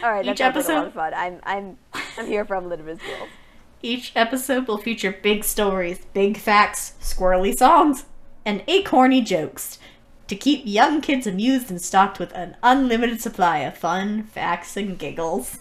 [0.03, 1.13] All right, Each sounds like a episode- fun.
[1.13, 1.77] I'm I'm
[2.17, 3.29] I'm here for unlimited squirrels.
[3.83, 8.05] Each episode will feature big stories, big facts, squirrely songs,
[8.45, 9.79] and acorny jokes
[10.27, 14.99] to keep young kids amused and stocked with an unlimited supply of fun, facts, and
[14.99, 15.60] giggles.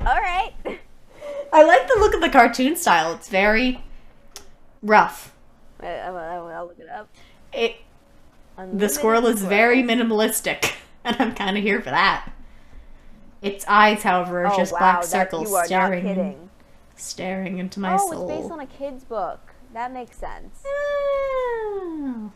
[0.00, 0.52] All right.
[1.52, 3.12] I like the look of the cartoon style.
[3.14, 3.82] It's very
[4.82, 5.34] rough.
[5.80, 7.08] I, I'm, I'm, I'll look it up.
[7.52, 7.76] It
[8.72, 12.32] the squirrel is very minimalistic, and I'm kind of here for that.
[13.42, 16.48] Its eyes, however, are Oh just wow, black circles are staring,
[16.96, 18.30] staring into my oh, soul.
[18.30, 19.54] it's based on a kid's book.
[19.72, 20.62] That makes sense.
[20.64, 22.32] Oh.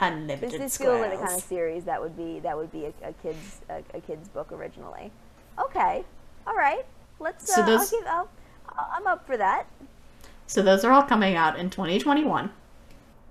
[0.00, 1.00] Unlimited This feel squirrels.
[1.02, 3.82] like the kind of series that would be that would be a, a kid's a,
[3.92, 5.12] a kid's book originally.
[5.62, 6.04] Okay,
[6.46, 6.84] all right.
[7.18, 7.54] Let's.
[7.54, 8.28] So uh, those- I'll give, I'll,
[8.96, 9.66] I'm up for that.
[10.46, 12.50] So those are all coming out in 2021.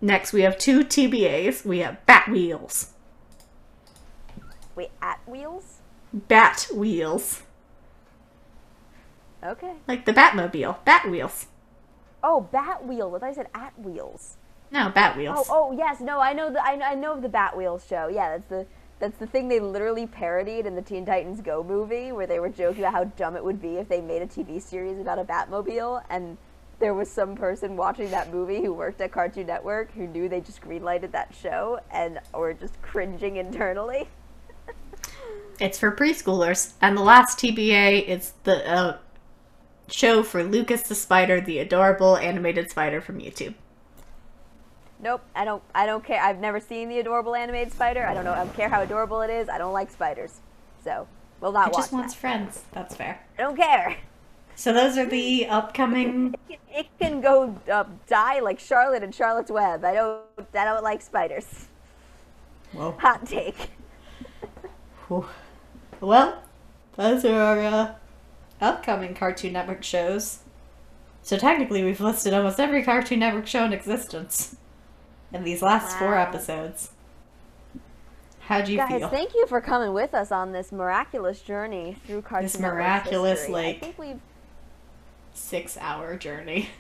[0.02, 1.66] Next, we have two TBAs.
[1.66, 2.94] We have Bat Wheels.
[4.76, 5.80] Wait, at wheels?
[6.14, 7.42] Bat Wheels.
[9.44, 9.74] Okay.
[9.88, 10.84] Like the Batmobile.
[10.86, 11.48] Bat Wheels.
[12.24, 13.14] Oh, bat wheels.
[13.16, 14.36] I thought you said at wheels.
[14.72, 15.48] No, Bat Wheels.
[15.50, 18.08] oh oh yes, no, I know the I, I know of the Bat Wheels show.
[18.08, 18.66] Yeah, that's the
[19.00, 22.50] That's the thing they literally parodied in the Teen Titans Go movie, where they were
[22.50, 25.24] joking about how dumb it would be if they made a TV series about a
[25.24, 26.38] Batmobile, and
[26.80, 30.42] there was some person watching that movie who worked at Cartoon Network who knew they
[30.42, 34.08] just greenlighted that show and were just cringing internally.
[35.60, 38.98] It's for preschoolers, and the last TBA is the uh,
[39.90, 43.56] show for Lucas the Spider, the adorable animated spider from YouTube.
[45.02, 45.64] Nope, I don't.
[45.74, 46.22] I don't care.
[46.22, 48.06] I've never seen the adorable animated spider.
[48.06, 48.34] I don't know.
[48.34, 49.48] I don't care how adorable it is.
[49.48, 50.40] I don't like spiders,
[50.84, 51.08] so
[51.40, 52.20] will not watch It watch just wants that.
[52.20, 52.64] friends.
[52.74, 53.22] That's fair.
[53.38, 53.98] I don't care.
[54.56, 56.36] So those are the upcoming.
[56.50, 59.86] It, it can go uh, die like Charlotte and Charlotte's Web.
[59.86, 60.22] I don't.
[60.54, 61.68] I don't like spiders.
[62.74, 62.92] Whoa.
[63.00, 63.72] Hot take.
[66.02, 66.44] Well,
[66.98, 67.96] those are our uh,
[68.62, 70.40] upcoming Cartoon Network shows.
[71.24, 74.56] So technically, we've listed almost every Cartoon Network show in existence
[75.34, 76.92] in these last four episodes.
[78.42, 79.10] How do you Guys, feel?
[79.10, 83.54] thank you for coming with us on this miraculous journey through Cartoon This miraculous, history.
[83.54, 84.20] like- I think we've
[85.34, 86.70] Six-hour journey.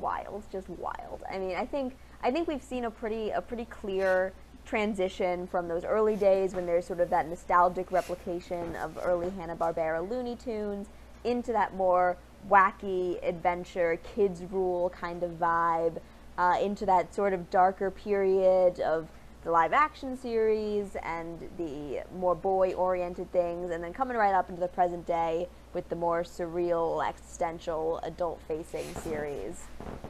[0.00, 1.22] wild, just wild.
[1.30, 4.32] I mean, I think I think we've seen a pretty a pretty clear
[4.64, 10.08] transition from those early days when there's sort of that nostalgic replication of early Hanna-Barbera
[10.08, 10.88] Looney Tunes
[11.24, 12.16] into that more
[12.50, 15.98] wacky adventure kids rule kind of vibe
[16.38, 19.08] uh, into that sort of darker period of
[19.44, 24.48] the live action series and the more boy oriented things and then coming right up
[24.48, 29.62] into the present day with the more surreal existential adult facing series.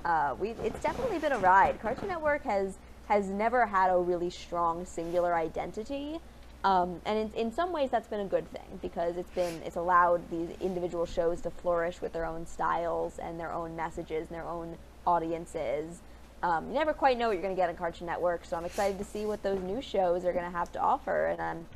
[0.05, 1.79] Uh, we it's definitely been a ride.
[1.83, 2.79] Cartoon network has
[3.09, 6.19] has never had a really strong singular identity
[6.65, 9.77] um, and in, in some ways that's been a good thing because it's been it's
[9.77, 14.37] allowed these individual shows to flourish with their own styles and their own messages and
[14.37, 14.77] their own
[15.07, 16.01] audiences
[16.43, 18.65] um, you never quite know what you're going to get on Cartoon Network, so I'm
[18.65, 21.67] excited to see what those new shows are going to have to offer, and I'm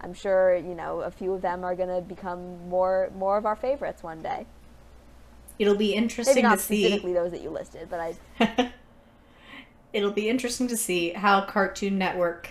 [0.00, 3.46] I'm sure you know a few of them are going to become more more of
[3.46, 4.46] our favorites one day.
[5.58, 6.82] It'll be Maybe interesting not to see.
[6.82, 8.72] specifically those that you listed, but I
[9.92, 12.50] It'll be interesting to see how Cartoon Network's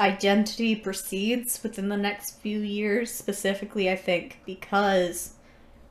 [0.00, 3.12] identity proceeds within the next few years.
[3.12, 5.34] Specifically, I think because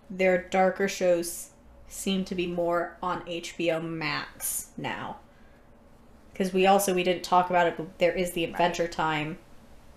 [0.10, 1.52] their darker shows
[1.88, 5.18] seem to be more on HBO Max now.
[6.32, 9.38] Because we also we didn't talk about it, but there is the Adventure Time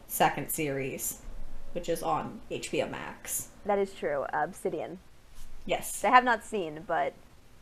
[0.06, 1.18] second series,
[1.72, 3.48] which is on HBO Max.
[3.64, 4.24] that is true.
[4.32, 4.98] Obsidian,
[5.66, 6.02] Yes.
[6.02, 7.12] I have not seen, but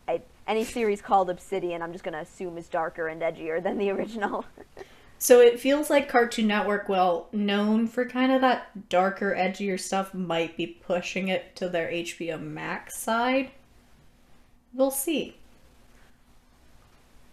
[0.06, 3.78] I, any series called Obsidian, I'm just going to assume is darker and edgier than
[3.78, 4.44] the original.
[5.18, 10.12] So it feels like Cartoon Network, well known for kind of that darker, edgier stuff,
[10.14, 13.50] might be pushing it to their HBO Max side.
[14.76, 15.40] We'll see.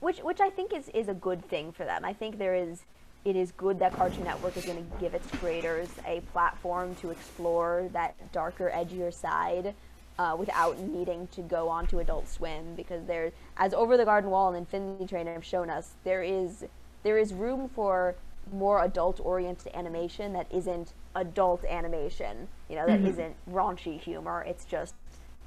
[0.01, 2.05] which which I think is is a good thing for them.
[2.05, 2.85] I think there is
[3.25, 7.11] it is good that Cartoon Network is going to give its creators a platform to
[7.11, 9.75] explore that darker, edgier side
[10.19, 14.49] uh, without needing to go onto Adult Swim because there, as Over the Garden Wall
[14.49, 16.65] and Infinity Train have shown us, there is
[17.03, 18.15] there is room for
[18.51, 22.49] more adult-oriented animation that isn't adult animation.
[22.69, 23.05] You know, that Mhm.
[23.05, 24.43] not raunchy humor.
[24.47, 24.95] It's just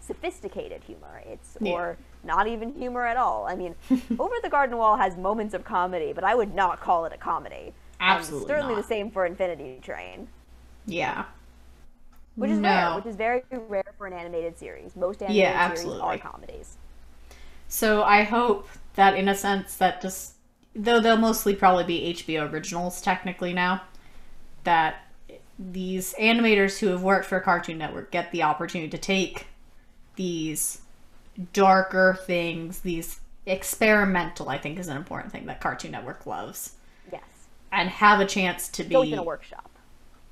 [0.00, 1.22] sophisticated humor.
[1.26, 1.72] It's Yeah.
[1.72, 3.46] or not even humor at all.
[3.46, 3.74] I mean,
[4.18, 7.18] Over the Garden Wall has moments of comedy, but I would not call it a
[7.18, 7.74] comedy.
[8.08, 8.76] And Absolutely certainly not.
[8.76, 10.28] the same for Infinity Train,
[10.86, 11.26] Yeah.
[12.36, 12.68] which is no.
[12.68, 14.94] rare, which is very rare for an animated series.
[14.96, 16.78] Most animated Yeah, series are comedies.
[17.68, 20.34] So I hope that, in a sense, that just
[20.74, 23.82] though they'll mostly probably be HBO originals technically now,
[24.64, 25.06] that
[25.58, 29.46] these animators who have worked for Cartoon Network get the opportunity to take
[30.16, 30.80] these
[31.52, 36.72] darker things, these experimental, I think is an important thing that Cartoon Network loves,
[37.12, 37.22] Yes,
[37.70, 39.70] and have a chance to be been a workshop.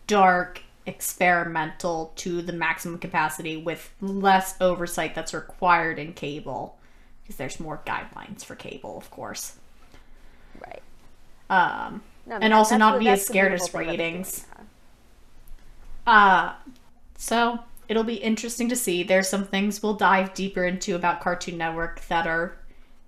[0.06, 6.76] dark, experimental to the maximum capacity with less oversight that's required in cable
[7.22, 9.56] because there's more guidelines for cable, of course.
[10.60, 10.82] Right.
[11.50, 14.46] Um, No, And also not the- be as scared as ratings.
[16.06, 16.54] uh,
[17.16, 19.02] so it'll be interesting to see.
[19.02, 22.56] There's some things we'll dive deeper into about Cartoon Network that are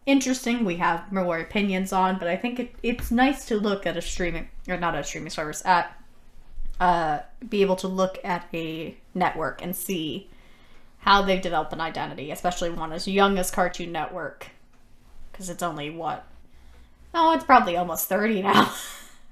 [0.07, 0.65] interesting.
[0.65, 4.03] We have more opinions on, but I think it, it's nice to look at a
[4.03, 5.97] streaming or not a streaming service at
[6.79, 10.29] uh, be able to look at a network and see
[10.99, 14.49] how they've developed an identity, especially one as young as Cartoon Network,
[15.33, 16.27] because it's only what
[17.15, 18.73] oh, it's probably almost thirty now.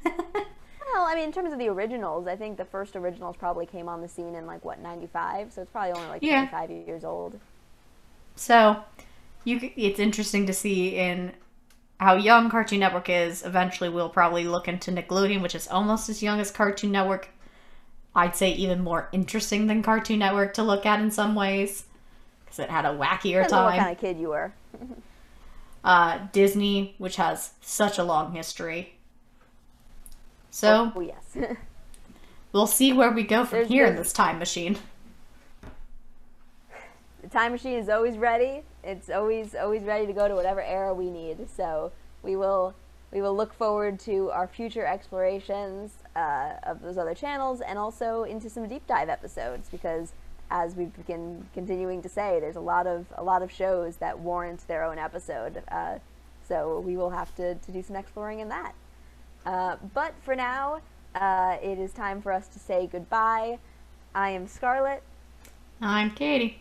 [0.95, 3.89] Well, I mean, in terms of the originals, I think the first originals probably came
[3.89, 6.47] on the scene in like what '95, so it's probably only like Yeah.
[6.49, 7.41] 25 years old.
[8.37, 8.83] So,
[9.45, 11.33] you it's interesting to see in
[11.99, 16.23] how young Cartoon Network is, eventually we'll probably look into Nickelodeon, which is almost as
[16.23, 17.29] young as Cartoon Network.
[18.15, 21.85] I'd say even more interesting than Cartoon Network to look at in some ways
[22.45, 23.79] because it had a wackier Depends on what time.
[23.81, 24.53] kind of kid you were.
[25.85, 28.94] Uh, Disney, which has such a long history.
[30.55, 31.37] So Oh yes.
[32.53, 34.79] we'll see where we go from There's- here in this time machine.
[37.23, 38.63] the time machine is always ready.
[38.85, 41.49] It's always always ready to go to whatever era we need.
[41.51, 41.91] So
[42.23, 42.73] we will
[43.13, 48.23] we will look forward to our future explorations uh, of those other channels and also
[48.23, 50.13] into some deep dive episodes because
[50.53, 54.21] as we begin continuing to say, there's a lot of a lot of shows that
[54.21, 55.65] warrant their own episode.
[55.69, 55.99] Uh,
[56.47, 58.73] so we will have to, to do some exploring in that.
[59.45, 60.81] Uh, but for now,
[61.15, 63.59] uh, it is time for us to say goodbye.
[64.15, 65.03] I am Scarlett.
[65.81, 66.61] I'm Katie.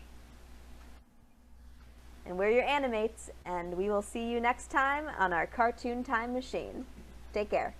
[2.26, 6.32] and we're your animates, and we will see you next time on our cartoon time
[6.32, 6.86] machine.
[7.32, 7.74] Take care.